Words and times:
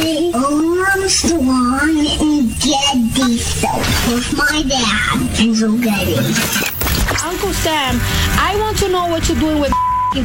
The 0.00 0.32
Armstrong 0.34 1.98
and 2.20 2.50
Getty 2.58 3.36
Show 3.38 3.78
with 4.10 4.34
my 4.36 4.62
dad, 4.66 5.40
Angel 5.40 5.78
Getty. 5.78 6.16
Uncle 7.24 7.52
Sam, 7.54 8.00
I 8.40 8.56
want 8.58 8.76
to 8.78 8.88
know 8.88 9.06
what 9.06 9.28
you're 9.28 9.38
doing 9.38 9.60
with 9.60 9.72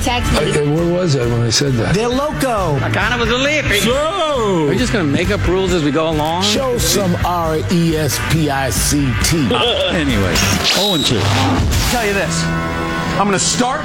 tax 0.04 0.31
money. 0.34 0.52
Hey, 0.54 0.68
where 0.68 0.92
was 0.92 1.16
I 1.16 1.28
when 1.28 1.42
I 1.42 1.52
said 1.52 1.73
that? 1.73 1.94
They're 1.94 2.10
loco. 2.10 2.78
I 2.84 2.90
kind 2.90 3.13
of 3.13 3.20
was 3.20 3.29
a 3.29 3.38
lippy. 3.38 3.80
So, 3.82 4.66
Are 4.68 4.74
you 4.74 4.80
just 4.80 4.92
going 4.92 5.06
to 5.06 5.12
make 5.12 5.30
up 5.30 5.46
rules 5.48 5.72
as 5.74 5.84
we 5.84 5.92
go 5.92 6.10
along? 6.10 6.42
show 6.44 6.80
some 6.80 7.16
R 7.26 7.58
E 7.72 7.96
S 7.96 8.18
P 8.34 8.50
I 8.50 8.72
C 8.72 9.14
T. 9.24 9.48
Anyway, 9.94 10.34
0 10.74 10.96
and 10.96 11.06
2. 11.06 11.20
tell 11.92 12.06
you 12.08 12.14
this. 12.14 12.44
I'm 13.18 13.28
going 13.28 13.38
to 13.38 13.40
start 13.40 13.82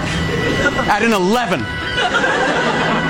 at 0.89 1.03
an 1.03 1.13
11. 1.13 1.61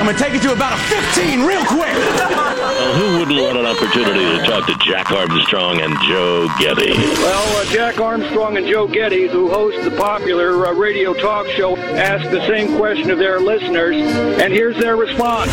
I'm 0.01 0.07
going 0.07 0.17
to 0.17 0.23
take 0.23 0.33
you 0.33 0.41
to 0.41 0.53
about 0.55 0.73
a 0.73 0.83
15 0.83 1.43
real 1.45 1.63
quick. 1.67 1.93
Well, 1.93 2.95
who 2.95 3.19
wouldn't 3.19 3.39
want 3.39 3.59
an 3.59 3.67
opportunity 3.67 4.25
to 4.25 4.47
talk 4.47 4.67
to 4.67 4.75
Jack 4.79 5.11
Armstrong 5.11 5.79
and 5.83 5.95
Joe 6.09 6.49
Getty? 6.59 6.93
Well, 6.93 7.57
uh, 7.59 7.67
Jack 7.67 8.01
Armstrong 8.01 8.57
and 8.57 8.67
Joe 8.67 8.89
Getty, 8.89 9.29
who 9.29 9.51
host 9.51 9.85
the 9.85 9.95
popular 9.99 10.67
uh, 10.67 10.73
radio 10.73 11.13
talk 11.13 11.47
show, 11.49 11.77
asked 11.77 12.31
the 12.31 12.41
same 12.47 12.79
question 12.79 13.11
of 13.11 13.19
their 13.19 13.41
listeners, 13.41 13.95
and 13.95 14.55
here's 14.55 14.79
their 14.79 14.97
response. 14.97 15.51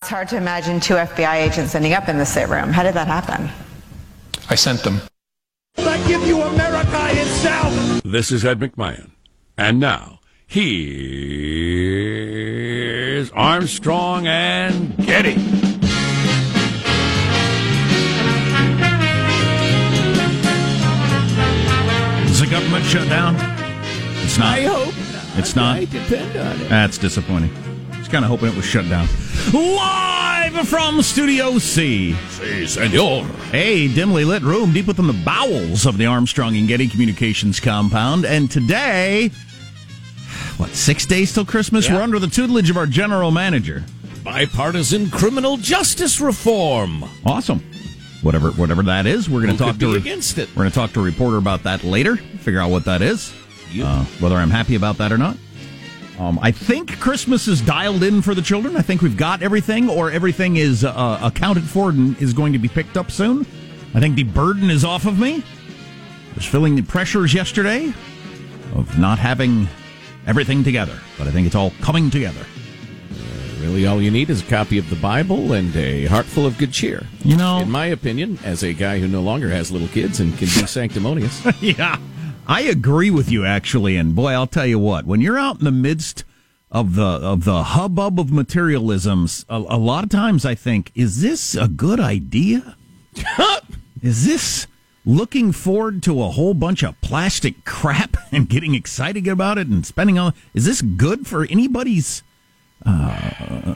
It's 0.00 0.08
hard 0.08 0.28
to 0.28 0.38
imagine 0.38 0.80
two 0.80 0.94
FBI 0.94 1.50
agents 1.50 1.74
ending 1.74 1.92
up 1.92 2.08
in 2.08 2.16
the 2.16 2.24
same 2.24 2.50
room. 2.50 2.70
How 2.70 2.82
did 2.82 2.94
that 2.94 3.08
happen? 3.08 3.50
I 4.48 4.54
sent 4.54 4.84
them. 4.84 5.02
I 5.76 6.02
give 6.08 6.26
you 6.26 6.40
America 6.40 7.08
itself. 7.10 8.02
This 8.04 8.32
is 8.32 8.42
Ed 8.42 8.58
McMahon. 8.58 9.10
And 9.58 9.78
now, 9.78 10.18
here's 10.52 10.82
Armstrong 13.30 14.26
and 14.26 14.94
Getty. 14.98 15.30
Is 22.30 22.40
the 22.40 22.46
government 22.50 22.84
shut 22.84 23.08
down? 23.08 23.36
It's 24.22 24.36
not. 24.36 24.58
I 24.58 24.64
hope 24.64 24.94
not. 24.94 25.38
It's 25.38 25.56
not? 25.56 25.76
I 25.76 25.86
depend 25.86 26.36
on 26.36 26.60
it. 26.60 26.68
That's 26.68 26.98
disappointing. 26.98 27.50
Just 27.92 28.10
kind 28.10 28.22
of 28.22 28.30
hoping 28.30 28.48
it 28.48 28.56
was 28.56 28.66
shut 28.66 28.86
down. 28.90 29.08
Live 29.54 30.68
from 30.68 31.00
Studio 31.00 31.56
C. 31.58 32.12
Si, 32.28 32.66
senor. 32.66 33.26
A 33.54 33.88
dimly 33.94 34.26
lit 34.26 34.42
room 34.42 34.74
deep 34.74 34.86
within 34.86 35.06
the 35.06 35.14
bowels 35.24 35.86
of 35.86 35.96
the 35.96 36.04
Armstrong 36.04 36.58
and 36.58 36.68
Getty 36.68 36.88
Communications 36.88 37.58
compound. 37.58 38.26
And 38.26 38.50
today, 38.50 39.30
what, 40.58 40.70
six 40.70 41.06
days 41.06 41.32
till 41.32 41.44
Christmas? 41.44 41.88
Yeah. 41.88 41.96
We're 41.96 42.02
under 42.02 42.18
the 42.18 42.26
tutelage 42.28 42.70
of 42.70 42.76
our 42.76 42.86
general 42.86 43.30
manager. 43.30 43.82
Bipartisan 44.24 45.10
criminal 45.10 45.56
justice 45.56 46.20
reform. 46.20 47.04
Awesome. 47.26 47.62
Whatever, 48.22 48.50
whatever 48.52 48.82
that 48.84 49.06
is, 49.06 49.28
we're 49.28 49.42
going 49.42 49.56
to 49.56 49.62
talk 49.64 49.78
to 49.78 49.94
against 49.94 50.38
it? 50.38 50.48
We're 50.50 50.62
going 50.62 50.70
to 50.70 50.74
talk 50.74 50.92
to 50.92 51.00
a 51.00 51.02
reporter 51.02 51.38
about 51.38 51.64
that 51.64 51.82
later. 51.82 52.16
Figure 52.16 52.60
out 52.60 52.70
what 52.70 52.84
that 52.84 53.02
is. 53.02 53.32
You- 53.72 53.84
Uh, 53.84 54.04
whether 54.20 54.36
I'm 54.36 54.50
happy 54.50 54.76
about 54.76 54.98
that 54.98 55.10
or 55.10 55.18
not. 55.18 55.36
Um, 56.20 56.38
I 56.40 56.52
think 56.52 57.00
Christmas 57.00 57.48
is 57.48 57.60
dialed 57.60 58.04
in 58.04 58.22
for 58.22 58.34
the 58.34 58.42
children. 58.42 58.76
I 58.76 58.82
think 58.82 59.02
we've 59.02 59.16
got 59.16 59.42
everything, 59.42 59.88
or 59.88 60.10
everything 60.10 60.56
is 60.56 60.84
uh, 60.84 61.18
accounted 61.20 61.64
for 61.64 61.88
and 61.88 62.16
is 62.22 62.32
going 62.32 62.52
to 62.52 62.58
be 62.60 62.68
picked 62.68 62.96
up 62.96 63.10
soon. 63.10 63.44
I 63.94 63.98
think 63.98 64.14
the 64.14 64.22
burden 64.22 64.70
is 64.70 64.84
off 64.84 65.04
of 65.06 65.18
me. 65.18 65.36
I 65.38 66.34
was 66.36 66.44
feeling 66.46 66.76
the 66.76 66.82
pressures 66.82 67.34
yesterday 67.34 67.92
of 68.76 68.98
not 68.98 69.18
having 69.18 69.68
everything 70.26 70.64
together, 70.64 70.98
but 71.18 71.26
I 71.26 71.30
think 71.30 71.46
it's 71.46 71.56
all 71.56 71.72
coming 71.80 72.10
together. 72.10 72.40
Uh, 72.40 73.60
really, 73.60 73.86
all 73.86 74.00
you 74.00 74.10
need 74.10 74.30
is 74.30 74.42
a 74.42 74.46
copy 74.46 74.78
of 74.78 74.88
the 74.90 74.96
Bible 74.96 75.52
and 75.52 75.74
a 75.76 76.06
heart 76.06 76.26
full 76.26 76.46
of 76.46 76.58
good 76.58 76.72
cheer. 76.72 77.06
You 77.24 77.36
know, 77.36 77.58
In 77.60 77.70
my 77.70 77.86
opinion, 77.86 78.38
as 78.44 78.62
a 78.62 78.72
guy 78.72 78.98
who 78.98 79.08
no 79.08 79.20
longer 79.22 79.48
has 79.50 79.70
little 79.70 79.88
kids 79.88 80.20
and 80.20 80.32
can 80.32 80.46
be 80.46 80.66
sanctimonious, 80.66 81.44
yeah, 81.60 81.98
I 82.46 82.62
agree 82.62 83.10
with 83.10 83.30
you 83.30 83.44
actually. 83.44 83.96
And 83.96 84.14
boy, 84.14 84.32
I'll 84.32 84.46
tell 84.46 84.66
you 84.66 84.78
what, 84.78 85.04
when 85.06 85.20
you're 85.20 85.38
out 85.38 85.58
in 85.58 85.64
the 85.64 85.70
midst 85.72 86.24
of 86.70 86.94
the 86.94 87.04
of 87.04 87.44
the 87.44 87.62
hubbub 87.64 88.18
of 88.18 88.32
materialisms, 88.32 89.44
a, 89.48 89.56
a 89.56 89.78
lot 89.78 90.04
of 90.04 90.10
times 90.10 90.44
I 90.46 90.54
think, 90.54 90.90
is 90.94 91.20
this 91.20 91.54
a 91.54 91.68
good 91.68 92.00
idea? 92.00 92.76
is 94.02 94.24
this 94.24 94.66
looking 95.04 95.52
forward 95.52 96.02
to 96.04 96.22
a 96.22 96.30
whole 96.30 96.54
bunch 96.54 96.82
of 96.82 97.00
plastic 97.00 97.64
crap 97.64 98.16
and 98.32 98.48
getting 98.48 98.74
excited 98.74 99.26
about 99.28 99.58
it 99.58 99.66
and 99.66 99.84
spending 99.86 100.18
all? 100.18 100.32
Is 100.54 100.64
this 100.64 100.82
good 100.82 101.26
for 101.26 101.44
anybody's 101.46 102.22
uh, 102.84 103.74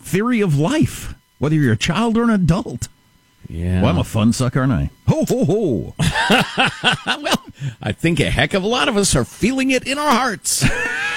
theory 0.00 0.40
of 0.40 0.58
life? 0.58 1.14
Whether 1.38 1.56
you're 1.56 1.72
a 1.72 1.76
child 1.76 2.16
or 2.16 2.22
an 2.24 2.30
adult. 2.30 2.88
yeah. 3.48 3.82
Well, 3.82 3.90
I'm 3.90 3.98
a 3.98 4.04
fun 4.04 4.32
sucker, 4.32 4.60
aren't 4.60 4.72
I? 4.72 4.90
Ho 5.08 5.24
ho 5.28 5.44
ho! 5.44 5.94
well, 7.22 7.44
I 7.82 7.92
think 7.92 8.20
a 8.20 8.30
heck 8.30 8.54
of 8.54 8.62
a 8.62 8.66
lot 8.66 8.88
of 8.88 8.96
us 8.96 9.14
are 9.14 9.24
feeling 9.24 9.70
it 9.70 9.86
in 9.86 9.98
our 9.98 10.10
hearts, 10.10 10.64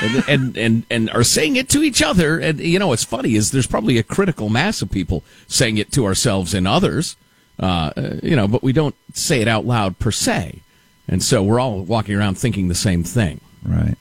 and, 0.01 0.23
and 0.27 0.57
and 0.57 0.83
and 0.89 1.09
are 1.11 1.23
saying 1.23 1.55
it 1.55 1.69
to 1.69 1.81
each 1.83 2.01
other. 2.01 2.37
And 2.37 2.59
you 2.59 2.79
know, 2.79 2.89
what's 2.89 3.05
funny 3.05 3.35
is 3.35 3.51
there's 3.51 3.65
probably 3.67 3.97
a 3.97 4.03
critical 4.03 4.49
mass 4.49 4.81
of 4.81 4.91
people 4.91 5.23
saying 5.47 5.77
it 5.77 5.91
to 5.93 6.05
ourselves 6.05 6.53
and 6.53 6.67
others. 6.67 7.15
Uh, 7.59 7.91
you 8.23 8.35
know, 8.35 8.47
but 8.47 8.63
we 8.63 8.71
don't 8.71 8.95
say 9.13 9.41
it 9.41 9.47
out 9.47 9.65
loud 9.65 9.99
per 9.99 10.11
se, 10.11 10.61
and 11.07 11.21
so 11.21 11.43
we're 11.43 11.59
all 11.59 11.81
walking 11.81 12.15
around 12.15 12.37
thinking 12.37 12.67
the 12.67 12.75
same 12.75 13.03
thing. 13.03 13.41
Right. 13.63 13.97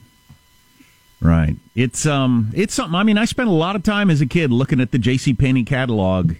Right. 1.20 1.56
It's 1.74 2.06
um 2.06 2.52
it's 2.54 2.74
something 2.74 2.94
I 2.94 3.02
mean 3.02 3.18
I 3.18 3.24
spent 3.24 3.48
a 3.48 3.52
lot 3.52 3.74
of 3.74 3.82
time 3.82 4.08
as 4.10 4.20
a 4.20 4.26
kid 4.26 4.52
looking 4.52 4.80
at 4.80 4.92
the 4.92 4.98
JC 4.98 5.36
Penney 5.36 5.64
catalog, 5.64 6.34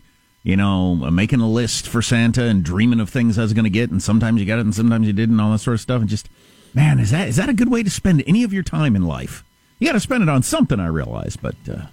you 0.45 0.57
know, 0.57 1.01
uh, 1.03 1.11
making 1.11 1.41
a 1.41 1.49
list 1.51 1.89
for 1.89 2.01
Santa 2.01 2.45
and 2.45 2.63
dreaming 2.63 3.01
of 3.01 3.11
things 3.11 3.39
I 3.39 3.43
was 3.43 3.53
going 3.53 3.65
to 3.65 3.71
get 3.71 3.91
and 3.91 4.01
sometimes 4.01 4.41
you 4.41 4.47
got 4.47 4.59
it 4.59 4.67
and 4.67 4.75
sometimes 4.75 5.07
you 5.09 5.13
didn't 5.13 5.41
all 5.41 5.51
that 5.51 5.59
sort 5.59 5.75
of 5.75 5.81
stuff 5.81 6.01
and 6.01 6.09
just 6.09 6.29
man, 6.75 7.01
is 7.01 7.11
that 7.11 7.27
is 7.27 7.37
that 7.37 7.49
a 7.49 7.55
good 7.55 7.71
way 7.71 7.83
to 7.83 7.91
spend 7.91 8.23
any 8.27 8.45
of 8.45 8.53
your 8.53 8.63
time 8.63 8.95
in 8.95 9.03
life? 9.03 9.43
You 9.81 9.89
got 9.89 9.95
to 9.95 10.01
spend 10.01 10.23
it 10.23 10.29
on 10.29 10.43
something, 10.43 10.79
I 10.79 10.87
realize, 10.87 11.37
but 11.37 11.57
uh, 11.69 11.87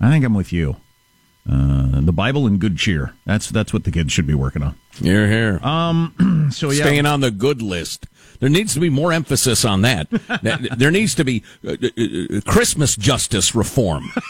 I 0.00 0.10
think 0.10 0.24
I'm 0.24 0.34
with 0.34 0.52
you. 0.52 0.76
Uh, 1.50 2.00
the 2.02 2.12
Bible 2.12 2.46
and 2.46 2.60
good 2.60 2.76
cheer. 2.76 3.14
That's 3.24 3.48
that's 3.50 3.72
what 3.72 3.84
the 3.84 3.90
kids 3.90 4.12
should 4.12 4.26
be 4.26 4.34
working 4.34 4.62
on. 4.62 4.74
Here, 5.00 5.26
here. 5.28 5.60
Um 5.66 6.48
so 6.52 6.70
yeah. 6.70 6.84
Staying 6.84 7.06
on 7.06 7.20
the 7.20 7.30
good 7.30 7.62
list. 7.62 8.06
There 8.40 8.48
needs 8.48 8.74
to 8.74 8.80
be 8.80 8.88
more 8.90 9.12
emphasis 9.12 9.64
on 9.64 9.82
that. 9.82 10.08
There 10.78 10.90
needs 10.90 11.14
to 11.16 11.24
be 11.24 11.42
uh, 11.66 11.72
uh, 11.72 12.40
Christmas 12.46 12.96
justice 12.96 13.54
reform. 13.54 14.12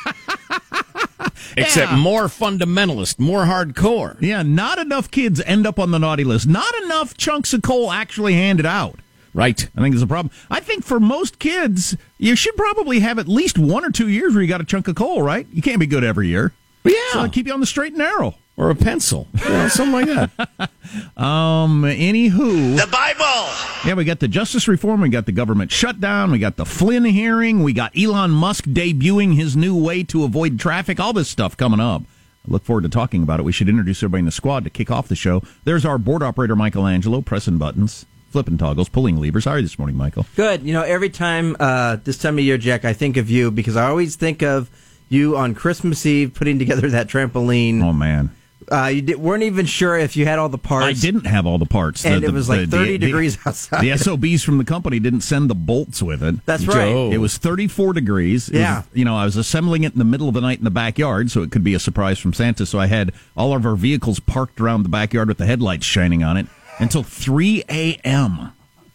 Except 1.57 1.91
Yeah. 1.93 1.97
more 1.97 2.25
fundamentalist, 2.25 3.19
more 3.19 3.45
hardcore. 3.45 4.17
Yeah, 4.21 4.43
not 4.43 4.79
enough 4.79 5.11
kids 5.11 5.41
end 5.45 5.67
up 5.67 5.79
on 5.79 5.91
the 5.91 5.99
naughty 5.99 6.25
list. 6.25 6.47
Not 6.47 6.73
enough 6.85 7.17
chunks 7.17 7.53
of 7.53 7.63
coal 7.63 7.91
actually 7.91 8.35
handed 8.35 8.67
out. 8.67 8.99
Right. 9.35 9.69
I 9.77 9.81
think 9.81 9.93
there's 9.95 10.03
a 10.03 10.07
problem. 10.07 10.33
I 10.51 10.61
think 10.61 10.85
for 10.85 10.99
most 11.01 11.39
kids, 11.39 11.97
you 12.19 12.35
should 12.37 12.57
probably 12.57 13.01
have 13.01 13.19
at 13.19 13.29
least 13.29 13.59
one 13.59 13.85
or 13.85 13.91
two 13.91 14.09
years 14.09 14.35
where 14.35 14.43
you 14.43 14.49
got 14.49 14.61
a 14.61 14.65
chunk 14.65 14.89
of 14.89 14.95
coal, 14.97 15.23
right? 15.23 15.47
You 15.53 15.63
can't 15.63 15.81
be 15.81 15.87
good 15.87 16.03
every 16.05 16.29
year. 16.29 16.53
Yeah. 16.85 16.93
So 17.13 17.21
I 17.21 17.29
keep 17.29 17.47
you 17.47 17.53
on 17.53 17.61
the 17.61 17.67
straight 17.67 17.93
and 17.93 17.99
narrow. 17.99 18.35
or 18.57 18.71
a 18.71 18.75
pencil. 18.75 19.29
You 19.45 19.49
know, 19.51 19.69
something 19.69 20.07
like 20.07 20.07
that. 20.07 20.71
Um, 21.19 21.83
anywho. 21.83 22.77
The 22.81 22.87
Bible! 22.91 23.53
Yeah, 23.87 23.93
we 23.95 24.05
got 24.05 24.21
the 24.21 24.29
justice 24.29 24.67
reform, 24.69 25.03
we 25.03 25.11
got 25.11 25.27
the 25.27 25.33
government 25.33 25.71
shutdown, 25.71 26.31
we 26.31 26.39
got 26.39 26.57
the 26.57 26.65
Flynn 26.65 27.05
hearing, 27.05 27.63
we 27.63 27.75
got 27.75 27.93
Elon 27.97 28.31
Musk 28.31 28.65
debuting 28.65 29.35
his 29.35 29.55
new 29.57 29.77
way 29.77 30.03
to 30.05 30.25
avoid 30.25 30.59
traffic, 30.59 30.99
all 30.99 31.13
this 31.13 31.29
stuff 31.29 31.57
coming 31.59 31.79
up. 31.81 32.03
I 32.47 32.51
look 32.51 32.65
forward 32.65 32.83
to 32.85 32.89
talking 32.89 33.23
about 33.23 33.39
it. 33.39 33.43
We 33.43 33.53
should 33.53 33.69
introduce 33.69 33.99
everybody 34.03 34.21
in 34.21 34.25
the 34.25 34.31
squad 34.33 34.65
to 34.65 34.71
kick 34.71 34.91
off 34.91 35.09
the 35.09 35.17
show. 35.17 35.43
There's 35.65 35.85
our 35.85 35.99
board 35.99 36.23
operator, 36.23 36.57
Michelangelo, 36.57 37.21
pressing 37.21 37.59
buttons, 37.59 38.07
flipping 38.31 38.57
toggles, 38.57 38.89
pulling 38.89 39.19
levers. 39.21 39.45
How 39.45 39.51
are 39.53 39.57
you 39.59 39.63
this 39.63 39.79
morning, 39.79 39.97
Michael? 39.97 40.25
Good. 40.37 40.63
You 40.63 40.73
know, 40.73 40.83
every 40.83 41.11
time 41.11 41.55
uh, 41.61 41.97
this 42.03 42.17
time 42.17 42.39
of 42.39 42.45
year, 42.45 42.57
Jack, 42.57 42.87
I 42.87 42.95
think 42.95 43.19
of 43.19 43.29
you 43.29 43.51
because 43.51 43.77
I 43.77 43.89
always 43.89 44.17
think 44.17 44.43
of 44.43 44.71
you 45.09 45.37
on 45.37 45.55
Christmas 45.55 46.05
Eve 46.07 46.35
putting 46.35 46.59
together 46.59 46.89
that 46.91 47.09
trampoline. 47.09 47.83
Oh, 47.83 47.93
man. 47.93 48.31
Uh, 48.71 48.87
you 48.89 49.01
di- 49.01 49.15
weren't 49.15 49.45
even 49.45 49.65
sure 49.65 49.97
if 49.97 50.15
you 50.15 50.27
had 50.27 50.39
all 50.39 50.51
the 50.51 50.59
parts. 50.59 50.85
I 50.85 50.93
didn't 50.93 51.25
have 51.25 51.47
all 51.47 51.57
the 51.57 51.65
parts. 51.65 52.05
And 52.05 52.23
The- 52.23 52.27
it 52.29 52.33
was 52.35 52.51
like 52.51 52.69
the- 52.69 52.77
30 52.77 52.93
the- 52.93 53.07
degrees 53.07 53.39
outside. 53.47 53.81
The 53.81 53.93
SOBs 53.93 54.43
from 54.43 54.59
the 54.59 54.65
company 54.65 54.99
didn't 55.01 55.23
send 55.23 55.49
the 55.49 55.55
bolts 55.55 56.03
with 56.03 56.23
it. 56.23 56.45
That's 56.45 56.67
right. 56.67 56.75
Joe. 56.75 57.11
It 57.11 57.17
was 57.17 57.39
34 57.39 57.95
degrees. 57.95 58.49
It 58.51 58.55
was- 58.57 58.61
Yeah. 58.61 58.83
you 58.93 59.07
know, 59.07 59.17
I 59.17 59.25
was 59.25 59.37
assembling 59.37 59.85
it 59.85 59.95
in 59.95 59.99
the 59.99 60.05
middle 60.05 60.29
of 60.29 60.35
the 60.35 60.43
night 60.43 60.59
in 60.59 60.65
the 60.65 60.71
backyard, 60.71 61.31
so 61.31 61.41
it 61.43 61.51
could 61.51 61.65
be 61.65 61.73
a 61.73 61.79
surprise 61.79 62.19
from 62.19 62.35
Santa. 62.35 62.67
So 62.67 62.79
I 62.79 62.89
had 62.89 63.13
all 63.37 63.57
of 63.57 63.65
our 63.65 63.75
vehicles 63.77 64.21
parked 64.21 64.61
around 64.61 64.83
the 64.83 64.91
backyard 64.91 65.29
with 65.29 65.39
the 65.39 65.47
headlights 65.47 65.87
shining 65.87 66.23
on 66.23 66.37
it 66.37 66.47
until 66.79 67.03
3 67.03 67.65
a.m. 67.71 68.51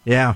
Yeah. 0.06 0.36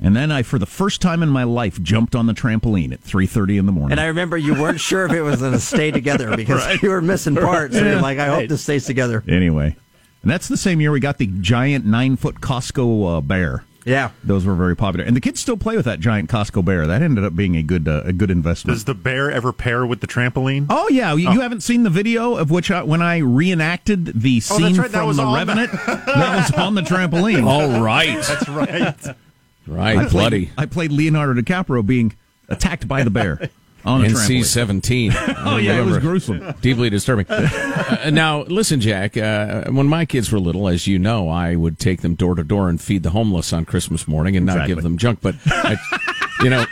And 0.00 0.14
then 0.14 0.30
I, 0.30 0.42
for 0.44 0.58
the 0.60 0.66
first 0.66 1.00
time 1.00 1.22
in 1.24 1.28
my 1.28 1.42
life, 1.42 1.82
jumped 1.82 2.14
on 2.14 2.26
the 2.26 2.32
trampoline 2.32 2.92
at 2.92 3.02
3.30 3.02 3.58
in 3.58 3.66
the 3.66 3.72
morning. 3.72 3.92
And 3.92 4.00
I 4.00 4.06
remember 4.06 4.36
you 4.36 4.54
weren't 4.54 4.78
sure 4.80 5.06
if 5.06 5.12
it 5.12 5.22
was 5.22 5.40
going 5.40 5.52
to 5.52 5.58
stay 5.60 5.90
together 5.90 6.36
because 6.36 6.80
you 6.82 6.90
were 6.90 7.00
missing 7.02 7.34
parts. 7.34 7.74
And 7.74 7.84
you're 7.86 8.00
like, 8.00 8.18
I 8.18 8.26
hope 8.26 8.48
this 8.48 8.62
stays 8.62 8.86
together. 8.86 9.24
Anyway, 9.26 9.76
and 10.22 10.30
that's 10.30 10.46
the 10.48 10.56
same 10.56 10.80
year 10.80 10.92
we 10.92 11.00
got 11.00 11.18
the 11.18 11.26
giant 11.26 11.84
nine 11.84 12.16
foot 12.16 12.40
Costco 12.40 13.18
uh, 13.18 13.20
bear. 13.20 13.64
Yeah. 13.84 14.10
Those 14.22 14.44
were 14.44 14.54
very 14.54 14.76
popular, 14.76 15.04
and 15.06 15.16
the 15.16 15.20
kids 15.20 15.40
still 15.40 15.56
play 15.56 15.74
with 15.74 15.86
that 15.86 15.98
giant 15.98 16.28
Costco 16.28 16.62
bear. 16.62 16.86
That 16.86 17.00
ended 17.00 17.24
up 17.24 17.34
being 17.34 17.56
a 17.56 17.62
good 17.62 17.88
uh, 17.88 18.02
a 18.04 18.12
good 18.12 18.30
investment. 18.30 18.74
Does 18.76 18.84
the 18.84 18.92
bear 18.94 19.30
ever 19.30 19.50
pair 19.50 19.86
with 19.86 20.00
the 20.00 20.06
trampoline? 20.06 20.66
Oh 20.68 20.88
yeah, 20.90 21.14
you, 21.14 21.30
you 21.30 21.40
haven't 21.40 21.62
seen 21.62 21.84
the 21.84 21.90
video 21.90 22.34
of 22.36 22.50
which 22.50 22.70
I, 22.70 22.82
when 22.82 23.00
I 23.00 23.18
reenacted 23.18 24.04
the 24.20 24.36
Oh, 24.38 24.40
scene 24.40 24.62
that's 24.62 24.78
right, 24.78 24.90
that 24.90 24.98
from 24.98 25.06
was 25.06 25.16
The 25.16 25.22
on 25.22 25.34
Revenant. 25.34 25.72
that 25.86 26.36
was 26.36 26.50
on 26.52 26.74
the 26.74 26.82
trampoline. 26.82 27.46
All 27.46 27.80
right. 27.80 28.20
That's 28.22 28.48
right. 28.48 29.16
Right, 29.68 29.96
I 29.96 30.00
played, 30.02 30.10
bloody. 30.10 30.50
I 30.56 30.66
played 30.66 30.92
Leonardo 30.92 31.40
DiCaprio 31.40 31.84
being 31.86 32.16
attacked 32.48 32.88
by 32.88 33.04
the 33.04 33.10
bear 33.10 33.50
on 33.84 34.04
a 34.04 34.08
NC 34.08 34.44
seventeen. 34.44 35.12
Oh 35.40 35.56
yeah, 35.56 35.80
it 35.80 35.84
was 35.84 35.98
gruesome. 35.98 36.54
Deeply 36.60 36.90
disturbing. 36.90 37.26
Uh, 37.88 38.10
now, 38.10 38.42
listen, 38.42 38.80
Jack. 38.80 39.16
Uh, 39.16 39.64
when 39.70 39.86
my 39.86 40.04
kids 40.04 40.30
were 40.30 40.38
little, 40.38 40.68
as 40.68 40.86
you 40.86 40.98
know, 40.98 41.28
I 41.30 41.56
would 41.56 41.78
take 41.78 42.02
them 42.02 42.14
door 42.16 42.34
to 42.34 42.44
door 42.44 42.68
and 42.68 42.78
feed 42.78 43.02
the 43.02 43.10
homeless 43.10 43.50
on 43.52 43.64
Christmas 43.64 44.06
morning, 44.06 44.36
and 44.36 44.44
not 44.44 44.66
give 44.66 44.82
them 44.82 44.98
junk. 44.98 45.20
But 45.22 45.36
I, 45.46 45.76
you 46.42 46.50
know, 46.50 46.66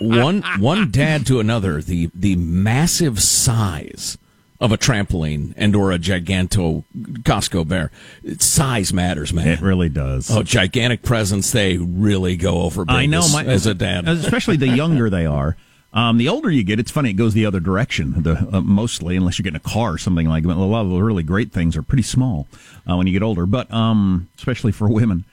one 0.00 0.42
one 0.58 0.90
dad 0.90 1.26
to 1.26 1.38
another, 1.38 1.82
the 1.82 2.08
the 2.14 2.36
massive 2.36 3.20
size 3.22 4.16
of 4.60 4.72
a 4.72 4.78
trampoline 4.78 5.54
and 5.56 5.74
or 5.74 5.90
a 5.90 5.98
giganto 5.98 6.84
Costco 7.22 7.66
bear. 7.66 7.90
Size 8.38 8.92
matters, 8.92 9.32
man. 9.32 9.48
It 9.48 9.60
really 9.60 9.88
does. 9.88 10.30
Oh, 10.30 10.42
gigantic 10.42 11.02
presents, 11.02 11.50
they 11.50 11.78
really 11.78 12.36
go 12.36 12.62
over 12.62 12.84
I 12.88 13.06
know, 13.06 13.20
as, 13.20 13.32
my, 13.32 13.44
as 13.44 13.66
a 13.66 13.74
dad. 13.74 14.06
especially 14.08 14.56
the 14.56 14.68
younger 14.68 15.08
they 15.08 15.26
are. 15.26 15.56
Um, 15.92 16.18
the 16.18 16.28
older 16.28 16.50
you 16.50 16.62
get, 16.62 16.78
it's 16.78 16.90
funny. 16.90 17.10
It 17.10 17.14
goes 17.14 17.34
the 17.34 17.46
other 17.46 17.58
direction. 17.58 18.22
The 18.22 18.48
uh, 18.52 18.60
mostly, 18.60 19.16
unless 19.16 19.38
you 19.38 19.42
get 19.42 19.50
in 19.50 19.56
a 19.56 19.60
car 19.60 19.94
or 19.94 19.98
something 19.98 20.28
like 20.28 20.44
that. 20.44 20.56
A 20.56 20.60
lot 20.60 20.82
of 20.82 20.90
the 20.90 21.02
really 21.02 21.24
great 21.24 21.52
things 21.52 21.76
are 21.76 21.82
pretty 21.82 22.04
small 22.04 22.46
uh, 22.88 22.96
when 22.96 23.06
you 23.08 23.12
get 23.12 23.24
older, 23.24 23.46
but 23.46 23.72
um, 23.72 24.28
especially 24.36 24.72
for 24.72 24.88
women. 24.88 25.24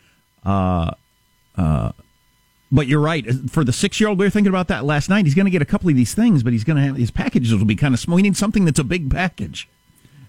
Uh, 0.44 0.92
uh, 1.58 1.92
but 2.72 2.88
you're 2.88 3.00
right. 3.00 3.26
For 3.50 3.64
the 3.64 3.74
six 3.74 4.00
year 4.00 4.10
old, 4.10 4.20
we 4.20 4.26
were 4.26 4.30
thinking 4.30 4.50
about 4.50 4.68
that 4.68 4.86
last 4.86 5.10
night. 5.10 5.26
He's 5.26 5.36
going 5.36 5.46
to 5.46 5.52
get 5.52 5.62
a 5.62 5.66
couple 5.66 5.90
of 5.90 5.96
these 5.96 6.14
things, 6.14 6.44
but 6.44 6.54
he's 6.54 6.64
going 6.64 6.78
to 6.78 6.84
have 6.84 6.96
his 6.96 7.12
packages 7.12 7.54
will 7.54 7.66
be 7.66 7.76
kind 7.76 7.94
of 7.94 8.00
small. 8.00 8.16
We 8.16 8.22
need 8.22 8.38
something 8.38 8.66
that's 8.66 8.80
a 8.80 8.84
big 8.84 9.10
package. 9.10 9.68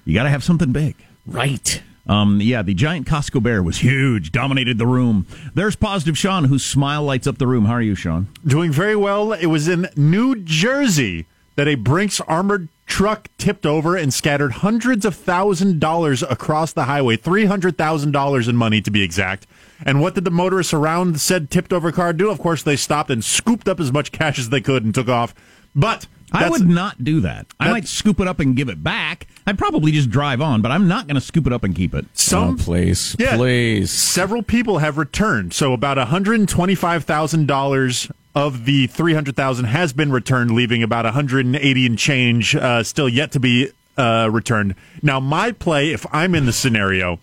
You 0.05 0.15
got 0.15 0.25
to 0.25 0.31
have 0.31 0.45
something 0.45 0.73
big. 0.73 0.97
Right. 1.27 1.83
Um, 2.07 2.41
yeah, 2.41 2.63
the 2.63 2.73
giant 2.73 3.07
Costco 3.07 3.43
bear 3.43 3.63
was 3.63 3.79
huge, 3.79 4.33
dominated 4.33 4.79
the 4.79 4.87
room. 4.87 5.27
There's 5.55 5.77
positive 5.77 6.17
Sean, 6.17 6.45
whose 6.45 6.65
smile 6.65 7.03
lights 7.03 7.27
up 7.27 7.37
the 7.37 7.47
room. 7.47 7.67
How 7.67 7.75
are 7.75 7.83
you, 7.83 7.95
Sean? 7.95 8.29
Doing 8.47 8.73
very 8.73 8.97
well. 8.97 9.35
It 9.35 9.47
was 9.47 9.69
in 9.69 9.91
New 9.95 10.37
Jersey 10.37 11.27
that 11.57 11.69
a 11.69 11.75
Brinks 11.75 12.21
armored 12.23 12.69
truck 12.87 13.29
tipped 13.37 13.67
over 13.67 13.95
and 13.95 14.15
scattered 14.15 14.53
hundreds 14.53 15.05
of 15.05 15.15
thousand 15.15 15.81
dollars 15.81 16.23
across 16.23 16.73
the 16.73 16.85
highway, 16.85 17.17
three 17.17 17.45
hundred 17.45 17.77
thousand 17.77 18.13
dollars 18.13 18.49
in 18.49 18.57
money 18.57 18.81
to 18.81 18.91
be 18.91 19.03
exact. 19.03 19.47
And 19.85 20.01
what 20.01 20.15
did 20.15 20.25
the 20.25 20.31
motorists 20.31 20.73
around 20.75 21.21
said 21.21 21.51
tipped 21.51 21.73
over 21.73 21.91
car 21.93 22.13
do? 22.13 22.31
Of 22.31 22.39
course, 22.41 22.63
they 22.63 22.77
stopped 22.77 23.11
and 23.11 23.25
scooped 23.25 23.69
up 23.69 23.81
as 23.81 23.93
much 23.93 24.13
cash 24.13 24.39
as 24.39 24.51
they 24.51 24.61
could 24.61 24.85
and 24.85 24.95
took 24.95 25.09
off. 25.09 25.35
But 25.75 26.07
I 26.33 26.49
would 26.51 26.69
not 26.69 27.03
do 27.05 27.21
that. 27.21 27.47
I 27.59 27.71
might 27.71 27.89
scoop 27.89 28.21
it 28.21 28.29
up 28.29 28.39
and 28.41 28.55
give 28.57 28.69
it 28.69 28.83
back. 28.83 29.27
I'd 29.47 29.57
probably 29.57 29.93
just 29.93 30.11
drive 30.11 30.41
on, 30.43 30.61
but 30.61 30.71
I'm 30.71 30.87
not 30.89 31.07
going 31.07 31.15
to 31.15 31.21
scoop 31.23 31.47
it 31.47 31.53
up 31.53 31.65
and 31.65 31.75
keep 31.75 31.95
it. 31.95 32.05
Some 32.13 32.59
oh, 32.61 32.63
please, 32.63 33.17
Yeah. 33.19 33.37
please. 33.37 33.91
Several 33.91 34.43
people 34.43 34.79
have 34.79 34.99
returned. 34.99 35.55
So 35.55 35.73
about 35.73 35.97
$125,000 35.97 38.11
of 38.35 38.65
the 38.67 38.87
300,000 38.89 39.65
has 39.67 39.93
been 39.93 40.11
returned, 40.13 40.51
leaving 40.53 40.83
about 40.83 41.05
180 41.05 41.87
and 41.87 41.99
change 41.99 42.55
uh, 42.55 42.83
still 42.83 43.09
yet 43.09 43.33
to 43.33 43.41
be 43.41 43.71
uh, 43.97 44.29
returned. 44.31 44.75
Now, 45.03 45.19
my 45.21 45.53
play, 45.53 45.93
if 45.93 46.05
I'm 46.13 46.35
in 46.35 46.45
the 46.47 46.53
scenario, 46.53 47.19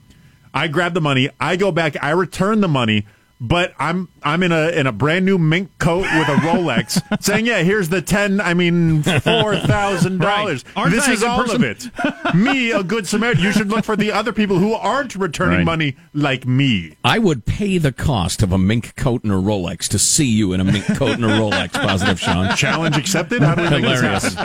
I 0.56 0.68
grab 0.70 0.94
the 0.94 1.02
money, 1.02 1.30
I 1.40 1.58
go 1.58 1.72
back, 1.72 2.02
I 2.02 2.12
return 2.12 2.62
the 2.62 2.68
money, 2.70 3.06
but 3.42 3.74
I'm 3.78 4.08
I'm 4.24 4.42
in 4.44 4.54
a 4.54 4.70
in 4.70 4.88
a 4.88 4.94
brand 4.94 5.26
new 5.26 5.38
mink 5.38 5.78
coat 5.78 6.04
with 6.04 6.30
a 6.30 6.36
Rolex, 6.36 7.02
saying, 7.22 7.46
"Yeah, 7.46 7.62
here's 7.64 7.90
the 7.90 8.02
ten. 8.02 8.40
I 8.40 8.54
mean, 8.54 9.04
four 9.04 9.58
thousand 9.58 10.20
dollars. 10.22 10.64
This 10.90 11.08
is 11.10 11.22
all 11.22 11.42
person? 11.42 11.58
of 11.58 11.64
it. 11.64 11.90
Me, 12.36 12.72
a 12.72 12.84
good 12.84 13.08
Samaritan. 13.08 13.44
You 13.44 13.52
should 13.52 13.70
look 13.70 13.86
for 13.86 13.96
the 13.96 14.12
other 14.12 14.34
people 14.34 14.60
who 14.60 14.74
aren't 14.74 15.16
returning 15.16 15.58
Right. 15.60 15.66
money 15.66 15.96
like 16.14 16.46
me. 16.46 16.96
I 17.04 17.20
would 17.20 17.46
pay 17.46 17.78
the 17.78 17.92
cost 17.92 18.42
of 18.44 18.52
a 18.52 18.58
mink 18.58 18.96
coat 18.96 19.24
and 19.24 19.32
a 19.32 19.36
Rolex 19.36 19.88
to 19.90 20.00
see 20.00 20.26
you 20.26 20.54
in 20.54 20.60
a 20.60 20.64
mink 20.64 20.86
coat 20.98 21.12
and 21.12 21.24
a 21.26 21.30
Rolex. 21.30 21.72
Positive, 21.74 22.20
Sean. 22.20 22.56
Challenge 22.56 22.98
accepted. 22.98 23.42
How 23.42 23.56
do 23.56 23.62
we 23.62 23.68
Hilarious. 23.68 24.36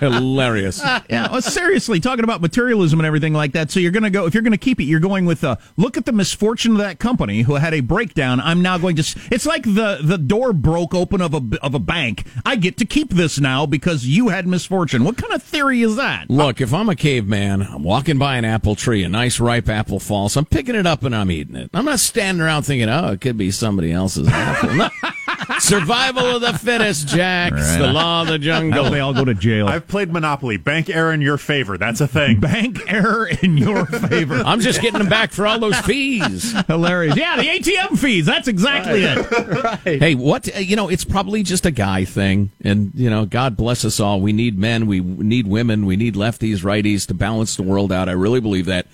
Hilarious. 0.00 0.80
Yeah, 1.08 1.30
well, 1.30 1.42
seriously, 1.42 2.00
talking 2.00 2.24
about 2.24 2.40
materialism 2.40 2.98
and 3.00 3.06
everything 3.06 3.32
like 3.32 3.52
that. 3.52 3.70
So 3.70 3.80
you're 3.80 3.92
going 3.92 4.02
to 4.04 4.10
go 4.10 4.26
if 4.26 4.34
you're 4.34 4.42
going 4.42 4.52
to 4.52 4.58
keep 4.58 4.80
it, 4.80 4.84
you're 4.84 5.00
going 5.00 5.24
with 5.24 5.44
uh, 5.44 5.56
look 5.76 5.96
at 5.96 6.04
the 6.06 6.12
misfortune 6.12 6.72
of 6.72 6.78
that 6.78 6.98
company 6.98 7.42
who 7.42 7.54
had 7.54 7.74
a 7.74 7.80
breakdown. 7.80 8.40
I'm 8.40 8.62
now 8.62 8.78
going 8.78 8.96
to. 8.96 9.20
It's 9.30 9.46
like 9.46 9.62
the 9.62 9.98
the 10.02 10.18
door 10.18 10.52
broke 10.52 10.94
open 10.94 11.20
of 11.20 11.34
a 11.34 11.42
of 11.62 11.74
a 11.74 11.78
bank. 11.78 12.24
I 12.44 12.56
get 12.56 12.76
to 12.78 12.84
keep 12.84 13.10
this 13.10 13.38
now 13.38 13.66
because 13.66 14.06
you 14.06 14.28
had 14.28 14.46
misfortune. 14.46 15.04
What 15.04 15.16
kind 15.16 15.32
of 15.32 15.42
theory 15.42 15.82
is 15.82 15.96
that? 15.96 16.28
Look, 16.30 16.60
if 16.60 16.72
I'm 16.74 16.88
a 16.88 16.96
caveman, 17.30 17.62
I'm 17.62 17.82
walking 17.82 18.18
by 18.18 18.36
an 18.36 18.44
apple 18.44 18.74
tree, 18.74 19.04
a 19.04 19.08
nice 19.08 19.38
ripe 19.40 19.68
apple 19.68 20.00
falls, 20.00 20.36
I'm 20.36 20.46
picking 20.46 20.74
it 20.74 20.86
up 20.86 21.04
and 21.04 21.14
I'm 21.14 21.30
eating 21.30 21.56
it. 21.56 21.70
I'm 21.72 21.84
not 21.84 22.00
standing 22.00 22.42
around 22.42 22.64
thinking, 22.64 22.88
oh, 22.88 23.12
it 23.12 23.20
could 23.20 23.36
be 23.36 23.50
somebody 23.50 23.92
else's 23.92 24.28
apple. 24.28 24.88
No. 25.50 25.58
Survival 25.58 26.36
of 26.36 26.40
the 26.42 26.52
fittest, 26.58 27.08
Jack. 27.08 27.52
It's 27.54 27.76
the 27.76 27.92
law 27.92 28.22
of 28.22 28.28
the 28.28 28.32
How 28.34 28.38
jungle. 28.38 28.90
they 28.90 29.00
all 29.00 29.12
go 29.12 29.24
to 29.24 29.34
jail. 29.34 29.66
I've 29.68 29.86
played 29.88 30.12
Monopoly. 30.12 30.56
Bank 30.56 30.88
error 30.88 31.12
in 31.12 31.20
your 31.20 31.38
favor. 31.38 31.76
That's 31.76 32.00
a 32.00 32.06
thing. 32.06 32.38
Bank 32.40 32.80
error 32.86 33.28
in 33.42 33.56
your 33.58 33.84
favor. 34.08 34.36
I'm 34.44 34.60
just 34.60 34.80
getting 34.80 34.98
them 34.98 35.08
back 35.08 35.32
for 35.32 35.46
all 35.46 35.58
those 35.58 35.78
fees. 35.80 36.54
Hilarious. 36.66 37.16
Yeah, 37.16 37.36
the 37.36 37.42
ATM 37.48 37.98
fees. 37.98 38.26
That's 38.26 38.46
exactly 38.48 39.02
it. 39.04 39.30
Right. 39.64 39.98
Hey, 40.00 40.14
what? 40.14 40.54
uh, 40.54 40.58
You 40.60 40.76
know, 40.76 40.88
it's 40.88 41.04
probably 41.04 41.42
just 41.42 41.66
a 41.66 41.70
guy 41.72 42.04
thing. 42.04 42.50
And, 42.62 42.92
you 42.94 43.10
know, 43.10 43.26
God 43.26 43.56
bless 43.56 43.84
us 43.84 43.98
all. 43.98 44.20
We 44.20 44.32
need 44.32 44.56
men. 44.58 44.86
We 44.86 45.00
need 45.00 45.46
women. 45.48 45.84
We 45.84 45.96
need 45.96 46.14
lefties, 46.14 46.58
righties 46.58 47.06
to 47.08 47.14
balance 47.14 47.56
the 47.56 47.62
world 47.64 47.90
out. 47.90 48.08
I 48.08 48.12
really 48.12 48.40
believe 48.40 48.66
that. 48.66 48.86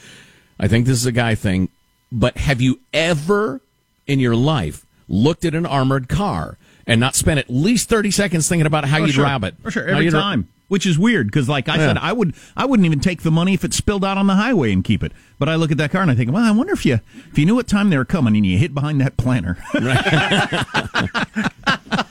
I 0.59 0.69
think 0.69 0.87
this 0.87 0.97
is 0.99 1.05
a 1.07 1.13
guy 1.13 1.35
thing. 1.35 1.69
But 2.11 2.39
have 2.39 2.63
you 2.63 2.81
ever 2.95 3.61
in 4.07 4.21
your 4.21 4.37
life 4.37 4.86
looked 5.09 5.45
at 5.45 5.55
an 5.55 5.67
armored 5.67 6.09
car 6.09 6.59
and 6.87 7.01
not 7.01 7.15
spent 7.15 7.39
at 7.39 7.49
least 7.51 7.89
30 7.89 8.11
seconds 8.11 8.49
thinking 8.49 8.67
about 8.67 8.85
how 8.85 8.99
Oh, 8.99 9.05
you'd 9.05 9.15
sure. 9.15 9.25
rob 9.25 9.45
it? 9.45 9.55
For 9.63 9.71
sure, 9.71 9.87
every 9.89 10.11
time. 10.11 10.49
Which 10.69 10.85
is 10.85 10.99
weird 10.99 11.29
because, 11.29 11.49
like 11.49 11.69
I 11.69 11.77
Yeah. 11.77 11.87
said, 11.87 11.99
I 11.99 12.13
would 12.13 12.35
I 12.57 12.65
wouldn't 12.65 12.87
even 12.87 12.99
take 12.99 13.23
the 13.23 13.31
money 13.31 13.55
if 13.55 13.63
it 13.65 13.73
spilled 13.73 14.05
out 14.05 14.19
on 14.19 14.27
the 14.27 14.35
highway 14.35 14.73
and 14.73 14.83
keep 14.83 15.05
it. 15.05 15.13
But 15.39 15.49
I 15.49 15.55
look 15.55 15.71
at 15.71 15.79
that 15.79 15.93
car 15.93 16.03
and 16.03 16.11
I 16.11 16.17
think, 16.17 16.33
well, 16.33 16.43
I 16.43 16.51
wonder 16.51 16.73
if 16.73 16.85
you 16.85 16.99
if 17.31 17.39
you 17.39 17.47
knew 17.47 17.55
what 17.55 17.69
time 17.69 17.89
they 17.91 17.97
were 17.97 18.05
coming 18.05 18.35
and 18.37 18.45
you 18.45 18.59
hit 18.59 18.75
behind 18.75 19.01
that 19.01 19.17
planter. 19.17 19.59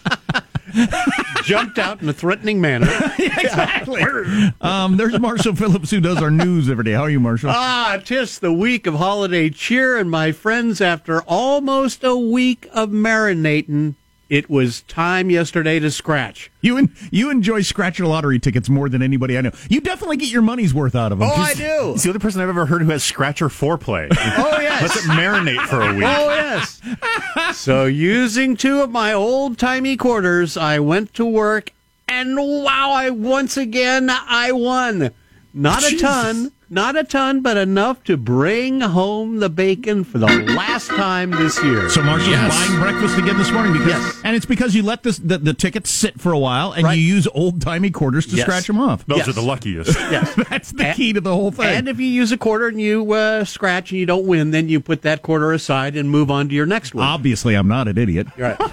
Jumped 1.46 1.78
out 1.78 2.02
in 2.02 2.10
a 2.10 2.14
threatening 2.14 2.60
manner. 2.60 2.88
exactly. 3.20 4.04
um, 4.62 4.98
there's 4.98 5.20
Marshall 5.20 5.56
Phillips 5.56 5.92
who 5.92 6.02
does 6.02 6.18
our 6.22 6.32
news 6.32 6.70
every 6.70 6.84
day. 6.84 6.94
How 6.94 7.04
are 7.04 7.10
you, 7.10 7.20
Marshall? 7.20 7.52
Ah, 7.52 8.00
tis 8.04 8.40
the 8.40 8.52
week 8.52 8.88
of 8.88 8.96
holiday 8.96 9.50
cheer, 9.50 9.98
and 9.98 10.10
my 10.10 10.32
friends, 10.32 10.82
after 10.82 11.22
almost 11.22 12.04
a 12.04 12.16
week 12.16 12.68
of 12.74 12.90
marinating, 12.90 13.96
it 14.30 14.50
was 14.50 14.82
time 14.84 15.30
yesterday 15.30 15.80
to 15.80 15.92
scratch. 15.92 16.52
You 16.62 16.78
en- 16.78 16.96
you 17.12 17.30
enjoy 17.30 17.62
scratcher 17.62 18.06
lottery 18.06 18.40
tickets 18.40 18.70
more 18.70 18.90
than 18.90 19.02
anybody 19.02 19.38
I 19.38 19.42
know. 19.42 19.52
You 19.70 19.82
definitely 19.82 20.18
get 20.18 20.30
your 20.30 20.42
money's 20.42 20.74
worth 20.74 20.96
out 20.96 21.12
of 21.12 21.20
them. 21.20 21.30
Oh, 21.32 21.36
I 21.36 21.54
do. 21.54 21.92
He's 21.94 22.04
the 22.04 22.10
only 22.10 22.20
person 22.20 22.42
I've 22.42 22.50
ever 22.50 22.66
heard 22.66 22.82
who 22.82 22.90
has 22.90 23.04
scratcher 23.04 23.50
foreplay. 23.50 24.10
Oh, 24.38 24.60
yes. 24.60 24.82
Let's 24.82 24.96
it 24.98 25.10
marinate 25.10 25.66
for 25.68 25.82
a 25.82 25.94
week. 25.94 26.04
Oh, 26.06 26.30
yes. 26.30 26.82
so, 27.58 27.86
using 27.86 28.58
two 28.58 28.82
of 28.82 28.92
my 28.92 29.14
old 29.14 29.58
timey 29.58 29.96
quarters, 29.96 30.58
I 30.58 30.80
went 30.80 31.14
to 31.16 31.26
work, 31.26 31.72
and 32.08 32.36
wow, 32.38 32.92
I 32.92 33.12
once 33.12 33.56
again 33.58 34.10
I 34.10 34.52
won. 34.52 35.12
Not 35.54 35.84
a 35.86 35.90
Jesus. 35.92 36.02
ton, 36.02 36.52
not 36.70 36.98
a 36.98 37.04
ton, 37.04 37.42
but 37.42 37.58
enough 37.58 38.04
to 38.06 38.18
bring 38.18 38.82
home 38.82 39.38
the 39.38 39.50
bacon 39.50 40.04
for 40.04 40.18
the 40.18 40.28
last 40.28 40.88
time 40.90 41.32
this 41.32 41.62
year. 41.64 41.90
So 41.90 42.02
Marshall's 42.02 42.30
Yes. 42.32 42.68
buying 42.68 42.80
breakfast 42.82 43.18
again 43.18 43.38
this 43.38 43.52
morning 43.52 43.74
because, 43.74 43.88
Yes. 43.90 44.22
and 44.24 44.36
it's 44.36 44.46
because 44.46 44.74
you 44.76 44.82
let 44.84 45.04
this, 45.04 45.18
the 45.20 45.38
the 45.38 45.54
tickets 45.54 45.90
sit 45.92 46.20
for 46.20 46.32
a 46.32 46.40
while 46.40 46.72
and 46.72 46.84
Right. 46.84 46.98
you 46.98 47.04
use 47.06 47.28
old 47.34 47.62
timey 47.62 47.92
quarters 47.92 48.26
to 48.28 48.36
Yes. 48.36 48.46
scratch 48.46 48.68
them 48.68 48.80
off. 48.80 49.06
Those 49.06 49.20
Yes. 49.20 49.28
are 49.30 49.34
the 49.34 49.42
luckiest. 49.42 49.96
yes. 50.12 50.34
That's 50.50 50.72
the 50.72 50.94
key 50.96 51.14
to 51.14 51.22
the 51.22 51.34
whole 51.34 51.52
thing. 51.52 51.66
And 51.68 51.88
if 51.88 52.00
you 52.00 52.08
use 52.08 52.32
a 52.32 52.38
quarter 52.38 52.68
and 52.68 52.82
you 52.82 53.12
uh, 53.14 53.44
scratch 53.46 53.92
and 53.92 54.00
you 54.00 54.06
don't 54.06 54.26
win, 54.26 54.52
then 54.52 54.68
you 54.70 54.80
put 54.80 55.02
that 55.04 55.22
quarter 55.22 55.52
aside 55.54 55.96
and 55.96 56.10
move 56.10 56.32
on 56.32 56.50
to 56.50 56.56
your 56.56 56.66
next 56.66 56.96
one. 56.96 57.06
Obviously, 57.06 57.56
I'm 57.56 57.68
not 57.68 57.88
an 57.88 57.98
idiot. 57.98 58.28
Right. 58.38 58.58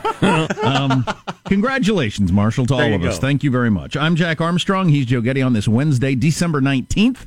Um, 0.63 1.05
congratulations, 1.47 2.33
Marshall, 2.33 2.67
to 2.67 2.75
all 2.75 2.95
of 2.95 3.03
you 3.03 3.09
us. 3.09 3.19
Thank 3.19 3.43
you 3.43 3.51
very 3.51 3.71
much. 3.71 3.97
I'm 3.97 4.17
Jack 4.17 4.41
Armstrong. 4.41 4.89
He's 4.89 5.07
Joe 5.07 5.21
Getty 5.21 5.43
on 5.43 5.53
this 5.53 5.67
Wednesday, 5.69 6.15
December 6.15 6.61
19th, 6.61 7.27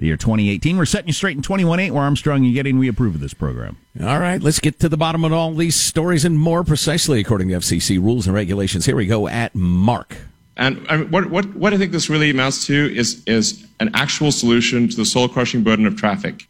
the 0.00 0.06
year 0.06 0.16
2018. 0.16 0.78
We're 0.78 0.86
setting 0.86 1.08
you 1.08 1.12
straight 1.12 1.36
in 1.36 1.42
21.8. 1.42 1.90
We're 1.90 2.00
Armstrong 2.00 2.44
and 2.44 2.54
Getty. 2.54 2.72
we 2.72 2.88
approve 2.88 3.14
of 3.14 3.20
this 3.20 3.34
program. 3.34 3.76
All 4.02 4.18
right, 4.18 4.42
let's 4.42 4.58
get 4.58 4.80
to 4.80 4.88
the 4.88 4.96
bottom 4.96 5.24
of 5.24 5.32
all 5.32 5.54
these 5.54 5.76
stories 5.76 6.24
and 6.24 6.38
more 6.38 6.64
precisely 6.64 7.20
according 7.20 7.48
to 7.50 7.56
FCC 7.56 8.02
rules 8.02 8.26
and 8.26 8.34
regulations. 8.34 8.86
Here 8.86 8.96
we 8.96 9.06
go 9.06 9.28
at 9.28 9.54
Mark. 9.54 10.16
And 10.56 10.84
I 10.88 10.96
mean, 10.96 11.10
what, 11.10 11.30
what, 11.30 11.54
what 11.54 11.74
I 11.74 11.78
think 11.78 11.92
this 11.92 12.08
really 12.08 12.30
amounts 12.30 12.66
to 12.66 12.96
is, 12.96 13.22
is 13.26 13.66
an 13.78 13.90
actual 13.94 14.32
solution 14.32 14.88
to 14.88 14.96
the 14.96 15.04
soul 15.04 15.28
crushing 15.28 15.62
burden 15.62 15.86
of 15.86 15.96
traffic. 15.96 16.48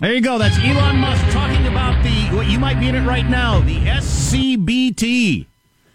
There 0.00 0.12
you 0.12 0.20
go. 0.20 0.38
That's 0.38 0.58
Elon 0.58 0.96
Musk 0.96 1.22
talking 1.32 1.66
about 1.66 2.02
the 2.02 2.36
what 2.36 2.48
you 2.48 2.58
might 2.58 2.80
be 2.80 2.88
in 2.88 2.94
it 2.94 3.06
right 3.06 3.26
now, 3.26 3.60
the 3.60 3.78
SCBT, 3.78 5.46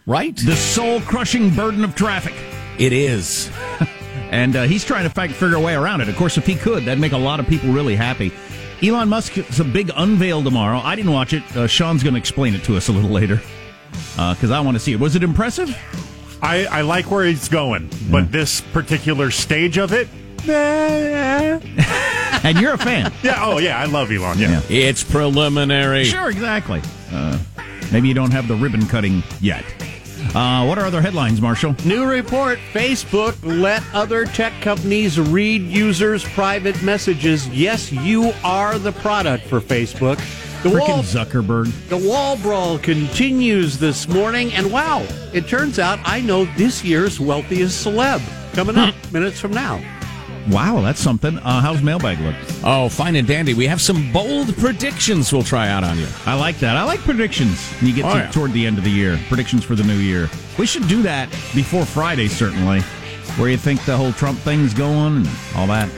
right? 0.08 0.36
The 0.36 0.56
soul 0.56 1.02
crushing 1.02 1.54
burden 1.54 1.84
of 1.84 1.94
traffic. 1.94 2.34
It 2.80 2.94
is. 2.94 3.52
and 4.32 4.56
uh, 4.56 4.64
he's 4.64 4.84
trying 4.84 5.04
to 5.04 5.10
fi- 5.10 5.28
figure 5.28 5.58
a 5.58 5.60
way 5.60 5.76
around 5.76 6.02
it. 6.02 6.10
Of 6.10 6.16
course, 6.16 6.38
if 6.38 6.46
he 6.48 6.56
could, 6.56 6.86
that'd 6.86 7.00
make 7.00 7.12
a 7.12 7.18
lot 7.18 7.40
of 7.40 7.48
people 7.48 7.70
really 7.72 7.96
happy. 7.96 8.32
Elon 8.82 9.10
Musk's 9.10 9.60
a 9.60 9.64
big 9.64 9.92
unveil 9.96 10.44
tomorrow. 10.44 10.80
I 10.80 10.96
didn't 10.96 11.12
watch 11.12 11.34
it. 11.34 11.44
Uh, 11.56 11.68
Sean's 11.68 12.02
going 12.02 12.16
to 12.16 12.20
explain 12.20 12.56
it 12.56 12.64
to 12.64 12.76
us 12.78 12.88
a 12.88 12.92
little 12.92 13.12
later 13.12 13.40
because 14.16 14.50
I 14.50 14.60
want 14.62 14.76
to 14.76 14.80
see 14.80 14.94
it. 14.94 15.00
Was 15.00 15.16
it 15.16 15.22
impressive? 15.22 15.78
I, 16.42 16.66
I 16.66 16.82
like 16.82 17.12
where 17.12 17.24
he's 17.24 17.48
going, 17.48 17.92
but 18.10 18.32
this 18.32 18.62
particular 18.62 19.30
stage 19.30 19.78
of 19.78 19.94
it, 19.94 20.08
and 22.44 22.60
you're 22.60 22.74
a 22.74 22.78
fan. 22.78 23.14
yeah. 23.24 23.36
Oh, 23.46 23.60
yeah. 23.60 23.80
I 23.80 23.86
love 23.86 24.12
Elon. 24.12 24.40
Yeah. 24.40 24.62
It's 24.70 25.04
preliminary. 25.04 26.06
Sure, 26.06 26.30
exactly. 26.32 26.82
Uh, 27.12 27.38
maybe 27.92 28.08
you 28.08 28.16
don't 28.16 28.32
have 28.32 28.48
the 28.48 28.56
ribbon 28.56 28.88
cutting 28.88 29.22
yet. 29.40 29.64
Uh, 30.34 30.66
what 30.66 30.78
are 30.78 30.86
other 30.86 31.02
headlines, 31.02 31.42
Marshall? 31.42 31.76
New 31.84 32.06
report 32.06 32.58
Facebook 32.72 33.36
let 33.44 33.84
other 33.94 34.26
tech 34.26 34.54
companies 34.62 35.20
read 35.20 35.62
users' 35.64 36.24
private 36.24 36.82
messages. 36.82 37.50
Yes, 37.50 37.92
you 37.92 38.32
are 38.44 38.80
the 38.80 38.94
product 38.94 39.46
for 39.46 39.60
Facebook. 39.60 40.18
The 40.64 40.70
Frickin' 40.70 40.88
wall, 40.88 41.04
Zuckerberg. 41.04 41.90
the 41.90 41.98
wall 41.98 42.38
brawl 42.38 42.78
continues 42.78 43.78
this 43.78 44.08
morning, 44.08 44.54
and 44.54 44.72
wow, 44.72 45.06
it 45.34 45.48
turns 45.48 45.80
out 45.80 46.00
I 46.06 46.22
know 46.22 46.46
this 46.56 46.82
year's 46.84 47.20
wealthiest 47.20 47.86
celeb 47.86 48.22
coming 48.54 48.78
up 48.78 48.94
minutes 49.12 49.40
from 49.40 49.52
now. 49.52 49.82
Wow, 50.50 50.82
that's 50.82 51.00
something. 51.00 51.38
Uh, 51.40 51.62
how's 51.62 51.82
mailbag 51.84 52.20
look? 52.20 52.36
Oh, 52.64 52.90
fine 52.90 53.16
and 53.16 53.28
dandy. 53.28 53.54
We 53.54 53.68
have 53.68 53.80
some 53.82 54.12
bold 54.12 54.56
predictions 54.58 55.32
we'll 55.32 55.44
try 55.44 55.70
out 55.70 55.84
on 55.84 55.98
you. 56.00 56.08
I 56.26 56.34
like 56.34 56.58
that. 56.60 56.76
I 56.78 56.84
like 56.84 57.00
predictions. 57.02 57.72
You 57.82 57.94
get 57.94 58.06
Oh, 58.06 58.14
to, 58.14 58.16
yeah. 58.20 58.32
toward 58.32 58.52
the 58.54 58.66
end 58.66 58.78
of 58.78 58.84
the 58.84 58.90
year. 58.90 59.20
Predictions 59.28 59.64
for 59.64 59.76
the 59.76 59.84
new 59.84 59.96
year. 59.98 60.30
We 60.58 60.66
should 60.66 60.88
do 60.88 61.04
that 61.04 61.30
before 61.54 61.86
Friday, 61.86 62.28
certainly. 62.28 62.82
Where 63.38 63.50
you 63.50 63.58
think 63.58 63.86
the 63.86 63.96
whole 63.96 64.12
Trump 64.14 64.40
thing's 64.40 64.74
going 64.74 65.18
and 65.18 65.30
all 65.56 65.68
that. 65.68 65.90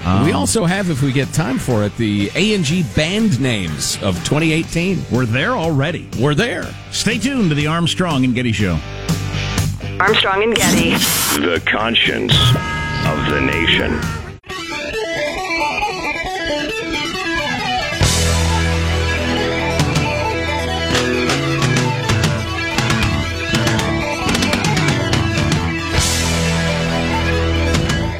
we 0.00 0.32
Um, 0.32 0.34
also 0.34 0.64
have, 0.64 0.90
if 0.90 1.02
we 1.02 1.12
get 1.12 1.32
time 1.32 1.58
for 1.58 1.84
it, 1.84 1.96
the 1.96 2.30
A&G 2.34 2.84
band 2.96 3.40
names 3.40 3.98
of 4.02 4.16
2018. 4.24 5.04
We're 5.12 5.26
there 5.26 5.52
already. 5.52 6.08
We're 6.18 6.34
there. 6.34 6.66
Stay 6.90 7.18
tuned 7.18 7.50
to 7.50 7.54
the 7.54 7.66
Armstrong 7.68 8.24
and 8.24 8.34
Getty 8.34 8.52
Show. 8.52 8.78
Armstrong 10.00 10.42
and 10.42 10.54
Getty. 10.56 10.90
The 11.40 11.62
conscience 11.66 12.32
of 12.32 12.73
the 13.30 13.40
nation. 13.40 13.90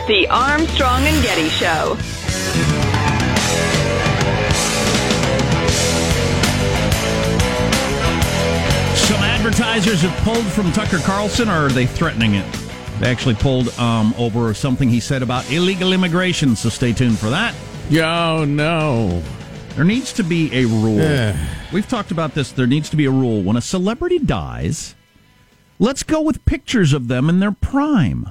The 0.07 0.27
Armstrong 0.31 1.03
and 1.07 1.23
Getty 1.23 1.49
Show. 1.49 1.97
Some 8.97 9.23
advertisers 9.23 10.03
have 10.03 10.17
pulled 10.25 10.47
from 10.47 10.73
Tucker 10.73 10.99
Carlson, 10.99 11.49
or 11.49 11.67
are 11.67 11.69
they 11.69 11.87
threatening 11.87 12.35
it? 12.35 12.64
They 13.01 13.11
actually 13.11 13.35
pulled 13.35 13.69
um, 13.79 14.15
over 14.17 14.55
something 14.55 14.89
he 14.89 15.01
said 15.01 15.23
about 15.23 15.51
illegal 15.51 15.93
immigration, 15.93 16.57
so 16.57 16.69
stay 16.69 16.93
tuned 16.93 17.19
for 17.19 17.31
that. 17.31 17.55
Oh, 17.93 18.45
no. 18.45 19.23
There 19.75 19.85
needs 19.85 20.13
to 20.15 20.23
be 20.23 20.51
a 20.55 20.65
rule. 20.67 20.99
We've 21.73 21.89
talked 21.89 22.13
about 22.13 22.35
this. 22.35 22.53
There 22.53 22.67
needs 22.69 22.89
to 22.91 22.97
be 22.97 23.07
a 23.07 23.11
rule. 23.11 23.43
When 23.43 23.57
a 23.57 23.61
celebrity 23.61 24.21
dies, 24.21 24.95
let's 25.81 26.05
go 26.05 26.21
with 26.21 26.45
pictures 26.45 26.93
of 26.93 27.09
them 27.09 27.29
in 27.29 27.41
their 27.41 27.51
prime. 27.53 28.31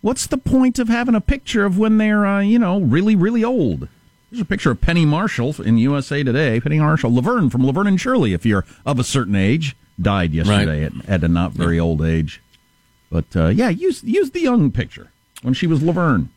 What's 0.00 0.28
the 0.28 0.38
point 0.38 0.78
of 0.78 0.88
having 0.88 1.16
a 1.16 1.20
picture 1.20 1.64
of 1.64 1.76
when 1.76 1.98
they're, 1.98 2.24
uh, 2.24 2.40
you 2.40 2.60
know, 2.60 2.80
really, 2.80 3.16
really 3.16 3.42
old? 3.42 3.88
There's 4.30 4.40
a 4.40 4.44
picture 4.44 4.70
of 4.70 4.80
Penny 4.80 5.04
Marshall 5.04 5.60
in 5.60 5.78
USA 5.78 6.22
Today. 6.22 6.60
Penny 6.60 6.78
Marshall, 6.78 7.12
Laverne 7.12 7.50
from 7.50 7.66
Laverne 7.66 7.88
and 7.88 8.00
Shirley, 8.00 8.32
if 8.32 8.46
you're 8.46 8.64
of 8.86 9.00
a 9.00 9.04
certain 9.04 9.34
age, 9.34 9.74
died 10.00 10.32
yesterday 10.32 10.84
at, 10.84 10.92
at 11.08 11.24
a 11.24 11.28
not 11.28 11.52
very 11.52 11.80
old 11.80 12.02
age. 12.02 12.40
But 13.10 13.24
uh, 13.34 13.48
yeah, 13.48 13.68
use 13.68 14.02
use 14.02 14.30
the 14.30 14.40
young 14.40 14.70
picture 14.70 15.12
when 15.42 15.54
she 15.54 15.66
was 15.66 15.82
Laverne. 15.82 16.30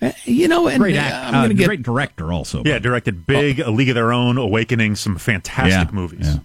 Eh, 0.00 0.12
You 0.24 0.48
know, 0.48 0.66
and 0.66 0.80
Great 0.80 0.96
uh, 0.96 1.00
act, 1.00 1.14
I'm 1.14 1.34
uh, 1.34 1.38
going 1.40 1.50
to 1.50 1.54
get 1.54 1.66
great 1.66 1.82
director 1.82 2.32
also. 2.32 2.62
Yeah, 2.64 2.78
directed 2.78 3.26
Big, 3.26 3.60
A 3.60 3.70
League 3.70 3.90
of 3.90 3.94
Their 3.94 4.12
Own, 4.12 4.38
Awakening, 4.38 4.96
some 4.96 5.18
fantastic 5.18 5.88
Yeah, 5.88 5.94
movies. 5.94 6.36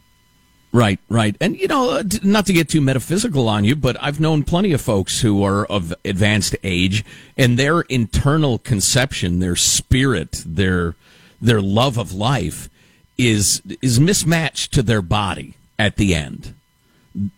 Right, 0.73 0.99
right. 1.07 1.37
And, 1.39 1.57
you 1.57 1.69
know, 1.69 1.91
uh, 1.91 2.03
not 2.21 2.47
to 2.47 2.53
get 2.53 2.67
too 2.67 2.81
metaphysical 2.81 3.47
on 3.47 3.63
you, 3.63 3.77
but 3.77 3.95
I've 4.03 4.19
known 4.19 4.43
plenty 4.43 4.73
of 4.73 4.81
folks 4.81 5.21
who 5.21 5.41
are 5.41 5.65
of 5.67 5.93
advanced 6.03 6.53
age 6.65 7.05
and 7.37 7.57
their 7.57 7.81
internal 7.81 8.57
conception, 8.57 9.39
their 9.39 9.55
spirit, 9.55 10.43
their, 10.45 10.95
their 11.39 11.61
love 11.61 11.97
of 11.97 12.11
life 12.11 12.69
is, 13.17 13.61
is 13.81 14.01
mismatched 14.01 14.73
to 14.73 14.83
their 14.83 15.01
body 15.01 15.53
at 15.79 15.95
the 15.95 16.13
end. 16.13 16.55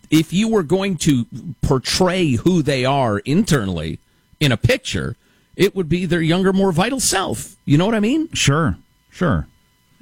If 0.09 0.31
you 0.33 0.47
were 0.47 0.63
going 0.63 0.97
to 0.97 1.25
portray 1.61 2.31
who 2.33 2.61
they 2.61 2.85
are 2.85 3.19
internally 3.19 3.99
in 4.39 4.51
a 4.51 4.57
picture, 4.57 5.15
it 5.55 5.75
would 5.75 5.89
be 5.89 6.05
their 6.05 6.21
younger, 6.21 6.53
more 6.53 6.71
vital 6.71 6.99
self. 6.99 7.55
You 7.65 7.77
know 7.77 7.85
what 7.85 7.95
I 7.95 7.99
mean? 7.99 8.31
Sure, 8.33 8.77
sure. 9.09 9.47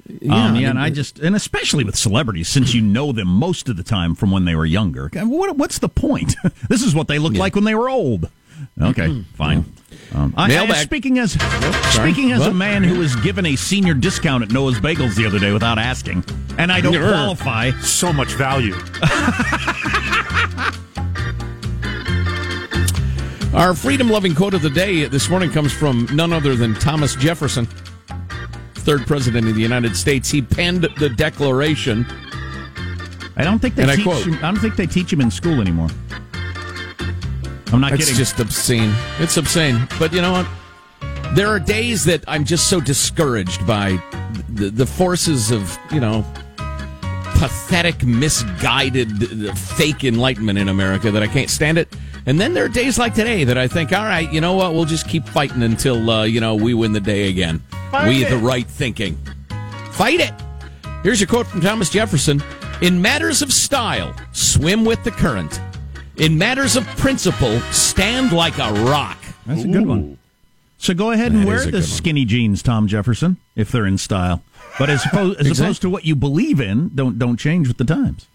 Yeah, 0.08 0.32
um, 0.32 0.40
I 0.40 0.46
yeah, 0.46 0.52
mean, 0.52 0.64
and 0.66 0.78
I 0.78 0.90
just, 0.90 1.18
and 1.18 1.34
especially 1.34 1.82
with 1.82 1.96
celebrities, 1.96 2.48
since 2.48 2.74
you 2.74 2.80
know 2.80 3.10
them 3.10 3.26
most 3.26 3.68
of 3.68 3.76
the 3.76 3.82
time 3.82 4.14
from 4.14 4.30
when 4.30 4.44
they 4.44 4.54
were 4.54 4.66
younger. 4.66 5.10
What, 5.12 5.56
what's 5.56 5.80
the 5.80 5.88
point? 5.88 6.36
this 6.68 6.82
is 6.82 6.94
what 6.94 7.08
they 7.08 7.18
looked 7.18 7.36
like 7.36 7.54
when 7.54 7.64
they 7.64 7.74
were 7.74 7.88
old. 7.88 8.30
Okay, 8.80 9.24
fine. 9.34 9.64
Um, 10.14 10.32
I, 10.36 10.56
I, 10.56 10.72
speaking 10.84 11.18
as 11.18 11.32
speaking 11.92 12.32
as 12.32 12.46
a 12.46 12.52
man 12.54 12.84
who 12.84 12.98
was 12.98 13.16
given 13.16 13.44
a 13.46 13.56
senior 13.56 13.94
discount 13.94 14.42
at 14.42 14.50
Noah's 14.50 14.78
Bagels 14.78 15.14
the 15.16 15.26
other 15.26 15.38
day 15.38 15.52
without 15.52 15.78
asking, 15.78 16.24
and 16.58 16.70
I 16.70 16.80
don't 16.80 16.94
Grr. 16.94 17.10
qualify. 17.12 17.70
So 17.80 18.12
much 18.12 18.28
value. 18.34 18.74
Our 23.54 23.74
freedom 23.74 24.10
loving 24.10 24.34
quote 24.34 24.52
of 24.52 24.60
the 24.60 24.68
day 24.68 25.06
this 25.06 25.30
morning 25.30 25.50
comes 25.50 25.72
from 25.72 26.06
none 26.12 26.30
other 26.30 26.54
than 26.56 26.74
Thomas 26.74 27.14
Jefferson, 27.16 27.66
third 28.74 29.06
president 29.06 29.48
of 29.48 29.54
the 29.54 29.62
United 29.62 29.96
States. 29.96 30.30
He 30.30 30.42
penned 30.42 30.82
the 30.98 31.08
Declaration. 31.08 32.04
I 33.38 33.44
don't 33.44 33.58
think 33.58 33.74
they 33.76 33.82
And 33.82 33.90
I 33.90 34.02
quote- 34.02 34.26
him, 34.26 34.34
I 34.36 34.50
don't 34.50 34.58
think 34.58 34.76
they 34.76 34.86
teach 34.86 35.10
him 35.10 35.22
in 35.22 35.30
school 35.30 35.60
anymore. 35.62 35.88
I'm 37.72 37.80
not 37.80 37.92
It's 37.92 38.04
kidding. 38.04 38.20
It's 38.20 38.30
just 38.30 38.40
obscene. 38.40 38.92
It's 39.18 39.36
obscene. 39.36 39.88
But 39.98 40.12
you 40.12 40.22
know 40.22 40.32
what? 40.32 40.46
There 41.34 41.48
are 41.48 41.58
days 41.58 42.04
that 42.04 42.24
I'm 42.28 42.44
just 42.44 42.68
so 42.68 42.80
discouraged 42.80 43.66
by 43.66 44.00
the, 44.48 44.70
the 44.70 44.86
forces 44.86 45.50
of, 45.50 45.76
you 45.92 46.00
know, 46.00 46.24
pathetic, 47.38 48.04
misguided, 48.04 49.58
fake 49.58 50.04
enlightenment 50.04 50.58
in 50.58 50.68
America 50.68 51.10
that 51.10 51.22
I 51.22 51.26
can't 51.26 51.50
stand 51.50 51.76
it. 51.78 51.94
And 52.24 52.40
then 52.40 52.54
there 52.54 52.64
are 52.64 52.68
days 52.68 52.98
like 52.98 53.14
today 53.14 53.44
that 53.44 53.58
I 53.58 53.68
think, 53.68 53.92
all 53.92 54.04
right, 54.04 54.30
you 54.32 54.40
know 54.40 54.54
what? 54.54 54.72
We'll 54.72 54.84
just 54.84 55.08
keep 55.08 55.28
fighting 55.28 55.62
until, 55.62 56.10
uh, 56.10 56.24
you 56.24 56.40
know, 56.40 56.54
we 56.54 56.74
win 56.74 56.92
the 56.92 57.00
day 57.00 57.28
again. 57.28 57.60
Fight 57.90 58.08
we 58.08 58.24
it. 58.24 58.30
the 58.30 58.38
right 58.38 58.66
thinking. 58.66 59.16
Fight 59.90 60.20
it. 60.20 60.32
Here's 61.02 61.20
your 61.20 61.28
quote 61.28 61.46
from 61.46 61.60
Thomas 61.60 61.90
Jefferson 61.90 62.42
In 62.80 63.00
matters 63.00 63.42
of 63.42 63.52
style, 63.52 64.14
swim 64.32 64.84
with 64.84 65.04
the 65.04 65.10
current. 65.10 65.60
In 66.18 66.38
matters 66.38 66.76
of 66.76 66.86
principle, 66.96 67.60
stand 67.72 68.32
like 68.32 68.58
a 68.58 68.72
rock. 68.84 69.18
That's 69.46 69.64
a 69.64 69.68
good 69.68 69.86
one. 69.86 70.18
So 70.78 70.94
go 70.94 71.10
ahead 71.10 71.32
and 71.32 71.42
That 71.42 71.46
wear 71.46 71.56
is 71.56 71.62
a 71.62 71.66
the 71.66 71.70
good 71.72 71.80
one. 71.80 71.88
skinny 71.88 72.24
jeans, 72.24 72.62
Tom 72.62 72.86
Jefferson, 72.88 73.36
if 73.54 73.70
they're 73.70 73.86
in 73.86 73.98
style. 73.98 74.42
But 74.78 74.90
as 74.90 75.04
opposed, 75.06 75.40
as 75.40 75.58
opposed 75.58 75.82
to 75.82 75.90
what 75.90 76.04
you 76.04 76.14
believe 76.16 76.60
in, 76.60 76.90
don't 76.94 77.18
don't 77.18 77.38
change 77.38 77.68
with 77.68 77.78
the 77.78 77.84
times. 77.84 78.26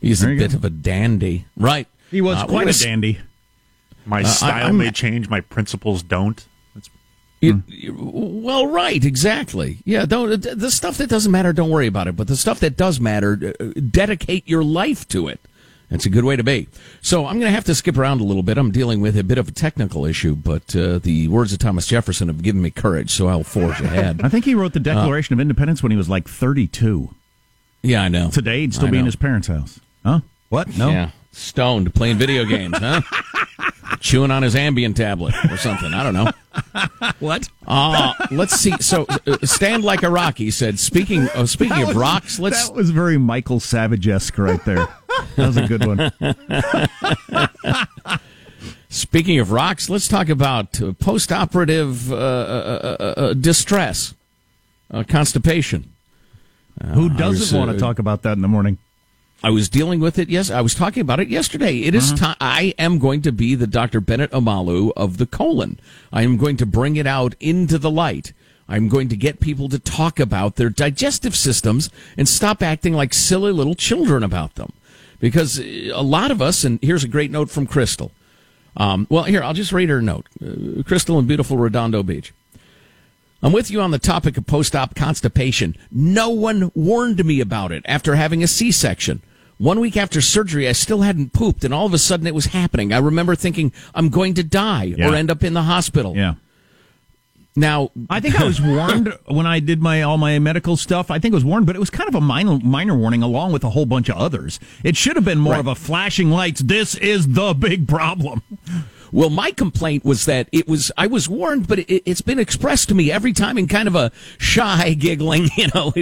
He's 0.00 0.20
There 0.20 0.30
a 0.30 0.32
you 0.34 0.38
bit 0.40 0.50
go. 0.52 0.56
of 0.58 0.64
a 0.64 0.70
dandy. 0.70 1.46
Right. 1.56 1.86
He 2.10 2.20
was 2.20 2.36
Uh, 2.38 2.46
quite 2.46 2.52
gonna 2.60 2.66
a 2.66 2.70
s- 2.70 2.82
dandy. 2.82 3.18
My 4.06 4.22
Uh, 4.22 4.24
style 4.26 4.66
I'm- 4.66 4.76
may 4.76 4.90
change, 4.90 5.28
my 5.28 5.40
principles 5.40 6.02
don't. 6.02 6.44
That's 6.74 6.90
You- 7.40 7.62
you- 7.68 7.94
well, 7.96 8.66
right, 8.66 9.02
exactly. 9.04 9.78
Yeah, 9.84 10.04
don't 10.04 10.42
the 10.42 10.70
stuff 10.70 10.98
that 10.98 11.08
doesn't 11.08 11.30
matter. 11.32 11.52
Don't 11.52 11.70
worry 11.70 11.86
about 11.86 12.06
it. 12.08 12.16
But 12.16 12.26
the 12.26 12.36
stuff 12.36 12.60
that 12.60 12.76
does 12.76 13.00
matter, 13.00 13.54
uh, 13.60 13.64
dedicate 13.90 14.48
your 14.48 14.64
life 14.64 15.06
to 15.08 15.28
it. 15.28 15.40
That's 15.90 16.06
a 16.06 16.10
good 16.10 16.24
way 16.24 16.34
to 16.36 16.42
be. 16.42 16.66
So 17.02 17.26
I'm 17.26 17.34
going 17.38 17.50
to 17.50 17.54
have 17.54 17.64
to 17.64 17.74
skip 17.74 17.96
around 17.98 18.20
a 18.20 18.24
little 18.24 18.42
bit. 18.42 18.58
I'm 18.58 18.70
dealing 18.70 19.00
with 19.00 19.16
a 19.16 19.22
bit 19.22 19.38
of 19.38 19.48
a 19.48 19.52
technical 19.52 20.06
issue, 20.06 20.34
but 20.34 20.74
uh, 20.74 20.98
the 20.98 21.28
words 21.28 21.52
of 21.52 21.58
Thomas 21.58 21.86
Jefferson 21.86 22.28
have 22.28 22.42
given 22.42 22.62
me 22.62 22.70
courage, 22.70 23.10
so 23.10 23.28
I'll 23.28 23.44
forge 23.44 23.80
ahead. 23.80 24.20
I 24.24 24.28
think 24.28 24.44
he 24.44 24.54
wrote 24.54 24.72
the 24.72 24.80
Declaration 24.80 25.34
of 25.34 25.40
Independence 25.40 25.82
when 25.82 25.92
he 25.92 25.96
was 25.98 26.08
like 26.08 26.26
32. 26.28 27.14
yeah, 27.82 28.02
I 28.02 28.08
know. 28.08 28.30
Today, 28.30 28.60
he'd 28.62 28.74
still 28.74 28.88
I 28.88 28.92
be 28.92 28.98
in 28.98 29.06
his 29.06 29.16
parents' 29.16 29.48
house. 29.48 29.78
Huh? 30.04 30.20
What? 30.48 30.76
No. 30.76 30.90
Yeah, 30.90 31.10
stoned 31.32 31.94
playing 31.94 32.16
video 32.18 32.44
games, 32.44 32.76
huh? 32.78 33.00
Chewing 34.00 34.30
on 34.30 34.42
his 34.42 34.54
Ambien 34.54 34.94
tablet 34.94 35.34
or 35.50 35.56
something. 35.56 35.92
I 35.94 36.02
don't 36.02 36.14
know. 36.14 36.30
what? 37.20 37.48
Uh, 37.66 38.12
let's 38.30 38.54
see. 38.56 38.72
So, 38.80 39.06
uh, 39.08 39.38
stand 39.44 39.84
like 39.84 40.02
a 40.02 40.10
rock. 40.10 40.38
He 40.38 40.50
said. 40.50 40.78
Speaking 40.78 41.28
of 41.34 41.48
speaking 41.48 41.80
That 41.80 41.90
of 41.90 41.96
rocks, 41.96 42.38
let's. 42.38 42.68
That 42.68 42.74
was 42.74 42.90
very 42.90 43.18
Michael 43.18 43.60
Savage 43.60 44.06
esque 44.08 44.36
right 44.38 44.62
there. 44.64 44.88
That 45.36 45.46
was 45.46 45.56
a 45.56 45.66
good 45.66 45.86
one. 45.86 46.12
Speaking 48.88 49.40
of 49.40 49.50
rocks, 49.50 49.90
let's 49.90 50.06
talk 50.06 50.28
about 50.28 50.80
uh, 50.80 50.92
post-operative 50.92 52.12
uh, 52.12 52.14
uh, 52.14 52.96
uh, 53.00 53.02
uh, 53.02 53.34
distress, 53.34 54.14
uh, 54.92 55.02
constipation. 55.02 55.90
Uh, 56.80 56.86
Who 56.88 57.08
was, 57.08 57.18
doesn't 57.18 57.58
want 57.58 57.72
to 57.72 57.78
talk 57.78 57.98
about 57.98 58.22
that 58.22 58.34
in 58.34 58.42
the 58.42 58.48
morning? 58.48 58.78
I 59.44 59.50
was 59.50 59.68
dealing 59.68 60.00
with 60.00 60.18
it. 60.18 60.30
Yes, 60.30 60.50
I 60.50 60.62
was 60.62 60.74
talking 60.74 61.02
about 61.02 61.20
it 61.20 61.28
yesterday. 61.28 61.80
It 61.82 61.94
is 61.94 62.12
Uh-huh. 62.12 62.26
time. 62.28 62.36
I 62.40 62.74
am 62.78 62.98
going 62.98 63.20
to 63.22 63.30
be 63.32 63.54
the 63.54 63.66
Dr. 63.66 64.00
Bennet 64.00 64.30
Omalu 64.30 64.90
of 64.96 65.18
the 65.18 65.26
colon. 65.26 65.78
I 66.12 66.22
am 66.22 66.38
going 66.38 66.56
to 66.56 66.66
bring 66.66 66.96
it 66.96 67.06
out 67.06 67.34
into 67.40 67.76
the 67.78 67.90
light. 67.90 68.32
I'm 68.68 68.88
going 68.88 69.08
to 69.10 69.16
get 69.16 69.40
people 69.40 69.68
to 69.68 69.78
talk 69.78 70.18
about 70.18 70.56
their 70.56 70.70
digestive 70.70 71.36
systems 71.36 71.90
and 72.16 72.26
stop 72.26 72.62
acting 72.62 72.94
like 72.94 73.12
silly 73.12 73.52
little 73.52 73.74
children 73.74 74.22
about 74.22 74.54
them. 74.54 74.72
Because 75.20 75.60
uh, 75.60 75.90
a 75.94 76.02
lot 76.02 76.30
of 76.30 76.40
us, 76.40 76.64
and 76.64 76.78
here's 76.82 77.04
a 77.04 77.08
great 77.08 77.30
note 77.30 77.50
from 77.50 77.66
Crystal. 77.66 78.12
Um, 78.78 79.06
well, 79.10 79.24
here, 79.24 79.42
I'll 79.42 79.52
just 79.52 79.72
read 79.72 79.90
her 79.90 80.00
note. 80.00 80.26
Uh, 80.42 80.82
Crystal 80.84 81.18
in 81.18 81.26
beautiful 81.26 81.58
Redondo 81.58 82.02
Beach. 82.02 82.32
I'm 83.42 83.52
with 83.52 83.70
you 83.70 83.82
on 83.82 83.90
the 83.90 83.98
topic 83.98 84.38
of 84.38 84.46
post 84.46 84.74
op 84.74 84.94
constipation. 84.94 85.76
No 85.90 86.30
one 86.30 86.72
warned 86.74 87.22
me 87.26 87.40
about 87.40 87.72
it 87.72 87.82
after 87.84 88.14
having 88.14 88.42
a 88.42 88.46
C 88.46 88.72
section. 88.72 89.20
One 89.58 89.78
week 89.80 89.96
after 89.96 90.20
surgery, 90.20 90.68
I 90.68 90.72
still 90.72 91.02
hadn't 91.02 91.32
pooped, 91.32 91.64
and 91.64 91.72
all 91.72 91.86
of 91.86 91.94
a 91.94 91.98
sudden 91.98 92.26
it 92.26 92.34
was 92.34 92.46
happening. 92.46 92.92
I 92.92 92.98
remember 92.98 93.34
thinking, 93.36 93.72
I'm 93.94 94.08
going 94.08 94.34
to 94.34 94.42
die 94.42 94.94
Yeah. 94.96 95.08
or 95.10 95.14
end 95.14 95.30
up 95.30 95.44
in 95.44 95.54
the 95.54 95.62
hospital. 95.62 96.16
Yeah. 96.16 96.34
Now, 97.56 97.90
I 98.10 98.18
think 98.18 98.40
I 98.40 98.42
was 98.44 98.60
warned 98.74 99.16
when 99.26 99.46
I 99.46 99.60
did 99.60 99.80
my 99.80 100.02
all 100.02 100.18
my 100.18 100.40
medical 100.40 100.76
stuff. 100.76 101.08
I 101.08 101.20
think 101.20 101.34
I 101.34 101.36
was 101.36 101.44
warned, 101.44 101.66
but 101.66 101.76
it 101.76 101.78
was 101.78 101.88
kind 101.90 102.08
of 102.08 102.16
a 102.16 102.20
minor 102.20 102.58
minor 102.58 102.96
warning 102.96 103.22
along 103.22 103.52
with 103.52 103.62
a 103.62 103.70
whole 103.70 103.86
bunch 103.86 104.08
of 104.08 104.16
others. 104.16 104.58
It 104.82 104.96
should 104.96 105.14
have 105.14 105.24
been 105.24 105.38
more 105.38 105.52
Right. 105.52 105.60
of 105.60 105.68
a 105.68 105.76
flashing 105.76 106.30
lights. 106.30 106.60
This 106.62 106.96
is 106.96 107.28
the 107.28 107.54
big 107.54 107.86
problem. 107.86 108.42
Well, 109.14 109.30
my 109.30 109.52
complaint 109.52 110.04
was 110.04 110.24
that 110.24 110.48
it 110.50 110.66
was 110.66 110.90
I 110.96 111.06
was 111.06 111.28
warned, 111.28 111.68
but 111.68 111.78
it, 111.78 112.02
it's 112.04 112.20
been 112.20 112.40
expressed 112.40 112.88
to 112.88 112.96
me 112.96 113.12
every 113.12 113.32
time 113.32 113.56
in 113.56 113.68
kind 113.68 113.86
of 113.86 113.94
a 113.94 114.10
shy, 114.38 114.94
giggling. 114.98 115.50
You 115.56 115.68
know, 115.72 115.92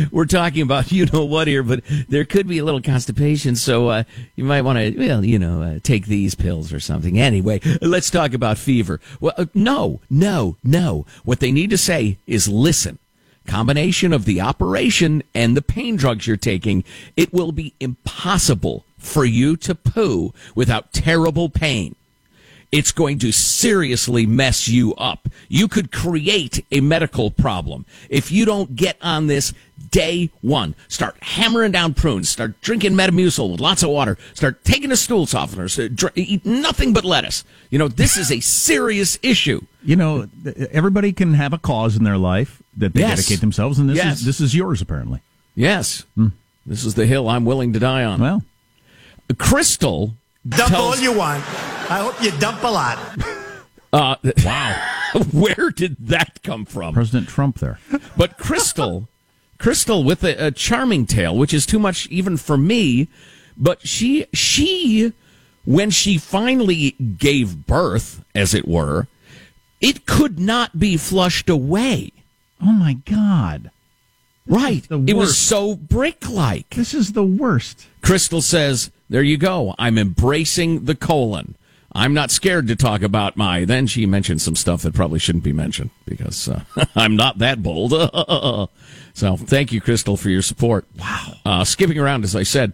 we're 0.10 0.24
talking 0.24 0.62
about 0.62 0.90
you 0.90 1.04
know 1.04 1.26
what 1.26 1.48
here, 1.48 1.62
but 1.62 1.82
there 2.08 2.24
could 2.24 2.48
be 2.48 2.56
a 2.56 2.64
little 2.64 2.80
constipation, 2.80 3.56
so 3.56 3.88
uh, 3.88 4.04
you 4.36 4.44
might 4.44 4.62
want 4.62 4.78
to, 4.78 4.96
well, 4.96 5.22
you 5.22 5.38
know, 5.38 5.60
uh, 5.60 5.78
take 5.82 6.06
these 6.06 6.34
pills 6.34 6.72
or 6.72 6.80
something. 6.80 7.20
Anyway, 7.20 7.60
let's 7.82 8.08
talk 8.08 8.32
about 8.32 8.56
fever. 8.56 9.00
Well, 9.20 9.34
uh, 9.36 9.44
no, 9.52 10.00
no, 10.08 10.56
no. 10.64 11.04
What 11.24 11.40
they 11.40 11.52
need 11.52 11.68
to 11.70 11.78
say 11.78 12.16
is 12.26 12.48
listen. 12.48 12.98
Combination 13.46 14.14
of 14.14 14.24
the 14.24 14.40
operation 14.40 15.22
and 15.34 15.54
the 15.54 15.62
pain 15.62 15.96
drugs 15.96 16.26
you're 16.26 16.38
taking, 16.38 16.84
it 17.18 17.34
will 17.34 17.52
be 17.52 17.74
impossible 17.80 18.86
for 18.96 19.26
you 19.26 19.58
to 19.58 19.74
poo 19.74 20.32
without 20.54 20.94
terrible 20.94 21.50
pain 21.50 21.96
it's 22.72 22.90
going 22.90 23.18
to 23.20 23.30
seriously 23.32 24.24
mess 24.26 24.66
you 24.66 24.94
up. 24.94 25.28
You 25.48 25.68
could 25.68 25.92
create 25.92 26.64
a 26.72 26.80
medical 26.80 27.30
problem 27.30 27.84
if 28.08 28.32
you 28.32 28.44
don't 28.46 28.74
get 28.74 28.96
on 29.02 29.26
this 29.26 29.52
day 29.90 30.30
one. 30.40 30.74
Start 30.88 31.16
hammering 31.22 31.72
down 31.72 31.92
prunes. 31.92 32.30
Start 32.30 32.58
drinking 32.62 32.92
Metamucil 32.94 33.52
with 33.52 33.60
lots 33.60 33.82
of 33.82 33.90
water. 33.90 34.16
Start 34.32 34.64
taking 34.64 34.90
a 34.90 34.96
stool 34.96 35.26
softener. 35.26 35.68
So 35.68 35.84
uh, 35.84 35.88
dr- 35.92 36.12
eat 36.16 36.46
nothing 36.46 36.94
but 36.94 37.04
lettuce. 37.04 37.44
You 37.68 37.78
know, 37.78 37.88
this 37.88 38.16
is 38.16 38.32
a 38.32 38.40
serious 38.40 39.18
issue. 39.22 39.60
You 39.84 39.96
know, 39.96 40.28
everybody 40.70 41.12
can 41.12 41.34
have 41.34 41.52
a 41.52 41.58
cause 41.58 41.94
in 41.96 42.04
their 42.04 42.16
life 42.16 42.62
that 42.78 42.94
they 42.94 43.00
Yes. 43.00 43.18
dedicate 43.18 43.40
themselves, 43.40 43.78
and 43.78 43.90
this 43.90 43.98
Yes. 43.98 44.20
is 44.20 44.24
this 44.24 44.40
is 44.40 44.54
yours 44.54 44.80
apparently. 44.80 45.20
Yes. 45.54 46.04
Hmm. 46.14 46.28
This 46.64 46.84
is 46.86 46.94
the 46.94 47.04
hill 47.04 47.28
I'm 47.28 47.44
willing 47.44 47.74
to 47.74 47.78
die 47.78 48.04
on. 48.04 48.18
Well, 48.20 48.42
Crystal. 49.38 50.14
Dump 50.48 50.70
tells- 50.70 50.96
all 50.96 51.02
you 51.02 51.12
want. 51.12 51.44
I 51.90 51.98
hope 51.98 52.22
you 52.22 52.30
dump 52.38 52.62
a 52.62 52.68
lot. 52.68 52.98
Uh, 53.92 54.16
wow. 54.44 54.88
Where 55.32 55.70
did 55.70 55.96
that 56.08 56.42
come 56.42 56.64
from? 56.64 56.94
President 56.94 57.28
Trump 57.28 57.58
there. 57.58 57.78
But 58.16 58.38
Crystal, 58.38 59.08
Crystal 59.58 60.02
with 60.02 60.24
a, 60.24 60.46
a 60.46 60.50
charming 60.50 61.06
tale, 61.06 61.36
which 61.36 61.52
is 61.52 61.66
too 61.66 61.78
much 61.78 62.06
even 62.08 62.36
for 62.36 62.56
me. 62.56 63.08
But 63.56 63.86
she, 63.86 64.26
she, 64.32 65.12
when 65.64 65.90
she 65.90 66.16
finally 66.18 66.92
gave 66.92 67.66
birth, 67.66 68.24
as 68.34 68.54
it 68.54 68.66
were, 68.66 69.06
it 69.80 70.06
could 70.06 70.38
not 70.38 70.78
be 70.78 70.96
flushed 70.96 71.50
away. 71.50 72.12
Oh 72.62 72.72
my 72.72 72.94
God! 72.94 73.70
Right. 74.46 74.86
It 74.90 75.14
was 75.14 75.36
so 75.36 75.76
brick 75.76 76.28
like. 76.28 76.70
This 76.70 76.94
is 76.94 77.12
the 77.12 77.24
worst. 77.24 77.86
Crystal 78.00 78.40
says, 78.40 78.90
There 79.12 79.22
you 79.22 79.36
go. 79.36 79.74
I'm 79.78 79.98
embracing 79.98 80.86
the 80.86 80.94
colon. 80.94 81.54
I'm 81.94 82.14
not 82.14 82.30
scared 82.30 82.66
to 82.68 82.76
talk 82.76 83.02
about 83.02 83.36
my. 83.36 83.66
Then 83.66 83.86
she 83.86 84.06
mentioned 84.06 84.40
some 84.40 84.56
stuff 84.56 84.80
that 84.80 84.94
probably 84.94 85.18
shouldn't 85.18 85.44
be 85.44 85.52
mentioned 85.52 85.90
because 86.06 86.48
uh, 86.48 86.64
I'm 86.96 87.14
not 87.14 87.36
that 87.36 87.62
bold. 87.62 87.92
so 89.12 89.36
thank 89.36 89.70
you, 89.70 89.82
Crystal, 89.82 90.16
for 90.16 90.30
your 90.30 90.40
support. 90.40 90.86
Wow. 90.98 91.34
Uh, 91.44 91.64
skipping 91.64 91.98
around, 91.98 92.24
as 92.24 92.34
I 92.34 92.42
said, 92.42 92.72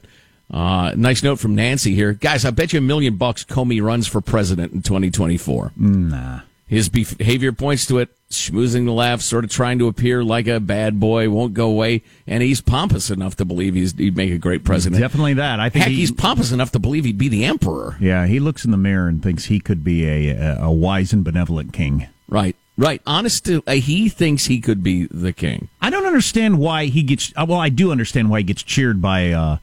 uh, 0.49 0.93
nice 0.97 1.25
note 1.25 1.41
from 1.41 1.57
Nancy 1.57 1.97
here. 1.97 2.13
Guys, 2.13 2.45
I 2.45 2.53
bet 2.53 2.73
you 2.73 2.79
a 2.79 2.83
million 2.83 3.17
bucks 3.17 3.43
Comey 3.43 3.83
runs 3.83 4.07
for 4.07 4.21
president 4.21 4.73
in 4.73 4.83
2024. 4.83 5.73
Nah. 5.77 6.43
His 6.69 6.89
behavior 6.89 7.53
points 7.53 7.87
to 7.87 7.99
it. 7.99 8.11
Schmoozing 8.31 8.85
the 8.85 8.93
laugh, 8.93 9.23
sort 9.23 9.45
of 9.45 9.51
trying 9.51 9.79
to 9.79 9.87
appear 9.89 10.23
like 10.23 10.47
a 10.47 10.61
bad 10.61 11.01
boy, 11.01 11.31
won't 11.31 11.55
go 11.55 11.69
away, 11.71 12.03
and 12.27 12.43
he's 12.43 12.61
pompous 12.61 13.09
enough 13.09 13.37
to 13.37 13.47
believe 13.47 13.75
he's, 13.75 13.95
he'd 13.95 14.19
make 14.19 14.31
a 14.31 14.37
great 14.37 14.65
president. 14.65 15.01
Definitely 15.01 15.33
that. 15.35 15.61
I 15.61 15.71
think 15.71 15.85
Heck, 15.85 15.93
he- 15.93 16.01
he's 16.01 16.13
pompous 16.13 16.53
enough 16.53 16.71
to 16.73 16.79
believe 16.79 17.07
he'd 17.07 17.17
be 17.17 17.29
the 17.29 17.47
emperor. 17.47 17.97
Yeah, 17.99 18.27
he 18.27 18.39
looks 18.39 18.67
in 18.67 18.71
the 18.71 18.77
mirror 18.77 19.09
and 19.09 19.23
thinks 19.23 19.47
he 19.47 19.61
could 19.61 19.83
be 19.83 20.05
a 20.07 20.29
a, 20.37 20.59
a 20.65 20.71
wise 20.71 21.15
and 21.15 21.25
benevolent 21.25 21.73
king. 21.73 22.07
Right, 22.29 22.55
right. 22.77 23.01
Honest, 23.07 23.47
to, 23.47 23.63
uh, 23.67 23.73
he 23.73 24.11
thinks 24.11 24.45
he 24.45 24.61
could 24.61 24.83
be 24.83 25.07
the 25.11 25.33
king. 25.33 25.69
I 25.81 25.89
don't 25.89 26.05
understand 26.05 26.59
why 26.59 26.85
he 26.85 27.03
gets. 27.03 27.33
uh, 27.35 27.47
Well, 27.49 27.59
I 27.61 27.71
do 27.71 27.91
understand 27.91 28.29
why 28.29 28.41
he 28.41 28.45
gets 28.45 28.63
cheered 28.63 29.01
by 29.01 29.33
uh, 29.33 29.57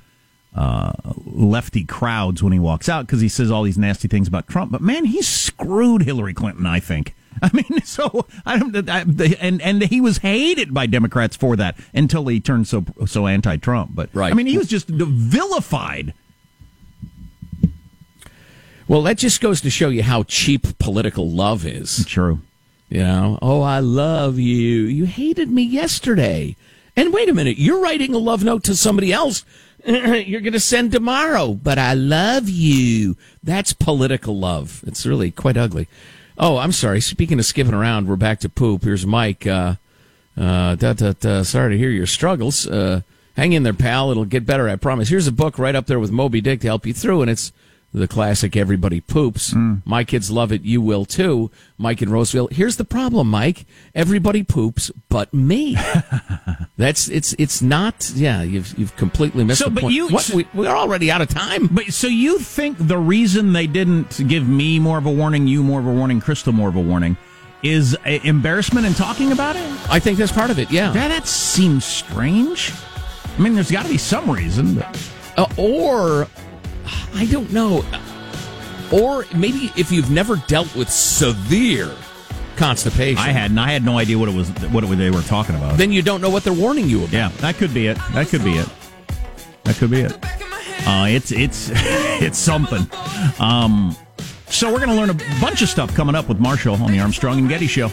uh, 0.56 0.94
lefty 1.26 1.84
crowds 1.84 2.42
when 2.42 2.54
he 2.54 2.60
walks 2.60 2.88
out 2.88 3.06
because 3.06 3.22
he 3.22 3.28
says 3.28 3.52
all 3.52 3.64
these 3.64 3.78
nasty 3.78 4.08
things 4.08 4.28
about 4.28 4.48
Trump. 4.48 4.72
But 4.72 4.82
man, 4.82 5.06
he 5.06 5.22
screwed 5.22 6.04
Hillary 6.04 6.34
Clinton. 6.34 6.66
I 6.66 6.80
think. 6.80 7.14
I 7.42 7.50
mean, 7.54 7.82
so 7.84 8.26
I 8.46 8.58
don't. 8.58 8.90
I, 8.90 9.06
and 9.40 9.62
and 9.62 9.84
he 9.84 10.00
was 10.00 10.20
hated 10.20 10.74
by 10.74 10.86
Democrats 10.86 11.36
for 11.36 11.56
that 11.58 11.78
until 11.94 12.26
he 12.28 12.40
turned 12.40 12.68
so 12.68 12.86
so 13.06 13.28
anti-Trump. 13.28 13.92
But 13.94 14.10
Right. 14.14 14.32
I 14.32 14.36
mean, 14.36 14.48
he 14.48 14.58
was 14.58 14.68
just 14.68 14.88
vilified. 14.88 16.14
Well, 18.88 19.02
that 19.04 19.18
just 19.18 19.42
goes 19.42 19.62
to 19.62 19.70
show 19.72 19.90
you 19.90 20.04
how 20.04 20.24
cheap 20.24 20.78
political 20.78 21.30
love 21.30 21.66
is. 21.66 22.06
True. 22.06 22.40
You 22.88 23.00
know, 23.00 23.40
oh, 23.42 23.62
I 23.62 23.80
love 23.80 24.38
you. 24.38 24.84
You 24.84 25.06
hated 25.06 25.50
me 25.50 25.64
yesterday. 25.64 26.56
And 26.96 27.12
wait 27.12 27.28
a 27.28 27.34
minute, 27.34 27.58
you're 27.58 27.82
writing 27.82 28.14
a 28.14 28.20
love 28.20 28.44
note 28.44 28.64
to 28.66 28.76
somebody 28.76 29.12
else 29.12 29.44
you're 30.26 30.42
going 30.42 30.54
to 30.54 30.60
send 30.60 30.92
tomorrow, 30.92 31.54
but 31.54 31.78
I 31.78 31.94
love 31.94 32.50
you. 32.50 33.18
That's 33.44 33.72
political 33.72 34.38
love. 34.38 34.84
It's 34.88 35.06
really 35.06 35.30
quite 35.30 35.58
ugly. 35.58 35.88
Oh, 36.40 36.58
I'm 36.58 36.72
sorry. 36.72 37.02
Speaking 37.02 37.38
of 37.38 37.46
skipping 37.46 37.74
around, 37.74 38.08
we're 38.08 38.16
back 38.16 38.40
to 38.40 38.50
poop. 38.50 38.84
Here's 38.84 39.06
Mike. 39.06 39.46
Uh, 39.46 39.76
uh, 40.36 40.76
da, 40.76 40.94
da, 40.94 41.14
da, 41.14 41.44
sorry 41.44 41.74
to 41.74 41.78
hear 41.78 41.92
your 41.92 42.08
struggles. 42.08 42.68
Uh, 42.68 43.02
hang 43.36 43.54
in 43.54 43.62
there, 43.62 43.74
pal. 43.74 44.10
It'll 44.10 44.26
get 44.26 44.46
better, 44.46 44.68
I 44.68 44.76
promise. 44.76 45.10
Here's 45.10 45.28
a 45.28 45.32
book 45.32 45.60
right 45.60 45.76
up 45.76 45.86
there 45.86 46.00
with 46.00 46.12
Moby 46.12 46.42
Dick 46.42 46.62
to 46.62 46.68
help 46.68 46.88
you 46.88 46.94
through, 46.94 47.22
and 47.22 47.30
it's 47.30 47.54
the 47.96 48.08
classic 48.08 48.56
Everybody 48.58 49.00
Poops. 49.02 49.54
My 49.86 50.04
kids 50.04 50.30
love 50.30 50.52
it. 50.52 50.64
You 50.64 50.82
will 50.82 51.06
too. 51.06 51.50
Mike 51.78 52.02
in 52.02 52.10
Roseville. 52.10 52.48
Here's 52.52 52.76
the 52.78 52.86
problem, 52.86 53.30
Mike. 53.30 53.66
Everybody 53.94 54.44
poops 54.44 54.92
but 55.10 55.34
me. 55.34 55.78
That's 56.78 57.08
it's 57.08 57.34
it's 57.40 57.62
not. 57.62 58.12
Yeah, 58.14 58.42
you've 58.44 58.78
you've 58.78 58.96
completely 58.98 59.44
missed 59.46 59.60
So, 59.60 59.66
the 59.66 59.72
but 59.76 59.82
point. 59.84 59.94
you- 59.94 60.10
what, 60.10 60.30
we, 60.30 60.46
we're 60.54 60.68
already 60.76 61.10
out 61.10 61.22
of 61.22 61.30
time. 61.30 61.68
But 61.68 61.86
so 61.94 62.08
you 62.08 62.40
think 62.40 62.78
the 62.80 62.98
reason 62.98 63.54
they 63.54 63.68
didn't 63.68 64.28
give 64.28 64.48
me 64.48 64.78
more 64.80 64.98
of 64.98 65.06
a 65.06 65.12
warning, 65.12 65.48
you 65.48 65.64
more 65.64 65.80
of 65.80 65.88
a 65.88 65.94
warning, 65.94 66.20
Crystal 66.20 66.52
more 66.54 66.68
of 66.70 66.76
a 66.76 66.82
warning, 66.82 67.16
is 67.64 67.96
a 68.06 68.26
embarrassment 68.28 68.86
in 68.86 68.94
talking 68.94 69.32
about 69.32 69.56
it? 69.56 69.64
I 69.90 70.00
think 70.00 70.18
that's 70.18 70.32
part 70.34 70.50
of 70.50 70.60
it. 70.60 70.70
Yeah. 70.70 70.94
Yeah, 70.94 71.08
that 71.08 71.28
seems 71.28 71.86
strange. 71.86 72.74
I 73.38 73.42
mean, 73.42 73.56
there's 73.56 73.72
got 73.72 73.84
to 73.84 73.90
be 73.90 73.98
some 73.98 74.30
reason. 74.30 74.76
But... 74.76 75.12
Uh, 75.38 75.48
or 75.58 76.28
I 77.14 77.26
don't 77.30 77.52
know. 77.52 77.84
Or 78.92 79.26
maybe 79.36 79.72
if 79.76 79.92
you've 79.92 80.12
never 80.12 80.36
dealt 80.48 80.74
with 80.76 80.90
severe 80.90 81.92
constipation, 82.56 83.18
I 83.18 83.32
hadn't. 83.32 83.58
I 83.58 83.72
had 83.72 83.84
no 83.84 83.98
idea 83.98 84.18
what 84.18 84.30
it 84.30 84.36
was. 84.36 84.50
What 84.72 84.84
it, 84.84 84.96
they 84.96 85.10
were 85.10 85.22
talking 85.24 85.56
about. 85.56 85.78
then 85.78 85.92
you 85.92 86.02
don't 86.02 86.22
know 86.22 86.30
what 86.30 86.44
they're 86.44 86.54
warning 86.54 86.88
you 86.88 87.00
about. 87.00 87.14
yeah, 87.14 87.30
that 87.40 87.56
could 87.56 87.74
be 87.74 87.88
it. 87.88 87.98
That 88.14 88.28
could 88.28 88.44
be 88.44 88.54
it. 88.54 88.70
That 89.64 89.76
could 89.78 89.90
be 89.92 90.02
it. 90.02 90.14
Uh, 90.88 91.08
it's 91.10 91.32
it's 91.32 91.72
it's 91.74 92.38
something. 92.38 92.88
Um, 93.40 93.96
So 94.48 94.72
we're 94.72 94.86
going 94.86 94.90
to 94.90 94.96
learn 94.96 95.10
a 95.10 95.42
bunch 95.42 95.62
of 95.64 95.70
stuff 95.70 95.94
coming 95.96 96.16
up 96.16 96.30
with 96.30 96.40
Marshall 96.40 96.76
on 96.82 96.92
the 96.92 97.00
Armstrong 97.00 97.40
and 97.40 97.50
Getty 97.50 97.68
Show. 97.68 97.90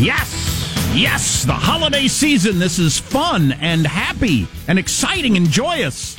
Yes, 0.00 0.92
yes, 0.94 1.42
the 1.42 1.52
holiday 1.52 2.06
season. 2.06 2.60
This 2.60 2.78
is 2.78 3.00
fun 3.00 3.50
and 3.50 3.84
happy 3.84 4.46
and 4.68 4.78
exciting 4.78 5.36
and 5.36 5.50
joyous. 5.50 6.16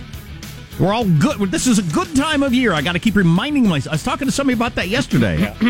We're 0.78 0.92
all 0.92 1.06
good. 1.06 1.40
This 1.50 1.66
is 1.66 1.80
a 1.80 1.94
good 1.94 2.14
time 2.14 2.44
of 2.44 2.54
year. 2.54 2.74
I 2.74 2.82
got 2.82 2.92
to 2.92 3.00
keep 3.00 3.16
reminding 3.16 3.70
myself. 3.70 3.94
I 3.94 3.96
was 3.96 4.04
talking 4.04 4.28
to 4.28 4.34
somebody 4.34 4.56
about 4.56 4.76
that 4.76 4.90
yesterday. 4.90 5.56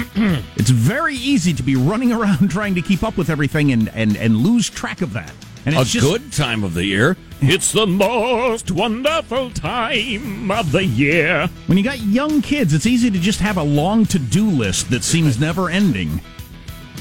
it's 0.56 0.72
very 0.72 1.14
easy 1.18 1.54
to 1.54 1.62
be 1.62 1.76
running 1.76 2.12
around 2.20 2.50
trying 2.50 2.74
to 2.74 2.82
keep 2.82 3.04
up 3.04 3.16
with 3.16 3.30
everything 3.30 3.72
and, 3.72 3.90
and, 3.90 4.18
and 4.18 4.38
lose 4.38 4.72
track 4.72 5.04
of 5.04 5.14
that. 5.14 5.32
And 5.68 5.78
a 5.78 5.84
just, 5.84 6.04
good 6.04 6.34
time 6.34 6.64
of 6.64 6.74
the 6.74 6.86
year. 6.86 7.16
It's 7.42 7.72
the 7.72 7.86
most 7.86 8.72
wonderful 8.72 9.52
time 9.52 10.50
of 10.50 10.72
the 10.72 10.84
year. 10.84 11.48
When 11.68 11.78
you 11.78 11.84
got 11.84 12.00
young 12.00 12.42
kids, 12.42 12.74
it's 12.74 12.88
easy 12.88 13.12
to 13.12 13.20
just 13.20 13.40
have 13.40 13.58
a 13.58 13.64
long 13.64 14.08
to 14.08 14.18
do 14.18 14.50
list 14.50 14.90
that 14.90 15.04
seems 15.04 15.40
never 15.40 15.70
ending. 15.70 16.22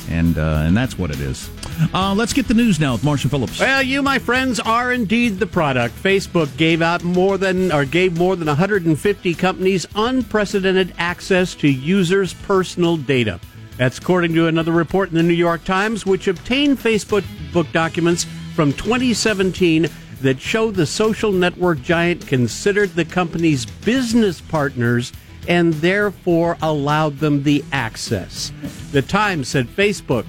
And 0.09 0.39
uh, 0.39 0.65
and 0.67 0.77
that's 0.77 0.99
what 0.99 1.11
it 1.11 1.21
is. 1.21 1.51
Uh, 1.93 2.15
let's 2.15 2.33
get 2.33 2.49
the 2.49 2.55
news 2.55 2.81
now 2.81 2.93
with 2.93 3.05
Marshall 3.05 3.31
Phillips. 3.31 3.61
Well, 3.61 3.83
you, 3.83 4.03
my 4.03 4.19
friends, 4.19 4.59
are 4.59 4.93
indeed 4.93 5.39
the 5.39 5.47
product. 5.47 5.95
Facebook 6.03 6.55
gave 6.57 6.83
out 6.83 7.05
more 7.05 7.39
than, 7.39 7.71
or 7.71 7.85
gave 7.85 8.17
more 8.17 8.35
than 8.35 8.47
150 8.47 9.35
companies 9.35 9.87
unprecedented 9.95 10.95
access 10.99 11.55
to 11.57 11.69
users' 11.69 12.35
personal 12.35 12.97
data. 12.97 13.39
That's 13.77 13.99
according 13.99 14.35
to 14.35 14.49
another 14.49 14.73
report 14.73 15.11
in 15.11 15.15
the 15.15 15.23
New 15.23 15.35
York 15.35 15.65
Times, 15.65 16.05
which 16.05 16.27
obtained 16.27 16.79
Facebook 16.79 17.25
book 17.53 17.71
documents 17.73 18.27
from 18.55 18.73
2017 18.73 19.89
that 20.21 20.41
show 20.41 20.73
the 20.73 20.85
social 20.85 21.31
network 21.31 21.81
giant 21.83 22.27
considered 22.27 22.91
the 22.91 23.05
company's 23.05 23.67
business 23.67 24.41
partners 24.41 25.13
and 25.49 25.75
therefore 25.75 26.57
allowed 26.63 27.19
them 27.19 27.43
the 27.43 27.65
access. 27.73 28.53
The 28.93 29.03
Times 29.03 29.49
said 29.49 29.67
Facebook 29.67 30.27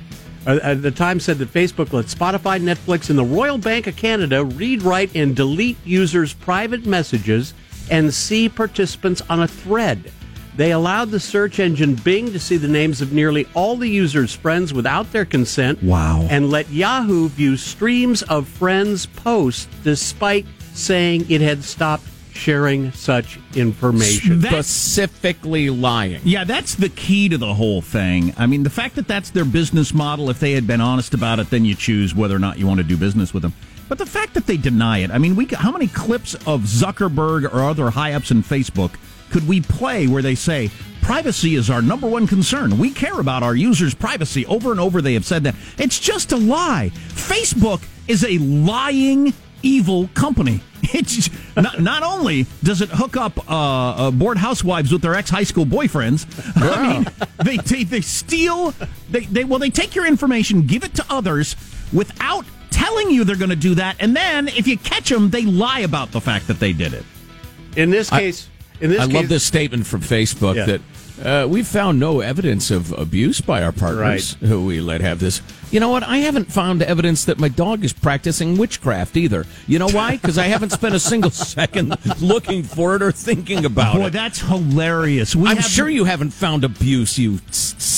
uh, 0.48 0.60
uh, 0.64 0.74
the 0.74 0.90
Times 0.90 1.26
said 1.26 1.38
that 1.40 1.54
Facebook 1.54 1.92
let 1.92 2.06
Spotify, 2.06 2.60
Netflix, 2.62 3.10
and 3.10 3.20
the 3.20 3.24
Royal 3.24 3.58
Bank 3.58 3.88
of 3.88 3.96
Canada 3.96 4.44
read, 4.44 4.82
write, 4.82 5.14
and 5.16 5.36
delete 5.36 5.78
users' 5.86 6.34
private 6.34 6.86
messages 6.86 7.54
and 7.92 8.14
see 8.14 8.48
participants 8.48 9.22
on 9.30 9.42
a 9.42 9.48
thread. 9.48 10.12
They 10.56 10.72
allowed 10.72 11.12
the 11.12 11.20
search 11.20 11.60
engine 11.60 11.96
Bing 11.96 12.32
to 12.32 12.40
see 12.40 12.58
the 12.58 12.68
names 12.68 13.02
of 13.02 13.14
nearly 13.14 13.48
all 13.54 13.78
the 13.78 13.88
users' 13.88 14.34
friends 14.34 14.74
without 14.74 15.12
their 15.12 15.26
consent. 15.26 15.82
Wow. 15.84 16.28
And 16.30 16.50
let 16.50 16.70
Yahoo 16.70 17.30
view 17.30 17.56
streams 17.56 18.24
of 18.24 18.48
friends' 18.48 19.06
posts 19.06 19.68
despite 19.84 20.46
saying 20.74 21.26
it 21.30 21.42
had 21.42 21.64
stopped 21.64 22.06
sharing 22.40 22.92
such 22.94 23.38
information. 23.56 24.42
Specifically 24.42 25.70
lying. 25.70 26.22
Yeah, 26.24 26.46
that's 26.46 26.76
the 26.76 26.90
key 26.90 27.30
to 27.30 27.38
the 27.38 27.54
whole 27.54 27.82
thing. 27.82 28.34
I 28.38 28.48
mean, 28.48 28.64
the 28.64 28.70
fact 28.70 28.96
that 28.96 29.08
that's 29.08 29.30
their 29.30 29.46
business 29.46 29.94
model, 29.94 30.30
if 30.30 30.40
they 30.40 30.54
had 30.54 30.66
been 30.66 30.82
honest 30.82 31.14
about 31.14 31.40
it, 31.40 31.50
then 31.50 31.66
you 31.66 31.76
choose 31.76 32.16
whether 32.16 32.36
or 32.36 32.40
not 32.40 32.58
you 32.58 32.66
want 32.66 32.80
to 32.80 32.84
do 32.84 32.98
business 32.98 33.34
with 33.34 33.44
them. 33.44 33.54
But 33.90 33.98
the 33.98 34.06
fact 34.06 34.36
that 34.36 34.48
they 34.48 34.58
deny 34.58 35.00
it, 35.00 35.12
I 35.12 35.18
mean, 35.18 35.36
we 35.36 35.46
how 35.46 35.72
many 35.72 35.88
clips 35.88 36.36
of 36.36 36.62
Zuckerberg 36.62 37.52
or 37.52 37.64
other 37.64 37.90
high 37.90 38.14
ups 38.14 38.32
in 38.32 38.44
Facebook 38.44 38.92
could 39.32 39.48
we 39.48 39.62
play 39.62 40.08
where 40.08 40.22
they 40.22 40.36
say 40.36 40.70
privacy 41.02 41.56
is 41.56 41.70
our 41.70 41.82
number 41.82 42.08
one 42.08 42.28
concern? 42.28 42.78
We 42.78 42.92
care 42.92 43.20
about 43.20 43.44
our 43.44 43.56
users' 43.56 43.94
privacy. 43.94 44.46
Over 44.46 44.72
and 44.72 44.80
over, 44.80 45.02
they 45.02 45.14
have 45.14 45.26
said 45.26 45.44
that. 45.44 45.56
It's 45.78 46.00
just 46.00 46.32
a 46.32 46.38
lie. 46.38 46.92
Facebook 47.10 47.84
is 48.08 48.24
a 48.24 48.38
lying, 48.40 49.34
evil 49.64 50.10
company. 50.14 50.62
It's 50.92 51.30
not, 51.56 51.80
not 51.82 52.02
only 52.02 52.48
does 52.64 52.82
it 52.82 52.90
hook 52.90 53.16
up 53.16 53.38
uh, 53.50 54.08
uh, 54.08 54.12
bored 54.12 54.38
housewives 54.38 54.92
with 54.92 55.02
their 55.04 55.14
ex 55.14 55.30
high 55.30 55.44
school 55.44 55.66
boyfriends. 55.66 56.26
I 56.56 56.94
mean, 56.94 57.06
they, 57.44 57.58
they 57.58 57.84
they 57.84 58.02
steal. 58.02 58.74
They 59.12 59.20
they 59.26 59.44
well 59.44 59.60
they 59.60 59.70
take 59.70 59.94
your 59.94 60.08
information, 60.08 60.66
give 60.66 60.84
it 60.84 60.96
to 60.96 61.06
others 61.10 61.56
without 61.94 62.44
telling 62.72 63.12
you 63.12 63.24
they're 63.24 63.36
going 63.36 63.50
to 63.52 63.56
do 63.56 63.76
that, 63.76 63.98
and 64.00 64.16
then 64.16 64.48
if 64.48 64.68
you 64.68 64.78
catch 64.78 65.10
them, 65.10 65.30
they 65.30 65.44
lie 65.46 65.82
about 65.82 66.12
the 66.12 66.22
fact 66.22 66.48
that 66.48 66.60
they 66.60 66.74
did 66.74 66.94
it. 66.94 67.04
In 67.76 67.92
this 67.92 68.10
case, 68.10 68.50
in 68.82 68.90
this 68.90 69.02
I 69.02 69.06
case, 69.06 69.14
love 69.16 69.30
this 69.30 69.44
statement 69.44 69.86
from 69.86 70.02
Facebook 70.02 70.56
Yeah. 70.56 70.66
that 70.66 70.82
uh, 71.24 71.48
we've 71.48 71.68
found 71.68 72.00
no 72.00 72.22
evidence 72.22 72.72
of 72.72 72.92
abuse 72.94 73.42
by 73.42 73.62
our 73.62 73.72
partners 73.72 74.34
who 74.42 74.66
we 74.66 74.82
let 74.82 75.02
have 75.02 75.20
this. 75.20 75.42
You 75.72 75.80
know 75.80 75.90
what? 75.90 76.04
I 76.04 76.18
haven't 76.18 76.52
found 76.52 76.82
evidence 76.82 77.26
that 77.26 77.38
my 77.38 77.50
dog 77.50 77.84
is 77.84 77.94
practicing 77.94 78.58
witchcraft 78.58 79.16
either. 79.18 79.46
You 79.68 79.80
know 79.80 79.90
why? 79.90 80.18
Because 80.18 80.38
I 80.38 80.46
haven't 80.46 80.72
spent 80.72 80.96
a 80.96 81.00
single 81.00 81.30
second 81.32 81.96
looking 82.22 82.64
for 82.64 82.96
it 82.96 83.02
or 83.02 83.12
thinking 83.12 83.66
about 83.66 83.94
Boy, 83.96 84.00
it. 84.00 84.04
Boy, 84.04 84.10
that's 84.10 84.40
hilarious. 84.40 85.36
We 85.36 85.50
I'm 85.50 85.62
sure 85.62 85.90
you 85.90 86.06
haven't 86.06 86.32
found 86.32 86.64
abuse. 86.64 87.20
You, 87.20 87.40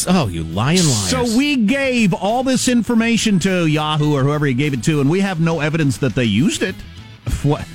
oh, 0.07 0.27
you 0.27 0.43
lying 0.43 0.79
liars. 0.79 1.09
So 1.09 1.23
we 1.37 1.55
gave 1.55 2.13
all 2.13 2.43
this 2.43 2.67
information 2.67 3.39
to 3.39 3.67
Yahoo 3.67 4.13
or 4.13 4.23
whoever 4.23 4.45
he 4.45 4.53
gave 4.53 4.73
it 4.73 4.83
to, 4.85 4.99
and 4.99 5.09
we 5.09 5.21
have 5.21 5.39
no 5.39 5.59
evidence 5.59 5.97
that 5.99 6.15
they 6.15 6.25
used 6.25 6.63
it. 6.63 6.75
What? 7.43 7.67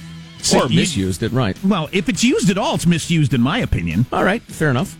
or 0.54 0.68
misused 0.68 1.22
it, 1.22 1.32
right? 1.32 1.56
Well, 1.64 1.88
if 1.92 2.08
it's 2.08 2.22
used 2.22 2.50
at 2.50 2.58
all, 2.58 2.76
it's 2.76 2.86
misused 2.86 3.34
in 3.34 3.40
my 3.40 3.58
opinion. 3.58 4.06
All 4.12 4.22
right, 4.22 4.42
fair 4.42 4.70
enough. 4.70 4.96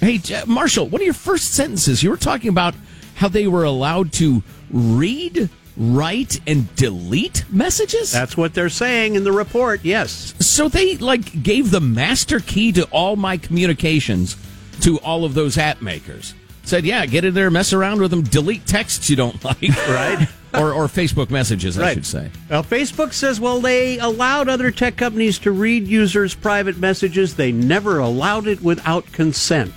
Hey, 0.00 0.20
Marshall, 0.46 0.88
one 0.88 1.02
of 1.02 1.04
your 1.04 1.14
first 1.14 1.52
sentences, 1.52 2.02
you 2.02 2.10
were 2.10 2.16
talking 2.16 2.48
about 2.48 2.74
how 3.16 3.28
they 3.28 3.46
were 3.46 3.64
allowed 3.64 4.12
to 4.14 4.42
read, 4.70 5.50
write, 5.76 6.40
and 6.46 6.74
delete 6.74 7.44
messages. 7.50 8.10
That's 8.10 8.34
what 8.36 8.54
they're 8.54 8.70
saying 8.70 9.14
in 9.14 9.24
the 9.24 9.32
report. 9.32 9.80
Yes. 9.84 10.34
So 10.40 10.68
they 10.68 10.96
like 10.96 11.42
gave 11.42 11.70
the 11.70 11.80
master 11.80 12.40
key 12.40 12.72
to 12.72 12.84
all 12.86 13.16
my 13.16 13.36
communications 13.36 14.36
to 14.80 14.98
all 15.00 15.26
of 15.26 15.34
those 15.34 15.58
app 15.58 15.82
makers. 15.82 16.32
Said, 16.62 16.84
yeah, 16.86 17.04
get 17.04 17.24
in 17.24 17.34
there, 17.34 17.50
mess 17.50 17.72
around 17.74 18.00
with 18.00 18.10
them, 18.10 18.22
delete 18.22 18.66
texts 18.66 19.10
you 19.10 19.16
don't 19.16 19.42
like, 19.44 19.60
right? 19.88 20.28
or 20.54 20.72
or 20.72 20.86
Facebook 20.86 21.28
messages, 21.30 21.78
I 21.78 21.82
Right. 21.82 21.94
should 21.94 22.06
say. 22.06 22.30
Well, 22.48 22.64
Facebook 22.64 23.12
says, 23.12 23.38
well, 23.38 23.60
they 23.60 23.98
allowed 23.98 24.48
other 24.48 24.70
tech 24.70 24.96
companies 24.96 25.38
to 25.40 25.50
read 25.52 25.86
users' 25.86 26.34
private 26.34 26.78
messages. 26.78 27.34
They 27.36 27.52
never 27.52 27.98
allowed 27.98 28.46
it 28.46 28.62
without 28.62 29.10
consent. 29.12 29.72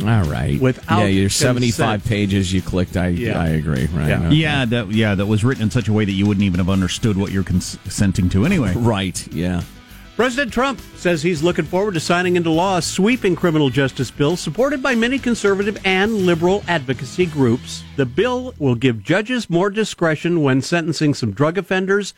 All 0.00 0.24
right. 0.24 0.60
Without 0.60 1.00
yeah, 1.00 1.06
your 1.06 1.28
seventy-five 1.28 2.02
consent. 2.02 2.08
pages 2.08 2.52
you 2.52 2.62
clicked. 2.62 2.96
I 2.96 3.08
Yeah. 3.08 3.40
I 3.40 3.48
agree. 3.48 3.86
Right. 3.86 4.08
Yeah. 4.08 4.26
Okay. 4.26 4.34
Yeah, 4.34 4.64
that 4.64 4.90
yeah, 4.90 5.14
that 5.14 5.26
was 5.26 5.44
written 5.44 5.64
in 5.64 5.70
such 5.70 5.88
a 5.88 5.92
way 5.92 6.04
that 6.04 6.12
you 6.12 6.26
wouldn't 6.26 6.44
even 6.44 6.58
have 6.58 6.70
understood 6.70 7.16
what 7.16 7.30
you're 7.30 7.44
consenting 7.44 8.28
to 8.30 8.44
anyway. 8.44 8.74
Right. 8.82 9.32
Yeah. 9.32 9.62
President 10.16 10.52
Trump 10.52 10.80
says 10.96 11.22
he's 11.22 11.42
looking 11.42 11.64
forward 11.64 11.94
to 11.94 12.00
signing 12.00 12.36
into 12.36 12.50
law 12.50 12.76
a 12.76 12.82
sweeping 12.82 13.34
criminal 13.34 13.70
justice 13.70 14.10
bill 14.10 14.36
supported 14.36 14.82
by 14.82 14.94
many 14.94 15.18
conservative 15.18 15.78
and 15.84 16.26
liberal 16.26 16.62
advocacy 16.68 17.26
groups. 17.26 17.82
The 17.96 18.04
bill 18.04 18.54
will 18.58 18.74
give 18.74 19.02
judges 19.02 19.48
more 19.48 19.70
discretion 19.70 20.42
when 20.42 20.60
sentencing 20.60 21.14
some 21.14 21.32
drug 21.32 21.56
offenders, 21.56 22.12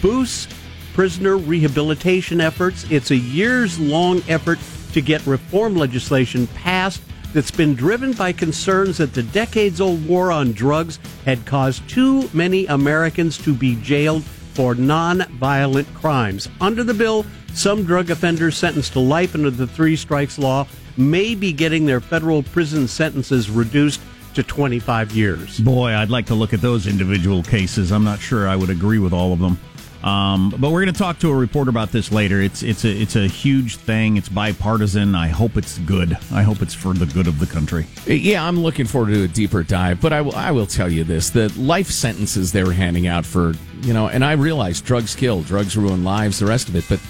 boosts 0.00 0.52
prisoner 0.94 1.36
rehabilitation 1.36 2.40
efforts. 2.40 2.88
It's 2.90 3.10
a 3.10 3.16
years 3.16 3.78
long 3.80 4.22
effort 4.28 4.58
to 4.92 5.00
get 5.00 5.26
reform 5.26 5.74
legislation 5.74 6.46
passed 6.48 7.02
that's 7.32 7.50
been 7.50 7.74
driven 7.74 8.12
by 8.12 8.32
concerns 8.32 8.98
that 8.98 9.14
the 9.14 9.22
decades 9.22 9.80
old 9.80 10.06
war 10.06 10.32
on 10.32 10.52
drugs 10.52 10.98
had 11.24 11.44
caused 11.46 11.88
too 11.88 12.28
many 12.32 12.66
Americans 12.66 13.38
to 13.38 13.54
be 13.54 13.76
jailed 13.76 14.24
for 14.54 14.74
non-violent 14.74 15.92
crimes. 15.94 16.48
Under 16.60 16.84
the 16.84 16.94
bill, 16.94 17.24
some 17.54 17.84
drug 17.84 18.10
offenders 18.10 18.56
sentenced 18.56 18.92
to 18.94 19.00
life 19.00 19.34
under 19.34 19.50
the 19.50 19.66
three 19.66 19.96
strikes 19.96 20.38
law 20.38 20.66
may 20.96 21.34
be 21.34 21.52
getting 21.52 21.86
their 21.86 22.00
federal 22.00 22.42
prison 22.42 22.86
sentences 22.86 23.50
reduced 23.50 24.00
to 24.34 24.42
25 24.42 25.12
years. 25.12 25.58
Boy, 25.58 25.94
I'd 25.94 26.10
like 26.10 26.26
to 26.26 26.34
look 26.34 26.52
at 26.52 26.60
those 26.60 26.86
individual 26.86 27.42
cases. 27.42 27.90
I'm 27.90 28.04
not 28.04 28.20
sure 28.20 28.48
I 28.48 28.56
would 28.56 28.70
agree 28.70 28.98
with 28.98 29.12
all 29.12 29.32
of 29.32 29.38
them. 29.38 29.58
Um, 30.02 30.50
but 30.58 30.70
we're 30.70 30.82
going 30.82 30.94
to 30.94 30.98
talk 30.98 31.18
to 31.18 31.30
a 31.30 31.34
reporter 31.34 31.68
about 31.68 31.92
this 31.92 32.10
later. 32.10 32.40
It's 32.40 32.62
it's 32.62 32.84
a 32.84 32.90
it's 32.90 33.16
a 33.16 33.26
huge 33.26 33.76
thing. 33.76 34.16
It's 34.16 34.30
bipartisan. 34.30 35.14
I 35.14 35.28
hope 35.28 35.56
it's 35.56 35.78
good. 35.80 36.16
I 36.32 36.42
hope 36.42 36.62
it's 36.62 36.72
for 36.72 36.94
the 36.94 37.06
good 37.06 37.26
of 37.26 37.38
the 37.38 37.46
country. 37.46 37.86
Yeah, 38.06 38.46
I'm 38.46 38.60
looking 38.60 38.86
forward 38.86 39.12
to 39.12 39.24
a 39.24 39.28
deeper 39.28 39.62
dive, 39.62 40.00
but 40.00 40.12
I 40.12 40.22
will, 40.22 40.34
I 40.34 40.52
will 40.52 40.66
tell 40.66 40.90
you 40.90 41.04
this: 41.04 41.30
the 41.30 41.48
life 41.60 41.90
sentences 41.90 42.52
they 42.52 42.64
were 42.64 42.72
handing 42.72 43.08
out 43.08 43.26
for, 43.26 43.52
you 43.82 43.92
know, 43.92 44.08
and 44.08 44.24
I 44.24 44.32
realize 44.32 44.80
drugs 44.80 45.14
kill, 45.14 45.42
drugs 45.42 45.76
ruin 45.76 46.02
lives, 46.02 46.38
the 46.38 46.46
rest 46.46 46.70
of 46.70 46.76
it, 46.76 46.86
but 46.88 47.00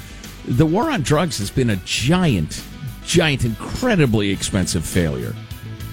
the 0.49 0.67
war 0.67 0.91
on 0.91 1.03
drugs 1.03 1.39
has 1.39 1.51
been 1.51 1.71
a 1.71 1.77
giant, 1.85 2.61
giant, 3.05 3.45
incredibly 3.45 4.31
expensive 4.31 4.85
failure. 4.85 5.35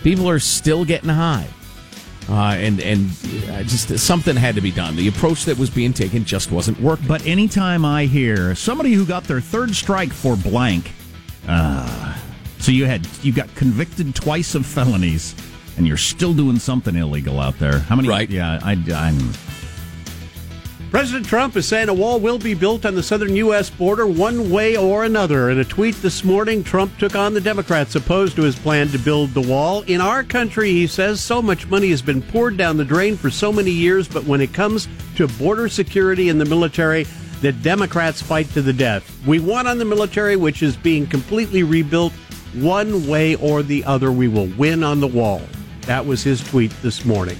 People 0.01 0.27
are 0.27 0.39
still 0.39 0.83
getting 0.83 1.09
high, 1.09 1.47
uh, 2.29 2.55
and 2.57 2.79
and 2.81 3.09
uh, 3.49 3.63
just 3.63 3.97
something 3.99 4.35
had 4.35 4.55
to 4.55 4.61
be 4.61 4.71
done. 4.71 4.95
The 4.95 5.07
approach 5.07 5.45
that 5.45 5.57
was 5.57 5.69
being 5.69 5.93
taken 5.93 6.25
just 6.25 6.51
wasn't 6.51 6.79
working. 6.79 7.07
But 7.07 7.25
anytime 7.25 7.85
I 7.85 8.05
hear 8.05 8.55
somebody 8.55 8.93
who 8.93 9.05
got 9.05 9.23
their 9.23 9.41
third 9.41 9.73
strike 9.75 10.11
for 10.11 10.35
blank, 10.35 10.91
uh, 11.47 12.17
so 12.59 12.71
you 12.71 12.85
had 12.85 13.07
you 13.21 13.31
got 13.31 13.53
convicted 13.55 14.13
twice 14.15 14.55
of 14.55 14.65
felonies, 14.65 15.35
and 15.77 15.87
you're 15.87 15.97
still 15.97 16.33
doing 16.33 16.59
something 16.59 16.95
illegal 16.95 17.39
out 17.39 17.57
there. 17.59 17.79
How 17.79 17.95
many? 17.95 18.09
Right. 18.09 18.29
Yeah, 18.29 18.59
I, 18.61 18.71
I'm. 18.93 19.17
President 20.89 21.25
Trump 21.25 21.57
is 21.57 21.67
saying 21.67 21.89
a 21.89 21.93
wall 21.93 22.17
will 22.17 22.39
be 22.39 22.53
built 22.53 22.85
on 22.85 22.95
the 22.95 23.03
southern 23.03 23.35
U.S. 23.35 23.69
border 23.69 24.07
one 24.07 24.49
way 24.49 24.77
or 24.77 25.03
another. 25.03 25.49
In 25.49 25.59
a 25.59 25.65
tweet 25.65 25.95
this 25.95 26.23
morning, 26.23 26.63
Trump 26.63 26.97
took 26.97 27.13
on 27.13 27.33
the 27.33 27.41
Democrats 27.41 27.95
opposed 27.95 28.37
to 28.37 28.43
his 28.43 28.55
plan 28.55 28.87
to 28.89 28.97
build 28.97 29.31
the 29.31 29.41
wall. 29.41 29.81
In 29.81 29.99
our 29.99 30.23
country, 30.23 30.71
he 30.71 30.87
says, 30.87 31.19
so 31.19 31.41
much 31.41 31.67
money 31.67 31.89
has 31.89 32.01
been 32.01 32.21
poured 32.21 32.55
down 32.55 32.77
the 32.77 32.85
drain 32.85 33.17
for 33.17 33.29
so 33.29 33.51
many 33.51 33.69
years, 33.69 34.07
but 34.07 34.23
when 34.23 34.39
it 34.39 34.53
comes 34.53 34.87
to 35.17 35.27
border 35.27 35.67
security 35.67 36.29
and 36.29 36.39
the 36.39 36.45
military, 36.45 37.05
the 37.41 37.51
Democrats 37.51 38.21
fight 38.21 38.49
to 38.51 38.61
the 38.61 38.71
death. 38.71 39.13
We 39.27 39.39
won 39.39 39.67
on 39.67 39.79
the 39.79 39.85
military, 39.85 40.37
which 40.37 40.63
is 40.63 40.77
being 40.77 41.05
completely 41.05 41.63
rebuilt. 41.63 42.13
One 42.53 43.05
way 43.07 43.35
or 43.35 43.61
the 43.61 43.83
other, 43.83 44.13
we 44.13 44.29
will 44.29 44.47
win 44.57 44.85
on 44.85 45.01
the 45.01 45.07
wall. 45.07 45.41
That 45.81 46.05
was 46.05 46.23
his 46.23 46.41
tweet 46.41 46.71
this 46.81 47.03
morning 47.03 47.37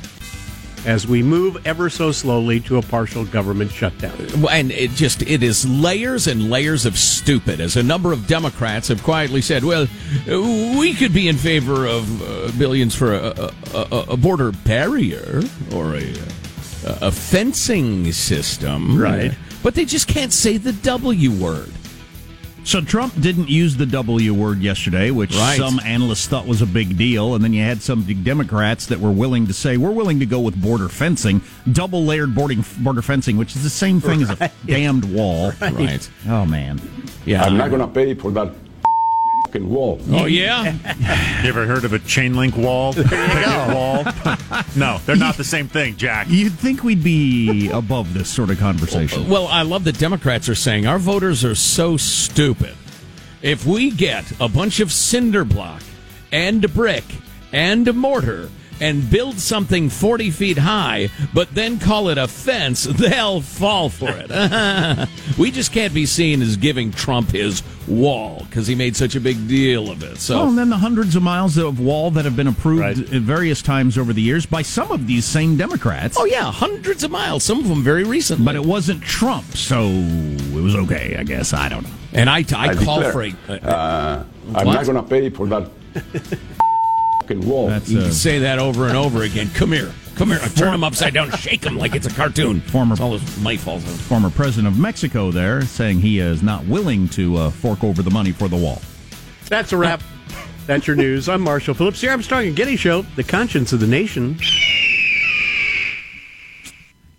as 0.88 1.06
we 1.06 1.21
move 1.21 1.67
ever 1.67 1.89
so 1.89 2.12
slowly 2.12 2.62
to 2.62 2.78
a 2.78 2.82
partial 2.82 3.26
government 3.26 3.69
shutdown. 3.69 4.15
And 4.50 4.71
it 4.71 4.91
just 4.91 5.21
it 5.21 5.43
is 5.43 5.67
layers 5.69 6.28
and 6.28 6.50
layers 6.50 6.86
of 6.86 6.97
stupid. 6.97 7.60
As 7.60 7.76
a 7.76 7.84
number 7.84 8.13
of 8.13 8.26
Democrats 8.26 8.88
have 8.88 9.04
quietly 9.04 9.41
said, 9.41 9.63
"Well, 9.63 9.88
we 10.26 10.93
could 10.93 11.13
be 11.13 11.28
in 11.28 11.36
favor 11.36 11.86
of 11.86 12.21
uh, 12.21 12.52
billions 12.58 12.95
for 12.95 13.13
a, 13.13 13.52
a, 13.73 14.06
a, 14.10 14.17
border 14.17 14.52
barrier 14.52 15.43
or 15.73 15.95
a, 15.95 16.13
a 16.86 17.12
fencing 17.12 18.12
system, 18.13 18.97
Right. 18.97 19.34
But 19.63 19.76
they 19.76 19.86
just 19.86 20.08
can't 20.08 20.32
say 20.32 20.58
the 20.58 20.71
W 20.71 21.32
word. 21.32 21.71
So 22.67 22.82
Trump 22.82 23.13
didn't 23.21 23.47
use 23.47 23.77
the 23.77 23.86
W 23.86 24.34
word 24.34 24.60
yesterday, 24.60 25.10
which 25.10 25.34
Right. 25.34 25.58
some 25.58 25.80
analysts 25.86 26.27
thought 26.27 26.45
was 26.45 26.62
a 26.62 26.65
big 26.65 26.97
deal, 26.97 27.34
and 27.34 27.41
then 27.41 27.53
you 27.53 27.63
had 27.63 27.82
some 27.82 28.03
Democrats 28.23 28.88
that 28.88 28.99
were 28.99 29.10
willing 29.10 29.47
to 29.47 29.53
say 29.53 29.77
we're 29.77 29.91
willing 29.91 30.19
to 30.19 30.25
go 30.25 30.41
with 30.41 30.62
border 30.62 30.89
fencing, 30.89 31.39
double 31.71 32.03
layered 32.03 32.36
boarding 32.36 32.65
border 32.80 33.01
fencing, 33.01 33.38
which 33.38 33.56
is 33.56 33.63
the 33.63 33.69
same 33.69 34.01
thing 34.01 34.21
as 34.21 34.32
a 34.32 34.51
damned 34.65 35.06
wall. 35.13 35.53
Right. 35.62 36.10
Oh 36.27 36.45
man. 36.45 36.82
Yeah. 37.25 37.45
I'm 37.45 37.56
not 37.56 37.69
going 37.69 37.80
to 37.80 37.88
pay 37.88 38.13
for 38.15 38.32
that 38.32 38.51
fucking 39.45 39.69
wall. 39.69 40.01
Oh 40.12 40.25
yeah. 40.25 40.73
You 41.43 41.47
ever 41.49 41.65
heard 41.67 41.86
of 41.86 41.93
a 41.93 41.99
chain 41.99 42.36
link 42.36 42.58
wall? 42.58 42.93
Picket 42.93 43.12
wall? 43.73 44.03
No, 44.78 45.00
they're 45.06 45.16
not 45.16 45.38
the 45.38 45.44
same 45.44 45.68
thing, 45.68 45.98
Jack. 45.98 46.28
You'd 46.30 46.54
think 46.54 46.84
we'd 46.84 47.04
be 47.04 47.70
above 47.70 48.13
this 48.13 48.30
sort 48.30 48.50
of 48.50 48.60
conversation. 48.60 49.28
Well, 49.28 49.48
I 49.48 49.63
love 49.63 49.84
that 49.86 49.98
Democrats 49.98 50.48
are 50.50 50.56
saying 50.56 50.88
our 50.88 51.00
voters 51.00 51.44
are 51.44 51.56
so 51.56 51.98
stupid. 51.98 52.76
If 53.42 53.66
we 53.66 53.92
get 53.92 54.32
a 54.40 54.48
bunch 54.48 54.80
of 54.80 54.92
cinder 54.92 55.46
block 55.46 55.82
and 56.32 56.74
brick 56.74 57.04
and 57.52 57.94
mortar 57.96 58.50
and 58.80 59.10
build 59.10 59.40
something 59.40 59.90
40 59.90 60.32
feet 60.32 60.58
high, 60.58 61.10
but 61.34 61.54
then 61.54 61.80
call 61.80 62.10
it 62.10 62.18
a 62.18 62.28
fence, 62.28 62.84
they'll 62.90 63.42
fall 63.42 63.90
for 63.90 64.10
it. 64.10 65.10
we 65.38 65.52
just 65.52 65.72
can't 65.72 65.94
be 65.94 66.06
seen 66.06 66.42
as 66.42 66.58
giving 66.58 66.92
Trump 66.92 67.32
his 67.32 67.63
wall 67.88 68.46
because 68.50 68.68
he 68.68 68.76
made 68.76 68.96
such 68.96 69.16
a 69.16 69.20
big 69.20 69.48
deal 69.48 69.90
of 69.90 70.04
it. 70.04 70.18
So 70.18 70.40
Oh, 70.40 70.50
and 70.50 70.58
then 70.58 70.70
the 70.70 70.78
hundreds 70.78 71.16
of 71.16 71.24
miles 71.24 71.58
of 71.58 71.80
wall 71.80 72.12
that 72.12 72.26
have 72.26 72.36
been 72.36 72.48
approved 72.48 73.13
at 73.13 73.22
various 73.22 73.62
times 73.62 73.98
over 73.98 74.13
the 74.13 74.22
years 74.22 74.46
by 74.46 74.62
some 74.62 74.92
of 74.92 75.08
these 75.08 75.26
same 75.26 75.58
Democrats. 75.58 76.18
Oh 76.20 76.26
yeah, 76.26 76.52
hundreds 76.52 77.04
of 77.04 77.12
miles. 77.12 77.44
Some 77.44 77.60
of 77.60 77.68
them 77.68 77.84
very 77.84 78.04
recently. 78.04 78.46
But 78.46 78.56
it 78.56 78.66
wasn't 78.66 79.02
Trump, 79.04 79.46
so 79.56 79.86
it 79.88 80.62
was 80.62 80.76
okay, 80.76 81.16
I 81.18 81.24
guess. 81.24 81.54
I 81.54 81.70
don't 81.70 81.84
know. 81.84 81.90
And 82.13 82.30
I, 82.30 82.40
I, 82.40 82.74
call 82.76 83.02
declare, 83.02 83.12
for 83.12 83.24
a. 83.24 83.54
Uh, 83.54 84.26
I'm 84.56 84.68
not 84.68 84.86
going 84.86 84.96
to 84.98 85.04
pay 85.04 85.30
for 85.30 85.48
that 85.48 85.70
fucking 87.28 87.48
wall. 87.48 87.68
That's 87.68 87.90
You 87.90 88.00
can 88.02 88.12
say 88.12 88.40
that 88.40 88.60
over 88.60 88.88
and 88.88 88.96
over 88.98 89.24
again. 89.24 89.50
Come 89.54 89.72
here. 89.72 89.92
Come 90.16 90.30
here. 90.30 90.40
Turn 90.56 90.74
him 90.74 90.84
upside 90.84 91.13
down. 91.13 91.32
Shake 91.32 91.63
him 91.66 91.78
like 91.78 91.94
it's 91.96 92.08
a 92.08 92.10
cartoon. 92.10 92.62
Former- 92.62 92.96
That's 92.96 93.02
all 93.02 93.18
his 93.18 93.38
might 93.42 93.60
falls 93.60 93.86
on. 93.86 93.94
former 93.94 94.30
president 94.30 94.74
of 94.74 94.80
Mexico 94.80 95.32
there 95.32 95.62
saying 95.63 96.00
he 96.00 96.20
is 96.20 96.42
not 96.42 96.66
willing 96.66 97.08
to 97.10 97.36
uh, 97.38 97.50
fork 97.52 97.84
over 97.84 98.02
the 98.02 98.12
money 98.12 98.32
for 98.32 98.48
the 98.48 98.56
wall. 98.58 98.82
That's 99.48 99.72
a 99.74 99.78
wrap. 99.78 100.02
That's 100.66 100.88
your 100.88 100.96
news. 100.96 101.30
I'm 101.30 101.42
Marshall 101.42 101.74
Phillips, 101.76 102.02
the 102.02 102.10
Armstrong 102.10 102.48
and 102.48 102.56
Getty 102.56 102.76
Show, 102.76 103.04
the 103.16 103.24
conscience 103.24 103.72
of 103.74 103.80
the 103.80 103.88
nation. 103.88 104.38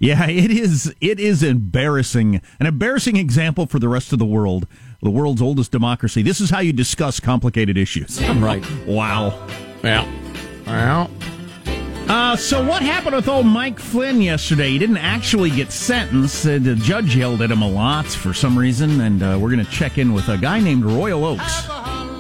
Yeah, 0.01 0.29
it 0.29 0.51
is. 0.51 0.95
It 1.01 1.19
is 1.19 1.43
embarrassing. 1.43 2.41
An 2.61 2.67
embarrassing 2.67 3.17
example 3.17 3.67
for 3.67 3.79
the 3.79 3.89
rest 3.89 4.13
of 4.13 4.19
the 4.19 4.27
world. 4.27 4.67
The 5.03 5.11
world's 5.11 5.41
oldest 5.43 5.71
democracy. 5.73 6.23
This 6.23 6.41
is 6.41 6.51
how 6.51 6.61
you 6.61 6.73
discuss 6.73 7.21
complicated 7.21 7.77
issues. 7.79 8.21
I'm 8.23 8.45
right. 8.45 8.65
Wow. 8.87 9.47
Yeah. 9.89 10.07
Well, 10.67 11.11
Uh, 12.09 12.37
so 12.37 12.63
what 12.67 12.81
happened 12.83 13.15
with 13.17 13.27
old 13.29 13.45
Mike 13.47 13.79
Flynn 13.79 14.21
yesterday? 14.23 14.71
He 14.71 14.79
didn't 14.79 14.97
actually 14.99 15.51
get 15.51 15.71
sentenced. 15.73 16.47
Uh, 16.47 16.59
the 16.59 16.75
judge 16.75 17.15
yelled 17.17 17.41
at 17.43 17.51
him 17.51 17.61
a 17.63 17.69
lot 17.69 18.07
for 18.07 18.33
some 18.35 18.59
reason, 18.59 19.01
and 19.03 19.23
uh, 19.23 19.39
we're 19.41 19.51
going 19.51 19.65
to 19.65 19.71
check 19.71 19.97
in 19.99 20.13
with 20.15 20.29
a 20.29 20.37
guy 20.39 20.59
named 20.61 20.85
Royal 20.85 21.25
Oakes, 21.25 21.67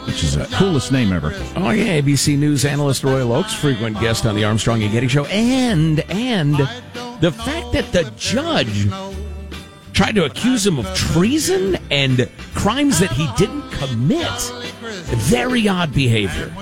which 0.06 0.22
is 0.24 0.34
the 0.36 0.44
coolest 0.56 0.92
name 0.92 1.10
ever. 1.12 1.32
oh 1.56 1.70
yeah, 1.70 2.00
ABC 2.00 2.38
News 2.38 2.64
analyst 2.66 3.02
Royal 3.04 3.32
Oakes, 3.32 3.52
frequent 3.54 3.98
guest 4.00 4.24
on 4.26 4.34
the 4.34 4.44
Armstrong 4.44 4.82
and 4.82 4.92
Getty 4.92 5.08
Show, 5.08 5.24
and 5.26 6.00
and 6.10 6.54
the 7.20 7.32
fact 7.32 7.72
that 7.72 7.90
the 7.92 8.10
judge 8.18 8.86
tried 9.98 10.14
to 10.14 10.24
accuse 10.24 10.64
him 10.64 10.78
of 10.78 10.86
treason 10.94 11.76
and 11.90 12.30
crimes 12.54 13.00
that 13.00 13.10
he 13.10 13.28
didn't 13.36 13.68
commit. 13.72 14.30
Very 15.16 15.66
odd 15.66 15.92
behavior. 15.92 16.54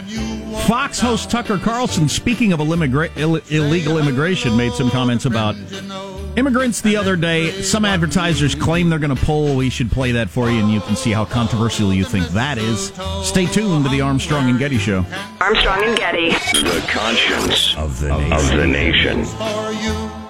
Fox 0.66 0.99
host 0.99 1.31
Tucker 1.31 1.59
Carlson, 1.59 2.09
speaking 2.09 2.55
of 2.55 2.61
illimmigra- 2.61 3.11
Ill- 3.16 3.42
illegal 3.51 3.99
immigration, 3.99 4.57
made 4.57 4.72
some 4.72 4.88
comments 4.88 5.27
about 5.27 5.55
immigrants 6.38 6.81
the 6.81 6.96
other 6.96 7.14
day. 7.14 7.51
Some 7.61 7.85
advertisers 7.85 8.55
claim 8.55 8.88
they're 8.88 8.99
going 8.99 9.14
to 9.14 9.22
pull. 9.27 9.55
We 9.55 9.68
should 9.68 9.92
play 9.92 10.12
that 10.12 10.31
for 10.31 10.49
you, 10.49 10.59
and 10.59 10.72
you 10.72 10.81
can 10.81 10.96
see 10.96 11.12
how 11.12 11.27
controversial 11.27 11.92
you 11.92 12.05
think 12.05 12.27
that 12.29 12.57
is. 12.57 12.90
Stay 13.22 13.44
tuned 13.44 13.85
to 13.85 13.90
the 13.90 14.01
Armstrong 14.01 14.49
and 14.49 14.59
Getty 14.59 14.79
Show. 14.79 15.05
Armstrong 15.42 15.85
and 15.85 15.99
Getty. 15.99 16.31
The 16.31 16.83
conscience 16.88 17.77
of 17.77 18.01
the 18.01 18.16
nation. 18.16 18.33
Of 18.33 18.57
the 18.57 18.66
nation. 18.66 20.26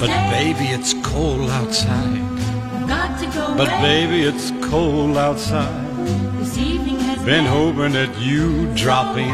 But 0.00 0.30
baby, 0.30 0.68
it's 0.68 0.94
cold 1.02 1.50
outside. 1.50 2.18
Got 2.88 3.20
to 3.20 3.26
go 3.26 3.54
But 3.54 3.68
away. 3.68 4.06
baby, 4.06 4.22
it's 4.22 4.50
cold 4.66 5.18
outside. 5.18 5.86
This 6.38 6.56
evening 6.56 6.98
has 7.00 7.22
Been 7.22 7.44
hoping 7.44 7.92
that 7.92 8.18
you 8.18 8.74
drop 8.74 9.18
in. 9.18 9.28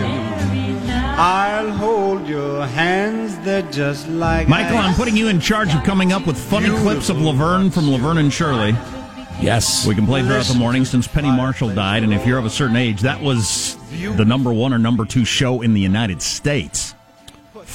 I'll 1.18 1.70
hold 1.70 2.26
your 2.26 2.66
hands, 2.66 3.38
they're 3.44 3.62
just 3.70 4.08
like 4.08 4.48
Michael, 4.48 4.78
I'm 4.78 4.96
putting 4.96 5.16
you 5.16 5.28
in 5.28 5.38
charge 5.38 5.72
of 5.72 5.84
coming 5.84 6.12
up 6.12 6.26
with 6.26 6.36
funny 6.36 6.68
clips 6.80 7.10
of 7.10 7.20
Laverne 7.20 7.70
from 7.70 7.88
Laverne 7.88 8.18
and 8.18 8.32
Shirley. 8.32 8.72
Yes. 9.40 9.86
We 9.86 9.94
can 9.94 10.04
play 10.04 10.22
throughout 10.24 10.46
the 10.46 10.58
morning 10.58 10.84
since 10.84 11.06
Penny 11.06 11.30
Marshall 11.30 11.72
died, 11.72 12.02
and 12.02 12.12
if 12.12 12.26
you're 12.26 12.38
of 12.38 12.44
a 12.44 12.50
certain 12.50 12.74
age, 12.74 13.02
that 13.02 13.22
was 13.22 13.76
the 13.92 14.24
number 14.24 14.52
one 14.52 14.74
or 14.74 14.78
number 14.78 15.04
two 15.04 15.24
show 15.24 15.62
in 15.62 15.74
the 15.74 15.80
United 15.80 16.20
States 16.22 16.95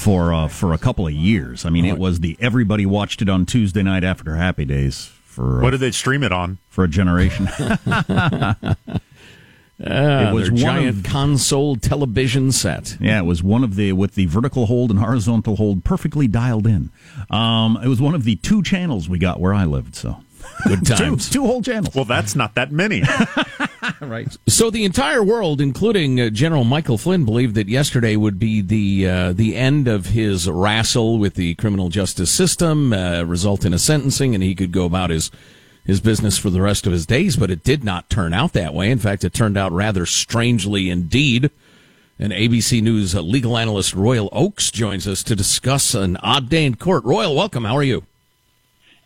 for 0.02 0.34
uh, 0.34 0.48
for 0.48 0.74
a 0.74 0.78
couple 0.78 1.06
of 1.08 1.14
years. 1.14 1.66
I 1.66 1.70
mean, 1.70 1.86
it 1.86 1.98
was 1.98 2.20
the 2.20 2.36
everybody 2.40 2.86
watched 2.86 3.22
it 3.22 3.30
on 3.30 3.46
Tuesday 3.46 3.84
night 3.84 4.04
after 4.04 4.36
Happy 4.36 4.66
Days 4.66 5.12
for 5.24 5.60
uh, 5.60 5.64
What 5.64 5.72
did 5.72 5.80
they 5.80 5.92
stream 5.92 6.24
it 6.24 6.32
on? 6.32 6.58
for 6.70 6.84
a 6.84 6.88
generation. 6.88 7.48
Uh, 7.48 8.56
It 9.84 10.32
was 10.34 10.52
one 10.52 10.60
giant 10.60 10.98
of- 11.00 11.04
console 11.12 11.76
television 11.76 12.52
set. 12.52 12.98
Yeah, 13.02 13.18
it 13.18 13.26
was 13.26 13.42
one 13.42 13.64
of 13.64 13.76
the 13.76 13.94
with 13.94 14.14
the 14.14 14.28
vertical 14.28 14.68
hold 14.68 14.92
and 14.92 15.00
horizontal 15.00 15.56
hold 15.56 15.84
perfectly 15.84 16.28
dialed 16.28 16.68
in. 16.68 16.92
Um, 17.32 17.80
it 17.84 17.88
was 17.88 18.00
one 18.00 18.14
of 18.14 18.24
the 18.24 18.36
two 18.36 18.62
channels 18.62 19.10
we 19.10 19.18
got 19.18 19.40
where 19.40 19.56
I 19.56 19.66
lived. 19.66 19.96
So 19.96 20.18
Good 20.68 20.86
two, 20.86 20.96
times. 20.96 21.30
two 21.30 21.46
whole 21.46 21.62
channels. 21.62 21.96
Well, 21.96 22.06
that's 22.06 22.36
not 22.36 22.56
that 22.56 22.72
many. 22.72 23.04
right. 24.02 24.36
So 24.48 24.70
the 24.70 24.86
entire 24.86 25.24
world, 25.24 25.60
including 25.62 26.20
uh, 26.20 26.30
General 26.30 26.64
Michael 26.64 26.98
Flynn, 26.98 27.26
believed 27.26 27.56
that 27.56 27.68
yesterday 27.68 28.16
would 28.16 28.40
be 28.40 28.62
the 28.62 29.08
uh, 29.08 29.34
the 29.34 29.56
end 29.56 29.88
of 29.88 30.08
his 30.08 30.50
wrestle 30.50 31.18
with 31.18 31.36
the 31.36 31.56
criminal 31.56 31.90
justice 31.90 32.32
system, 32.32 32.94
uh, 32.94 33.24
result 33.24 33.66
in 33.66 33.74
a 33.74 33.80
sentencing, 33.80 34.34
and 34.36 34.44
he 34.44 34.56
could 34.56 34.72
go 34.72 34.86
about 34.86 35.10
his 35.10 35.32
his 35.84 36.00
business 36.00 36.38
for 36.38 36.50
the 36.50 36.62
rest 36.62 36.86
of 36.86 36.94
his 36.94 37.06
days. 37.06 37.36
But 37.38 37.50
it 37.52 37.64
did 37.64 37.84
not 37.84 38.10
turn 38.10 38.34
out 38.34 38.54
that 38.54 38.74
way. 38.74 38.92
In 38.92 39.00
fact, 39.00 39.24
it 39.24 39.34
turned 39.34 39.58
out 39.58 39.72
rather 39.72 40.06
strangely 40.06 40.90
indeed. 40.90 41.50
And 42.20 42.32
ABC 42.32 42.84
News 42.84 43.16
uh, 43.16 43.22
legal 43.22 43.58
analyst 43.58 43.96
Royal 43.96 44.30
Oakes 44.32 44.70
joins 44.70 45.08
us 45.08 45.24
to 45.24 45.36
discuss 45.36 45.96
an 45.96 46.18
odd 46.18 46.50
day 46.50 46.66
in 46.66 46.76
court. 46.76 47.04
Royal, 47.04 47.36
welcome. 47.36 47.66
How 47.66 47.76
are 47.76 47.84
you? 47.84 48.04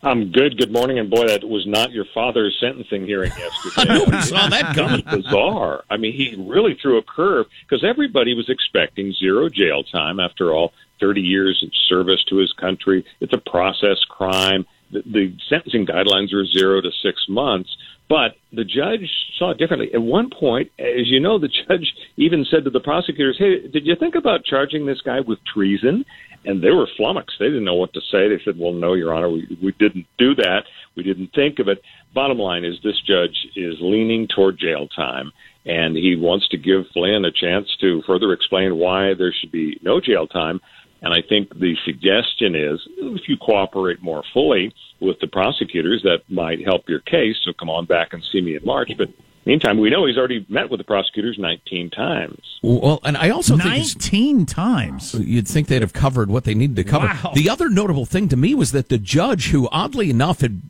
I'm 0.02 0.30
good. 0.30 0.58
Good 0.58 0.72
morning. 0.72 0.98
And 0.98 1.10
boy, 1.10 1.26
that 1.26 1.42
was 1.42 1.66
not 1.66 1.90
your 1.90 2.04
father's 2.14 2.56
sentencing 2.60 3.06
hearing 3.06 3.32
yesterday. 3.38 3.94
Nobody 3.94 4.22
saw 4.22 4.48
that 4.48 4.74
coming. 4.74 5.02
Bizarre. 5.10 5.84
I 5.90 5.96
mean, 5.96 6.12
he 6.12 6.36
really 6.38 6.76
threw 6.80 6.98
a 6.98 7.02
curve 7.02 7.46
because 7.68 7.84
everybody 7.84 8.34
was 8.34 8.48
expecting 8.48 9.12
zero 9.12 9.48
jail 9.48 9.82
time. 9.84 10.20
After 10.20 10.52
all, 10.52 10.72
30 11.00 11.20
years 11.20 11.62
of 11.62 11.70
service 11.88 12.24
to 12.28 12.36
his 12.36 12.52
country. 12.52 13.04
It's 13.20 13.32
a 13.32 13.38
process 13.50 13.98
crime. 14.08 14.66
The, 14.90 15.36
sentencing 15.48 15.86
guidelines 15.86 16.32
are 16.32 16.44
zero 16.46 16.80
to 16.80 16.90
six 17.02 17.24
months. 17.28 17.70
But 18.08 18.36
the 18.52 18.64
judge 18.64 19.10
saw 19.36 19.50
it 19.50 19.58
differently. 19.58 19.90
At 19.92 20.00
one 20.00 20.30
point, 20.30 20.70
as 20.78 21.06
you 21.06 21.18
know, 21.18 21.38
the 21.38 21.48
judge 21.68 21.92
even 22.16 22.46
said 22.50 22.64
to 22.64 22.70
the 22.70 22.80
prosecutors, 22.80 23.36
"Hey, 23.38 23.66
did 23.66 23.86
you 23.86 23.96
think 23.98 24.14
about 24.14 24.44
charging 24.44 24.86
this 24.86 25.00
guy 25.04 25.20
with 25.20 25.38
treason?" 25.52 26.04
And 26.44 26.62
they 26.62 26.70
were 26.70 26.86
flummoxed. 26.96 27.36
They 27.40 27.46
didn't 27.46 27.64
know 27.64 27.74
what 27.74 27.92
to 27.94 28.00
say. 28.12 28.28
They 28.28 28.40
said, 28.44 28.58
"Well, 28.58 28.72
no, 28.72 28.94
Your 28.94 29.12
Honor, 29.12 29.30
we, 29.30 29.58
we 29.60 29.72
didn't 29.72 30.06
do 30.18 30.34
that. 30.36 30.62
We 30.96 31.02
didn't 31.02 31.32
think 31.34 31.58
of 31.58 31.68
it." 31.68 31.82
Bottom 32.14 32.38
line 32.38 32.64
is, 32.64 32.76
this 32.84 33.00
judge 33.04 33.36
is 33.56 33.74
leaning 33.80 34.28
toward 34.28 34.58
jail 34.58 34.86
time, 34.94 35.32
and 35.64 35.96
he 35.96 36.14
wants 36.14 36.48
to 36.50 36.56
give 36.56 36.86
Flynn 36.92 37.24
a 37.24 37.32
chance 37.32 37.66
to 37.80 38.02
further 38.06 38.32
explain 38.32 38.76
why 38.78 39.14
there 39.14 39.34
should 39.38 39.50
be 39.50 39.80
no 39.82 40.00
jail 40.00 40.28
time. 40.28 40.60
And 41.02 41.12
I 41.12 41.22
think 41.22 41.50
the 41.50 41.76
suggestion 41.84 42.54
is 42.54 42.80
if 42.98 43.28
you 43.28 43.36
cooperate 43.36 44.02
more 44.02 44.22
fully 44.32 44.74
with 45.00 45.20
the 45.20 45.26
prosecutors, 45.26 46.02
that 46.02 46.22
might 46.28 46.64
help 46.64 46.88
your 46.88 47.00
case. 47.00 47.36
So 47.44 47.52
come 47.52 47.70
on 47.70 47.84
back 47.84 48.12
and 48.12 48.22
see 48.32 48.40
me 48.40 48.56
in 48.56 48.64
March. 48.64 48.90
But 48.96 49.10
meantime, 49.44 49.78
we 49.78 49.90
know 49.90 50.06
he's 50.06 50.18
already 50.18 50.44
met 50.48 50.70
with 50.70 50.78
the 50.78 50.84
prosecutors 50.84 51.38
19 51.38 51.90
times. 51.90 52.40
Well, 52.62 53.00
and 53.04 53.16
I 53.16 53.30
also 53.30 53.56
think 53.56 53.68
19 53.68 54.46
times. 54.46 55.14
You'd 55.14 55.46
think 55.46 55.68
they'd 55.68 55.82
have 55.82 55.92
covered 55.92 56.30
what 56.30 56.44
they 56.44 56.54
needed 56.54 56.76
to 56.76 56.84
cover. 56.84 57.06
Wow. 57.06 57.32
The 57.34 57.48
other 57.48 57.68
notable 57.68 58.06
thing 58.06 58.28
to 58.30 58.36
me 58.36 58.54
was 58.54 58.72
that 58.72 58.88
the 58.88 58.98
judge, 58.98 59.50
who 59.50 59.68
oddly 59.70 60.10
enough 60.10 60.40
had, 60.40 60.62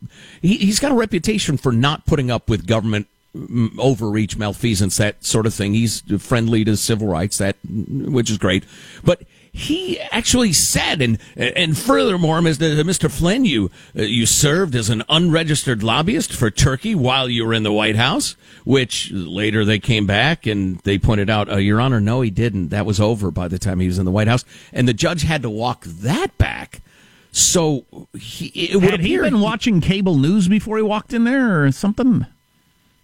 he, 0.43 0.57
he's 0.59 0.79
got 0.81 0.93
a 0.93 0.95
reputation 0.95 1.57
for 1.57 1.73
not 1.73 2.05
putting 2.05 2.31
up 2.31 2.51
with 2.51 2.67
government 2.67 3.07
mm, 3.35 3.71
overreach, 3.79 4.37
malfeasance, 4.37 4.97
that 4.99 5.25
sort 5.25 5.47
of 5.47 5.55
thing. 5.55 5.75
He's 5.75 6.03
friendly 6.19 6.65
to 6.65 6.77
civil 6.77 7.09
rights, 7.09 7.39
that 7.39 7.57
which 7.65 8.31
is 8.31 8.39
great. 8.39 8.65
But 9.05 9.23
he 9.57 9.99
actually 9.99 10.53
said, 10.53 11.01
and 11.01 11.19
and 11.35 11.79
furthermore, 11.79 12.41
Mr. 12.41 12.79
Mr. 12.83 13.11
Flynn, 13.11 13.47
you 13.47 13.71
uh, 13.99 14.03
you 14.03 14.27
served 14.27 14.75
as 14.75 14.91
an 14.91 15.03
unregistered 15.09 15.83
lobbyist 15.83 16.31
for 16.31 16.51
Turkey 16.51 16.95
while 16.95 17.27
you 17.31 17.47
were 17.47 17.55
in 17.55 17.63
the 17.63 17.73
White 17.73 17.97
House. 17.97 18.37
Which 18.65 19.11
later 19.13 19.65
they 19.65 19.79
came 19.79 20.07
back 20.07 20.45
and 20.47 20.79
they 20.81 20.99
pointed 20.99 21.31
out, 21.31 21.51
uh, 21.51 21.57
Your 21.57 21.81
Honor, 21.81 22.03
no, 22.03 22.21
he 22.21 22.31
didn't. 22.31 22.69
That 22.69 22.85
was 22.85 23.01
over 23.01 23.31
by 23.31 23.49
the 23.49 23.59
time 23.59 23.81
he 23.81 23.87
was 23.87 23.99
in 23.99 24.05
the 24.05 24.11
White 24.11 24.29
House, 24.29 24.45
and 24.75 24.87
the 24.87 24.93
judge 24.93 25.23
had 25.23 25.41
to 25.41 25.49
walk 25.49 25.85
that 25.87 26.37
back. 26.37 26.83
So 27.33 27.87
he, 28.19 28.49
it 28.49 28.77
would 28.77 28.91
Had 28.91 29.01
he 29.01 29.17
been 29.17 29.41
watching 29.41 29.81
cable 29.81 30.19
news 30.19 30.49
before 30.49 30.77
he 30.77 30.83
walked 30.83 31.15
in 31.15 31.25
there 31.25 31.65
or 31.65 31.73
something? 31.73 32.27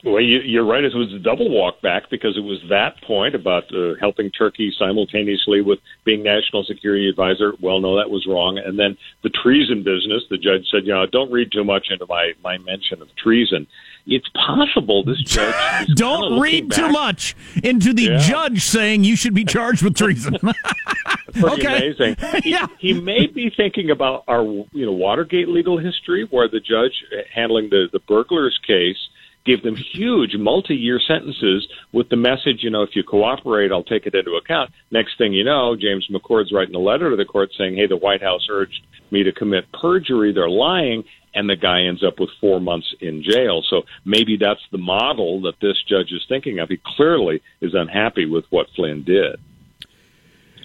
Well, 0.04 0.20
you, 0.20 0.40
you're 0.40 0.64
right. 0.66 0.82
It 0.82 0.92
was 0.94 1.12
a 1.14 1.18
double 1.20 1.48
walk 1.48 1.80
back 1.80 2.10
because 2.10 2.36
it 2.36 2.40
was 2.40 2.58
that 2.70 3.00
point 3.02 3.36
about 3.36 3.64
uh, 3.72 3.94
helping 4.00 4.30
Turkey 4.32 4.72
simultaneously 4.76 5.60
with 5.60 5.78
being 6.04 6.24
national 6.24 6.64
security 6.64 7.08
advisor. 7.08 7.52
Well, 7.60 7.78
no, 7.80 7.96
that 7.96 8.10
was 8.10 8.26
wrong. 8.26 8.58
And 8.58 8.78
then 8.78 8.96
the 9.22 9.30
treason 9.30 9.84
business. 9.84 10.24
The 10.28 10.38
judge 10.38 10.66
said, 10.72 10.86
"You 10.86 10.94
know, 10.94 11.06
don't 11.06 11.30
read 11.30 11.52
too 11.52 11.62
much 11.64 11.86
into 11.90 12.06
my 12.06 12.32
my 12.42 12.58
mention 12.58 13.00
of 13.00 13.14
treason." 13.16 13.66
It's 14.04 14.28
possible 14.34 15.04
this 15.04 15.20
judge 15.20 15.86
Don't 15.94 16.40
read 16.40 16.72
too 16.72 16.82
back- 16.82 16.92
much 16.92 17.36
into 17.62 17.92
the 17.92 18.02
Yeah. 18.02 18.18
judge 18.18 18.62
saying 18.64 19.04
you 19.04 19.14
should 19.14 19.32
be 19.34 19.44
charged 19.44 19.84
with 19.84 19.94
treason. 19.94 20.36
pretty 21.32 21.46
Okay. 21.64 21.92
amazing. 21.94 22.16
He, 22.42 22.56
he 22.80 22.92
may 23.00 23.26
be 23.26 23.48
thinking 23.56 23.90
about 23.90 24.24
our, 24.26 24.42
you 24.42 24.84
know, 24.86 24.90
Watergate 24.92 25.48
legal 25.48 25.78
history, 25.78 26.26
where 26.30 26.48
the 26.48 26.58
judge 26.58 26.92
handling 27.32 27.70
the 27.70 27.88
the 27.92 28.00
burglars 28.00 28.58
case 28.66 28.96
gave 29.44 29.62
them 29.62 29.76
huge 29.76 30.36
multi-year 30.36 31.00
sentences 31.06 31.66
with 31.92 32.08
the 32.08 32.16
message, 32.16 32.62
you 32.62 32.70
know, 32.70 32.82
if 32.82 32.90
you 32.94 33.02
cooperate, 33.02 33.72
I'll 33.72 33.82
take 33.82 34.06
it 34.06 34.14
into 34.14 34.32
account. 34.32 34.70
Next 34.90 35.18
thing 35.18 35.32
you 35.32 35.44
know, 35.44 35.76
James 35.76 36.06
McCord's 36.10 36.52
writing 36.52 36.74
a 36.74 36.78
letter 36.78 37.10
to 37.10 37.16
the 37.16 37.24
court 37.24 37.50
saying, 37.56 37.76
"Hey, 37.76 37.86
the 37.86 37.96
White 37.96 38.22
House 38.22 38.46
urged 38.48 38.80
me 39.10 39.22
to 39.24 39.32
commit 39.32 39.70
perjury. 39.72 40.32
They're 40.32 40.48
lying." 40.48 41.04
And 41.34 41.48
the 41.48 41.56
guy 41.56 41.82
ends 41.84 42.04
up 42.04 42.20
with 42.20 42.28
four 42.40 42.60
months 42.60 42.94
in 43.00 43.22
jail. 43.22 43.62
So 43.62 43.82
maybe 44.04 44.36
that's 44.36 44.60
the 44.70 44.78
model 44.78 45.40
that 45.42 45.60
this 45.60 45.82
judge 45.88 46.12
is 46.12 46.22
thinking 46.28 46.58
of. 46.58 46.68
He 46.68 46.78
clearly 46.96 47.40
is 47.62 47.72
unhappy 47.74 48.26
with 48.26 48.44
what 48.50 48.68
Flynn 48.76 49.02
did. 49.02 49.40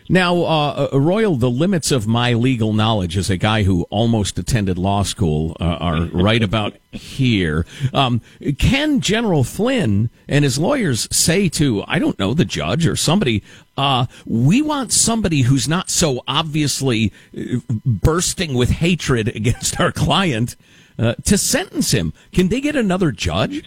Now, 0.09 0.37
uh, 0.37 0.89
uh, 0.93 0.99
Royal, 0.99 1.35
the 1.35 1.49
limits 1.49 1.91
of 1.91 2.07
my 2.07 2.33
legal 2.33 2.71
knowledge 2.71 3.17
as 3.17 3.29
a 3.29 3.37
guy 3.37 3.63
who 3.63 3.83
almost 3.89 4.39
attended 4.39 4.77
law 4.77 5.03
school 5.03 5.57
uh, 5.59 5.65
are 5.65 6.01
right 6.13 6.41
about 6.41 6.75
here. 6.91 7.65
Um, 7.93 8.21
can 8.57 9.01
General 9.01 9.43
Flynn 9.43 10.09
and 10.27 10.45
his 10.45 10.57
lawyers 10.57 11.07
say 11.15 11.49
to, 11.49 11.83
I 11.87 11.99
don't 11.99 12.17
know, 12.17 12.33
the 12.33 12.45
judge 12.45 12.87
or 12.87 12.95
somebody, 12.95 13.43
uh, 13.75 14.05
we 14.25 14.61
want 14.61 14.93
somebody 14.93 15.41
who's 15.41 15.67
not 15.67 15.89
so 15.89 16.23
obviously 16.27 17.11
uh, 17.37 17.59
bursting 17.85 18.53
with 18.53 18.69
hatred 18.69 19.27
against 19.35 19.79
our 19.79 19.91
client 19.91 20.55
uh, 20.97 21.15
to 21.25 21.37
sentence 21.37 21.91
him? 21.91 22.13
Can 22.31 22.47
they 22.47 22.61
get 22.61 22.75
another 22.75 23.11
judge? 23.11 23.63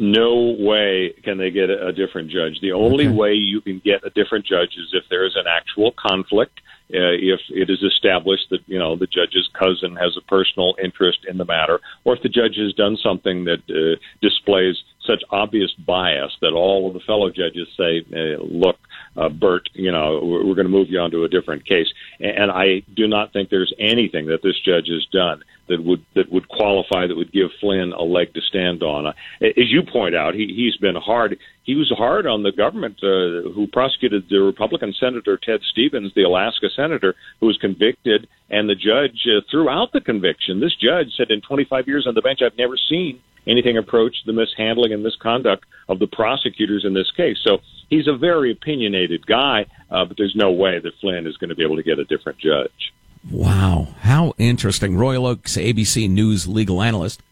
No 0.00 0.56
way 0.58 1.14
can 1.22 1.36
they 1.38 1.50
get 1.50 1.68
a, 1.70 1.88
a 1.88 1.92
different 1.92 2.30
judge. 2.30 2.58
The 2.60 2.72
only 2.72 3.06
Okay. 3.06 3.14
way 3.16 3.34
you 3.34 3.60
can 3.60 3.80
get 3.84 4.02
a 4.04 4.10
different 4.10 4.46
judge 4.46 4.76
is 4.76 4.90
if 4.92 5.04
there 5.10 5.24
is 5.26 5.36
an 5.36 5.46
actual 5.46 5.92
conflict. 5.92 6.60
Uh, 6.92 7.14
if 7.14 7.38
it 7.50 7.70
is 7.70 7.80
established 7.84 8.50
that 8.50 8.58
you 8.66 8.76
know 8.76 8.96
the 8.96 9.06
judge's 9.06 9.48
cousin 9.52 9.94
has 9.94 10.16
a 10.16 10.20
personal 10.22 10.74
interest 10.82 11.18
in 11.28 11.38
the 11.38 11.44
matter, 11.44 11.78
or 12.02 12.16
if 12.16 12.22
the 12.22 12.28
judge 12.28 12.56
has 12.56 12.72
done 12.74 12.96
something 12.96 13.44
that 13.44 13.62
uh, 13.70 13.94
displays 14.20 14.74
such 15.06 15.22
obvious 15.30 15.70
bias 15.86 16.32
that 16.40 16.52
all 16.52 16.88
of 16.88 16.94
the 16.94 17.00
fellow 17.06 17.30
judges 17.30 17.68
say, 17.76 18.04
uh, 18.12 18.42
"Look, 18.42 18.76
uh, 19.16 19.28
Bert, 19.28 19.70
you 19.74 19.92
know, 19.92 20.18
we're, 20.20 20.44
we're 20.44 20.56
going 20.56 20.66
to 20.66 20.76
move 20.78 20.90
you 20.90 20.98
on 20.98 21.12
to 21.12 21.22
a 21.22 21.28
different 21.28 21.64
case." 21.64 21.86
And, 22.18 22.36
and 22.36 22.50
I 22.50 22.82
do 22.96 23.06
not 23.06 23.32
think 23.32 23.50
there's 23.50 23.72
anything 23.78 24.26
that 24.26 24.42
this 24.42 24.58
judge 24.58 24.88
has 24.88 25.06
done 25.12 25.44
that 25.70 25.82
would 25.82 26.04
that 26.14 26.30
would 26.30 26.48
qualify 26.48 27.06
that 27.06 27.16
would 27.16 27.32
give 27.32 27.48
Flynn 27.60 27.92
a 27.92 28.02
leg 28.02 28.34
to 28.34 28.40
stand 28.40 28.82
on. 28.82 29.06
Uh, 29.06 29.12
as 29.40 29.70
you 29.70 29.82
point 29.82 30.14
out, 30.14 30.34
he 30.34 30.52
he's 30.54 30.76
been 30.76 30.96
hard. 30.96 31.38
He 31.62 31.76
was 31.76 31.90
hard 31.96 32.26
on 32.26 32.42
the 32.42 32.52
government 32.52 32.98
uh, 33.02 33.48
who 33.54 33.66
prosecuted 33.72 34.24
the 34.28 34.40
Republican 34.40 34.92
Senator 34.98 35.38
Ted 35.42 35.60
Stevens, 35.70 36.12
the 36.14 36.24
Alaska 36.24 36.68
senator, 36.74 37.14
who 37.38 37.46
was 37.46 37.56
convicted, 37.58 38.28
and 38.50 38.68
the 38.68 38.74
judge 38.74 39.26
uh, 39.26 39.40
threw 39.50 39.68
out 39.68 39.92
the 39.92 40.00
conviction. 40.00 40.60
This 40.60 40.76
judge 40.76 41.08
said, 41.16 41.30
"In 41.30 41.40
25 41.40 41.86
years 41.86 42.06
on 42.06 42.14
the 42.14 42.22
bench, 42.22 42.40
I've 42.42 42.58
never 42.58 42.76
seen 42.76 43.20
anything 43.46 43.78
approach 43.78 44.14
the 44.26 44.32
mishandling 44.32 44.92
and 44.92 45.02
misconduct 45.02 45.64
of 45.88 45.98
the 45.98 46.08
prosecutors 46.08 46.84
in 46.84 46.92
this 46.92 47.10
case." 47.16 47.38
So 47.46 47.58
he's 47.88 48.08
a 48.08 48.16
very 48.16 48.50
opinionated 48.50 49.26
guy, 49.26 49.66
uh, 49.90 50.04
but 50.04 50.16
there's 50.16 50.34
no 50.34 50.50
way 50.50 50.80
that 50.80 50.92
Flynn 51.00 51.26
is 51.26 51.36
going 51.36 51.50
to 51.50 51.56
be 51.56 51.64
able 51.64 51.76
to 51.76 51.84
get 51.84 52.00
a 52.00 52.04
different 52.04 52.38
judge. 52.38 52.92
Wow, 53.28 53.88
how 54.00 54.34
interesting. 54.38 54.96
Royal 54.96 55.26
Oakes 55.26 55.56
ABC 55.56 56.08
News 56.08 56.46
legal 56.48 56.80
analyst. 56.80 57.22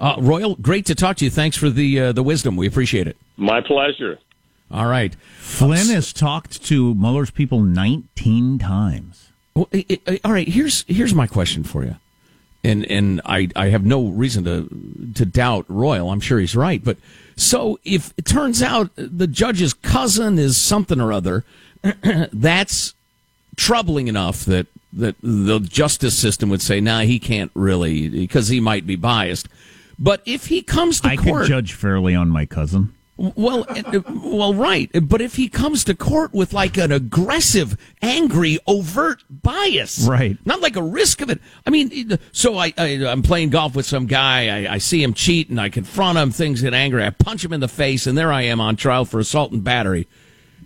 Uh, 0.00 0.16
Royal, 0.18 0.56
great 0.56 0.84
to 0.86 0.94
talk 0.94 1.16
to 1.18 1.24
you. 1.24 1.30
Thanks 1.30 1.56
for 1.56 1.70
the 1.70 2.00
uh, 2.00 2.12
the 2.12 2.22
wisdom. 2.22 2.56
We 2.56 2.66
appreciate 2.66 3.06
it. 3.06 3.16
My 3.36 3.60
pleasure. 3.60 4.18
All 4.70 4.86
right. 4.86 5.14
Flynn 5.38 5.88
has 5.88 6.12
talked 6.12 6.64
to 6.64 6.94
Mueller's 6.94 7.30
people 7.30 7.60
19 7.60 8.58
times. 8.58 9.28
Well, 9.54 9.68
i 9.72 9.86
i 10.06 10.20
all 10.24 10.32
right. 10.32 10.48
Here's 10.48 10.84
here's 10.88 11.14
my 11.14 11.26
question 11.26 11.64
for 11.64 11.84
you, 11.84 11.96
and 12.64 12.84
and 12.90 13.20
I 13.24 13.48
I 13.54 13.68
have 13.68 13.86
no 13.86 14.08
reason 14.08 14.44
to 14.44 15.12
to 15.14 15.24
doubt 15.24 15.64
Royal. 15.68 16.10
I'm 16.10 16.20
sure 16.20 16.38
he's 16.40 16.56
right. 16.56 16.82
But 16.82 16.98
so 17.36 17.78
if 17.84 18.12
it 18.18 18.26
turns 18.26 18.62
out 18.62 18.90
the 18.96 19.26
judge's 19.26 19.72
cousin 19.72 20.38
is 20.38 20.58
something 20.58 21.00
or 21.00 21.12
other, 21.12 21.44
that's 22.32 22.95
troubling 23.56 24.08
enough 24.08 24.44
that 24.44 24.66
that 24.92 25.16
the 25.22 25.60
justice 25.60 26.16
system 26.18 26.48
would 26.48 26.62
say, 26.62 26.80
nah, 26.80 27.00
he 27.00 27.18
can't 27.18 27.50
really 27.54 28.08
because 28.08 28.48
he 28.48 28.60
might 28.60 28.86
be 28.86 28.96
biased. 28.96 29.48
But 29.98 30.22
if 30.24 30.46
he 30.46 30.62
comes 30.62 31.00
to 31.00 31.08
court 31.08 31.18
I 31.18 31.22
court, 31.22 31.42
could 31.42 31.48
judge 31.48 31.72
fairly 31.72 32.14
on 32.14 32.28
my 32.28 32.46
cousin. 32.46 32.94
well, 33.16 33.66
well, 34.10 34.52
right. 34.52 34.90
But 35.02 35.22
if 35.22 35.36
he 35.36 35.48
comes 35.48 35.84
to 35.84 35.94
court 35.94 36.34
with 36.34 36.52
like 36.52 36.76
an 36.76 36.92
aggressive, 36.92 37.78
angry, 38.02 38.58
overt 38.66 39.22
bias, 39.30 40.06
Right. 40.06 40.36
Not 40.44 40.60
like 40.60 40.76
a 40.76 40.82
risk 40.82 41.22
of 41.22 41.30
it. 41.30 41.40
I 41.66 41.70
mean, 41.70 42.18
so 42.32 42.58
I, 42.58 42.74
I 42.76 43.06
I'm 43.06 43.22
playing 43.22 43.50
golf 43.50 43.74
with 43.74 43.86
some 43.86 44.06
guy. 44.06 44.66
I, 44.66 44.74
I 44.74 44.78
see 44.78 45.02
him 45.02 45.14
cheat, 45.14 45.48
and 45.48 45.58
I 45.58 45.70
confront 45.70 46.18
him. 46.18 46.30
Things 46.30 46.60
get 46.60 46.74
angry. 46.74 47.02
I 47.04 47.10
punch 47.10 47.42
him 47.42 47.54
in 47.54 47.60
the 47.60 47.68
face, 47.68 48.06
and 48.06 48.18
there 48.18 48.32
I 48.32 48.42
am 48.42 48.60
on 48.60 48.76
trial 48.76 49.06
for 49.06 49.18
assault 49.18 49.50
and 49.52 49.64
battery. 49.64 50.06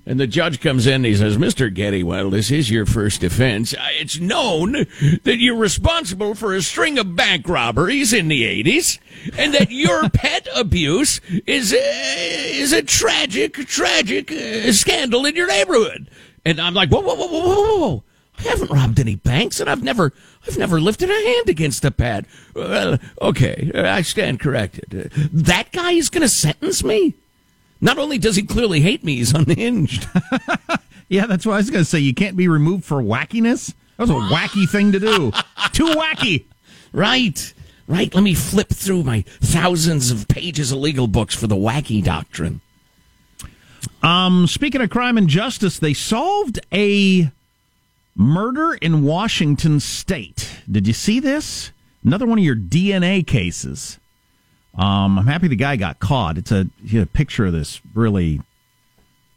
And 0.06 0.18
the 0.18 0.26
judge 0.26 0.60
comes 0.60 0.86
in 0.86 0.94
and 0.94 1.04
he 1.04 1.14
says, 1.14 1.36
Mr. 1.36 1.72
Getty, 1.72 2.02
well, 2.02 2.30
this 2.30 2.50
is 2.50 2.70
your 2.70 2.86
first 2.86 3.22
offense. 3.22 3.74
Uh, 3.74 3.78
It's 3.92 4.18
known 4.18 4.72
that 5.24 5.36
you're 5.38 5.56
responsible 5.56 6.34
for 6.34 6.55
a 6.55 6.62
string 6.62 6.98
of 6.98 7.14
bank 7.14 7.48
robberies 7.48 8.12
in 8.12 8.28
the 8.28 8.42
80s 8.64 8.98
and 9.38 9.53
that 9.55 9.70
your 9.70 10.09
pet 10.14 10.48
abuse 10.57 11.20
is 11.46 11.72
a, 11.72 11.76
is 12.61 12.72
a 12.72 12.82
tragic, 12.82 13.55
tragic 13.55 14.32
uh, 14.32 14.72
scandal 14.72 15.26
in 15.26 15.36
your 15.36 15.46
neighborhood. 15.46 16.09
And 16.44 16.61
I'm 16.61 16.74
like, 16.74 16.88
whoa, 16.88 17.01
whoa, 17.03 17.14
whoa, 17.14 17.26
whoa, 17.26 17.40
whoa, 17.42 17.78
whoa. 17.78 18.05
I 18.38 18.42
haven't 18.44 18.70
robbed 18.70 18.98
any 18.98 19.16
banks 19.16 19.61
and 19.61 19.68
I've 19.68 19.82
never, 19.82 20.12
I've 20.48 20.57
never 20.57 20.80
lifted 20.80 21.11
a 21.11 21.12
hand 21.12 21.51
against 21.51 21.84
a 21.84 21.90
pet. 21.90 22.24
Well, 22.55 22.98
okay, 23.20 23.70
uh, 23.74 23.86
I 23.86 24.01
stand 24.01 24.40
corrected. 24.40 25.12
Uh, 25.14 25.28
That 25.30 25.72
guy 25.72 25.92
is 25.92 26.09
going 26.09 26.22
to 26.22 26.28
sentence 26.28 26.82
me? 26.82 27.14
Not 27.81 27.99
only 27.99 28.18
does 28.18 28.37
he 28.37 28.43
clearly 28.43 28.81
hate 28.81 29.05
me, 29.05 29.16
he's 29.16 29.35
unhinged. 29.35 30.07
Yeah, 31.11 31.26
that's 31.26 31.45
what 31.45 31.55
I 31.55 31.57
was 31.57 31.70
going 31.70 31.83
to 31.83 31.91
say. 31.91 31.99
You 31.99 32.14
can't 32.14 32.37
be 32.37 32.47
removed 32.47 32.85
for 32.85 33.03
wackiness. 33.03 33.74
That 33.97 34.09
was 34.09 34.11
a 34.11 34.33
wacky 34.33 34.70
thing 34.70 34.93
to 34.93 35.01
do. 35.01 35.33
Too 35.72 35.87
wacky. 35.87 36.45
Right. 36.93 37.53
Right. 37.89 38.14
Let 38.14 38.22
me 38.22 38.33
flip 38.35 38.68
through 38.68 39.03
my 39.03 39.24
thousands 39.41 40.12
of 40.12 40.28
pages 40.28 40.70
of 40.70 40.78
legal 40.78 41.09
books 41.09 41.35
for 41.35 41.49
the 41.49 41.57
wacky 41.57 42.03
doctrine. 42.03 42.61
Um, 44.05 44.47
speaking 44.47 44.81
of 44.81 44.91
crime 44.91 45.18
and 45.18 45.28
justice, 45.28 45.81
they 45.81 45.95
solved 45.95 46.61
a 46.72 47.33
murder 48.14 48.74
in 48.74 49.03
Washington 49.03 49.81
State. 49.81 50.62
Did 50.70 50.87
you 50.87 50.93
see 50.93 51.18
this? 51.18 51.72
Another 52.05 52.24
one 52.26 52.39
of 52.39 52.45
your 52.45 52.55
DNA 52.57 53.26
cases. 53.26 53.99
Um, 54.77 55.18
I'm 55.18 55.27
happy 55.27 55.49
the 55.49 55.57
guy 55.57 55.77
got 55.77 55.99
caught. 55.99 56.39
It's 56.39 56.53
a, 56.53 56.66
a 56.95 57.07
picture 57.07 57.47
of 57.47 57.53
this 57.53 57.81
really 57.95 58.41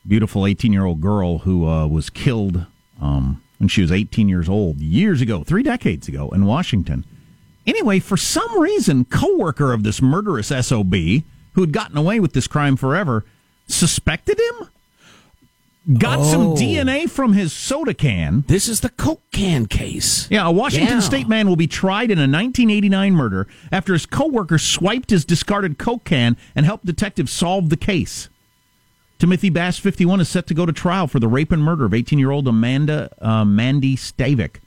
beautiful 0.08 0.46
18 0.46 0.72
year 0.72 0.86
old 0.86 1.02
girl 1.02 1.40
who 1.40 1.68
uh, 1.68 1.88
was 1.88 2.10
killed 2.10 2.66
um, 3.02 3.42
when 3.58 3.68
she 3.68 3.82
was 3.82 3.92
18 3.92 4.30
years 4.30 4.48
old 4.48 4.80
years 4.80 5.22
ago, 5.22 5.44
three 5.44 5.64
decades 5.64 6.08
ago 6.08 6.30
in 6.30 6.46
Washington. 6.46 7.06
Anyway, 7.66 8.00
for 8.00 8.18
some 8.18 8.60
reason, 8.60 9.06
coworker 9.06 9.72
of 9.72 9.84
this 9.84 10.02
murderous 10.02 10.48
SOB 10.48 10.94
who 11.54 11.62
had 11.62 11.72
gotten 11.72 11.98
away 11.98 12.20
with 12.20 12.34
this 12.34 12.48
crime 12.48 12.76
forever 12.76 13.24
suspected 13.68 14.40
him. 14.40 14.70
Got 15.98 16.24
some 16.26 16.42
Oh. 16.42 16.56
DNA 16.56 17.10
from 17.10 17.34
his 17.34 17.52
soda 17.52 17.94
can. 17.94 18.46
This 18.48 18.70
is 18.70 18.80
the 18.80 18.90
Coke 18.90 19.22
can 19.34 19.66
case. 19.66 20.28
Yeah, 20.32 20.48
a 20.48 20.52
Washington 20.52 20.96
Yeah. 20.98 21.00
State 21.02 21.28
man 21.28 21.48
will 21.50 21.58
be 21.58 21.68
tried 21.68 22.10
in 22.10 22.18
a 22.20 22.22
1989 22.28 23.14
murder 23.14 23.48
after 23.70 23.92
his 23.92 24.06
coworker 24.06 24.58
swiped 24.58 25.10
his 25.10 25.26
discarded 25.26 25.78
Coke 25.78 26.06
can 26.06 26.38
and 26.56 26.66
helped 26.66 26.86
detectives 26.86 27.34
solve 27.34 27.70
the 27.70 27.76
case. 27.76 28.30
Timothy 29.20 29.50
Bass, 29.50 29.78
51, 29.78 30.22
is 30.22 30.30
set 30.30 30.48
to 30.48 30.54
go 30.54 30.66
to 30.66 30.72
trial 30.74 31.08
for 31.08 31.20
the 31.20 31.28
rape 31.28 31.52
and 31.52 31.62
murder 31.62 31.86
of 31.86 31.92
18-year-old 31.92 32.48
Amanda 32.48 33.10
uh, 33.22 33.44
Mandy 33.46 33.96
Stavik, 33.98 34.58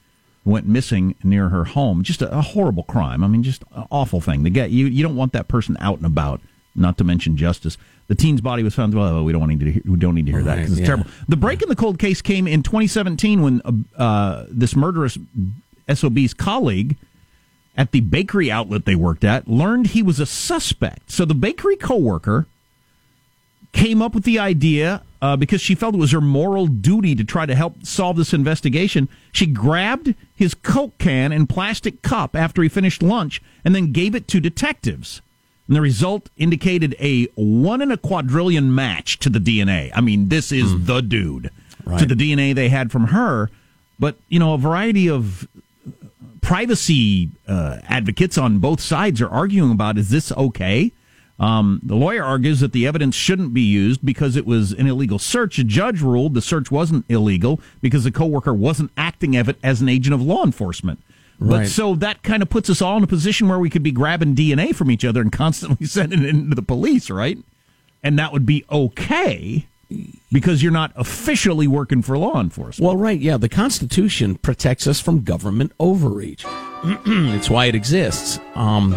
who 0.44 0.50
went 0.50 0.66
missing 0.66 1.14
near 1.24 1.48
her 1.48 1.64
home. 1.64 2.02
Just 2.02 2.20
a, 2.22 2.30
a 2.38 2.42
horrible 2.42 2.82
crime. 2.84 3.24
I 3.24 3.26
mean, 3.26 3.42
just 3.42 3.62
an 3.74 3.84
awful 3.90 4.20
thing. 4.20 4.42
The 4.42 4.50
guy, 4.50 4.66
you 4.66 4.86
you 4.86 5.02
don't 5.02 5.16
want 5.16 5.32
that 5.32 5.48
person 5.48 5.76
out 5.80 5.96
and 5.96 6.06
about. 6.06 6.40
Not 6.74 6.98
to 6.98 7.04
mention 7.04 7.38
justice. 7.38 7.78
The 8.08 8.14
teen's 8.14 8.40
body 8.40 8.62
was 8.62 8.74
found. 8.74 8.94
Well, 8.94 9.24
we 9.24 9.32
don't 9.32 9.48
need 9.48 9.60
to. 9.60 9.72
Hear, 9.72 9.82
we 9.84 9.96
don't 9.96 10.14
need 10.14 10.26
to 10.26 10.32
hear 10.32 10.42
that 10.42 10.56
because 10.56 10.72
it's 10.72 10.80
yeah. 10.80 10.86
terrible. 10.86 11.06
The 11.28 11.36
break 11.36 11.62
in 11.62 11.68
the 11.68 11.76
cold 11.76 11.98
case 11.98 12.22
came 12.22 12.46
in 12.46 12.62
2017 12.62 13.42
when 13.42 13.62
uh, 13.64 14.00
uh, 14.00 14.46
this 14.48 14.76
murderous 14.76 15.18
SOB's 15.92 16.32
colleague 16.32 16.96
at 17.76 17.92
the 17.92 18.00
bakery 18.00 18.50
outlet 18.50 18.84
they 18.84 18.94
worked 18.94 19.24
at 19.24 19.48
learned 19.48 19.88
he 19.88 20.02
was 20.02 20.20
a 20.20 20.26
suspect. 20.26 21.10
So 21.10 21.24
the 21.24 21.34
bakery 21.34 21.76
coworker 21.76 22.46
came 23.72 24.00
up 24.00 24.14
with 24.14 24.24
the 24.24 24.38
idea 24.38 25.02
uh, 25.20 25.36
because 25.36 25.60
she 25.60 25.74
felt 25.74 25.94
it 25.94 25.98
was 25.98 26.12
her 26.12 26.20
moral 26.20 26.66
duty 26.66 27.14
to 27.14 27.24
try 27.24 27.46
to 27.46 27.54
help 27.54 27.84
solve 27.84 28.16
this 28.16 28.32
investigation. 28.32 29.08
She 29.32 29.46
grabbed 29.46 30.14
his 30.34 30.54
Coke 30.54 30.96
can 30.98 31.32
and 31.32 31.48
plastic 31.48 32.02
cup 32.02 32.36
after 32.36 32.62
he 32.62 32.68
finished 32.68 33.02
lunch 33.02 33.42
and 33.64 33.74
then 33.74 33.92
gave 33.92 34.14
it 34.14 34.28
to 34.28 34.40
detectives. 34.40 35.20
And 35.68 35.76
the 35.76 35.80
result 35.80 36.30
indicated 36.36 36.94
a 37.00 37.26
one 37.34 37.82
in 37.82 37.90
a 37.90 37.96
quadrillion 37.96 38.74
match 38.74 39.18
to 39.20 39.28
the 39.30 39.40
DNA. 39.40 39.90
I 39.94 40.00
mean, 40.00 40.28
this 40.28 40.52
is 40.52 40.84
the 40.86 41.00
dude 41.00 41.50
Right. 41.84 41.98
to 42.00 42.06
the 42.06 42.14
DNA 42.14 42.52
they 42.54 42.68
had 42.68 42.90
from 42.90 43.08
her. 43.08 43.50
But, 43.98 44.16
you 44.28 44.38
know, 44.38 44.54
a 44.54 44.58
variety 44.58 45.08
of 45.08 45.46
privacy 46.40 47.30
uh, 47.48 47.78
advocates 47.88 48.38
on 48.38 48.58
both 48.58 48.80
sides 48.80 49.20
are 49.20 49.28
arguing 49.28 49.72
about 49.72 49.98
is 49.98 50.10
this 50.10 50.30
okay? 50.32 50.92
Um, 51.38 51.80
the 51.82 51.96
lawyer 51.96 52.24
argues 52.24 52.60
that 52.60 52.72
the 52.72 52.86
evidence 52.86 53.14
shouldn't 53.14 53.52
be 53.52 53.60
used 53.60 54.04
because 54.04 54.36
it 54.36 54.46
was 54.46 54.72
an 54.72 54.86
illegal 54.86 55.18
search. 55.18 55.58
A 55.58 55.64
judge 55.64 56.00
ruled 56.00 56.34
the 56.34 56.40
search 56.40 56.70
wasn't 56.70 57.04
illegal 57.08 57.60
because 57.82 58.04
the 58.04 58.10
coworker 58.12 58.54
wasn't 58.54 58.90
acting 58.96 59.36
of 59.36 59.48
it 59.48 59.58
as 59.62 59.80
an 59.82 59.88
agent 59.88 60.14
of 60.14 60.22
law 60.22 60.44
enforcement. 60.44 61.00
But 61.40 61.56
Right. 61.58 61.68
so 61.68 61.94
that 61.96 62.22
kind 62.22 62.42
of 62.42 62.48
puts 62.48 62.70
us 62.70 62.80
all 62.80 62.96
in 62.96 63.02
a 63.02 63.06
position 63.06 63.48
where 63.48 63.58
we 63.58 63.68
could 63.70 63.82
be 63.82 63.92
grabbing 63.92 64.34
DNA 64.34 64.74
from 64.74 64.90
each 64.90 65.04
other 65.04 65.20
and 65.20 65.30
constantly 65.30 65.86
sending 65.96 66.22
it 66.22 66.28
into 66.30 66.54
the 66.54 66.62
police, 66.62 67.10
right? 67.10 67.38
And 68.02 68.18
that 68.18 68.32
would 68.32 68.46
be 68.46 68.64
okay 68.70 69.66
because 70.32 70.62
you're 70.62 70.72
not 70.72 70.92
officially 70.96 71.66
working 71.68 72.02
for 72.02 72.16
law 72.18 72.40
enforcement. 72.40 72.86
Well, 72.86 72.96
right, 72.96 73.18
yeah. 73.20 73.36
The 73.36 73.48
Constitution 73.48 74.36
protects 74.36 74.86
us 74.86 75.00
from 75.00 75.22
government 75.22 75.72
overreach. 75.78 76.44
it's 76.84 77.48
why 77.50 77.66
it 77.66 77.74
exists. 77.74 78.40
Um, 78.54 78.92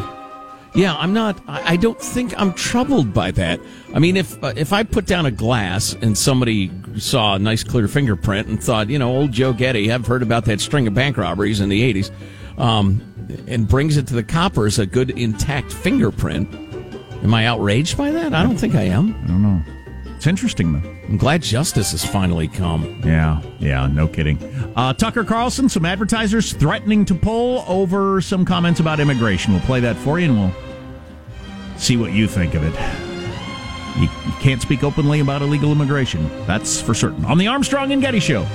yeah, 0.76 0.96
I'm 0.96 1.14
not. 1.14 1.42
I 1.48 1.78
don't 1.78 2.00
think 2.00 2.40
I'm 2.40 2.54
troubled 2.54 3.14
by 3.14 3.32
that. 3.32 3.60
I 3.94 4.00
mean, 4.00 4.18
if 4.18 4.42
uh, 4.44 4.54
if 4.56 4.72
I 4.72 4.84
put 4.84 5.06
down 5.06 5.26
a 5.26 5.32
glass 5.32 5.94
and 5.94 6.18
somebody 6.18 6.72
saw 6.98 7.36
a 7.36 7.40
nice 7.40 7.64
clear 7.64 7.88
fingerprint 7.88 8.48
and 8.48 8.62
thought, 8.62 8.90
you 8.90 9.00
know, 9.00 9.16
old 9.16 9.32
Joe 9.32 9.52
Getty, 9.52 9.92
I've 9.92 10.06
heard 10.06 10.22
about 10.22 10.46
that 10.46 10.62
string 10.62 10.88
of 10.88 10.94
bank 10.94 11.18
robberies 11.18 11.60
in 11.60 11.70
the 11.70 11.94
'80s, 11.94 12.12
um, 12.60 13.02
and 13.48 13.68
brings 13.68 13.98
it 13.98 14.08
to 14.08 14.14
the 14.14 14.24
coppers 14.24 14.78
a 14.78 14.86
good 14.86 15.10
intact 15.12 15.74
fingerprint, 15.74 16.54
am 17.24 17.34
I 17.34 17.46
outraged 17.48 17.98
by 17.98 18.12
that? 18.12 18.34
I 18.34 18.44
don't 18.44 18.58
think 18.58 18.76
I 18.76 18.84
am. 18.84 19.16
I 19.24 19.28
don't 19.28 19.42
know. 19.42 19.62
It's 20.20 20.28
interesting 20.28 20.74
though. 20.74 20.90
I'm 21.08 21.16
glad 21.16 21.42
justice 21.42 21.92
has 21.92 22.04
finally 22.04 22.50
come. 22.50 23.02
Yeah, 23.06 23.42
yeah, 23.58 23.88
no 23.88 24.06
kidding. 24.06 24.38
Uh, 24.76 24.92
Tucker 24.92 25.24
Carlson, 25.24 25.70
some 25.70 25.86
advertisers 25.86 26.52
threatening 26.52 27.06
to 27.06 27.16
pull 27.16 27.64
over 27.70 28.20
some 28.20 28.44
comments 28.44 28.82
about 28.82 29.00
immigration. 29.00 29.54
We'll 29.54 29.62
play 29.62 29.80
that 29.80 29.96
for 29.96 30.20
you 30.20 30.26
and 30.26 30.38
we'll 30.38 31.78
see 31.78 31.96
what 31.96 32.12
you 32.12 32.28
think 32.28 32.54
of 32.54 32.64
it. 32.66 32.74
You, 33.96 34.10
you 34.26 34.34
can't 34.42 34.62
speak 34.62 34.84
openly 34.84 35.22
about 35.22 35.42
illegal 35.42 35.72
immigration. 35.72 36.28
That's 36.46 36.82
for 36.82 36.94
certain. 36.94 37.24
On 37.24 37.38
the 37.38 37.48
Armstrong 37.48 37.94
and 37.94 38.02
Getty 38.02 38.20
Show. 38.20 38.46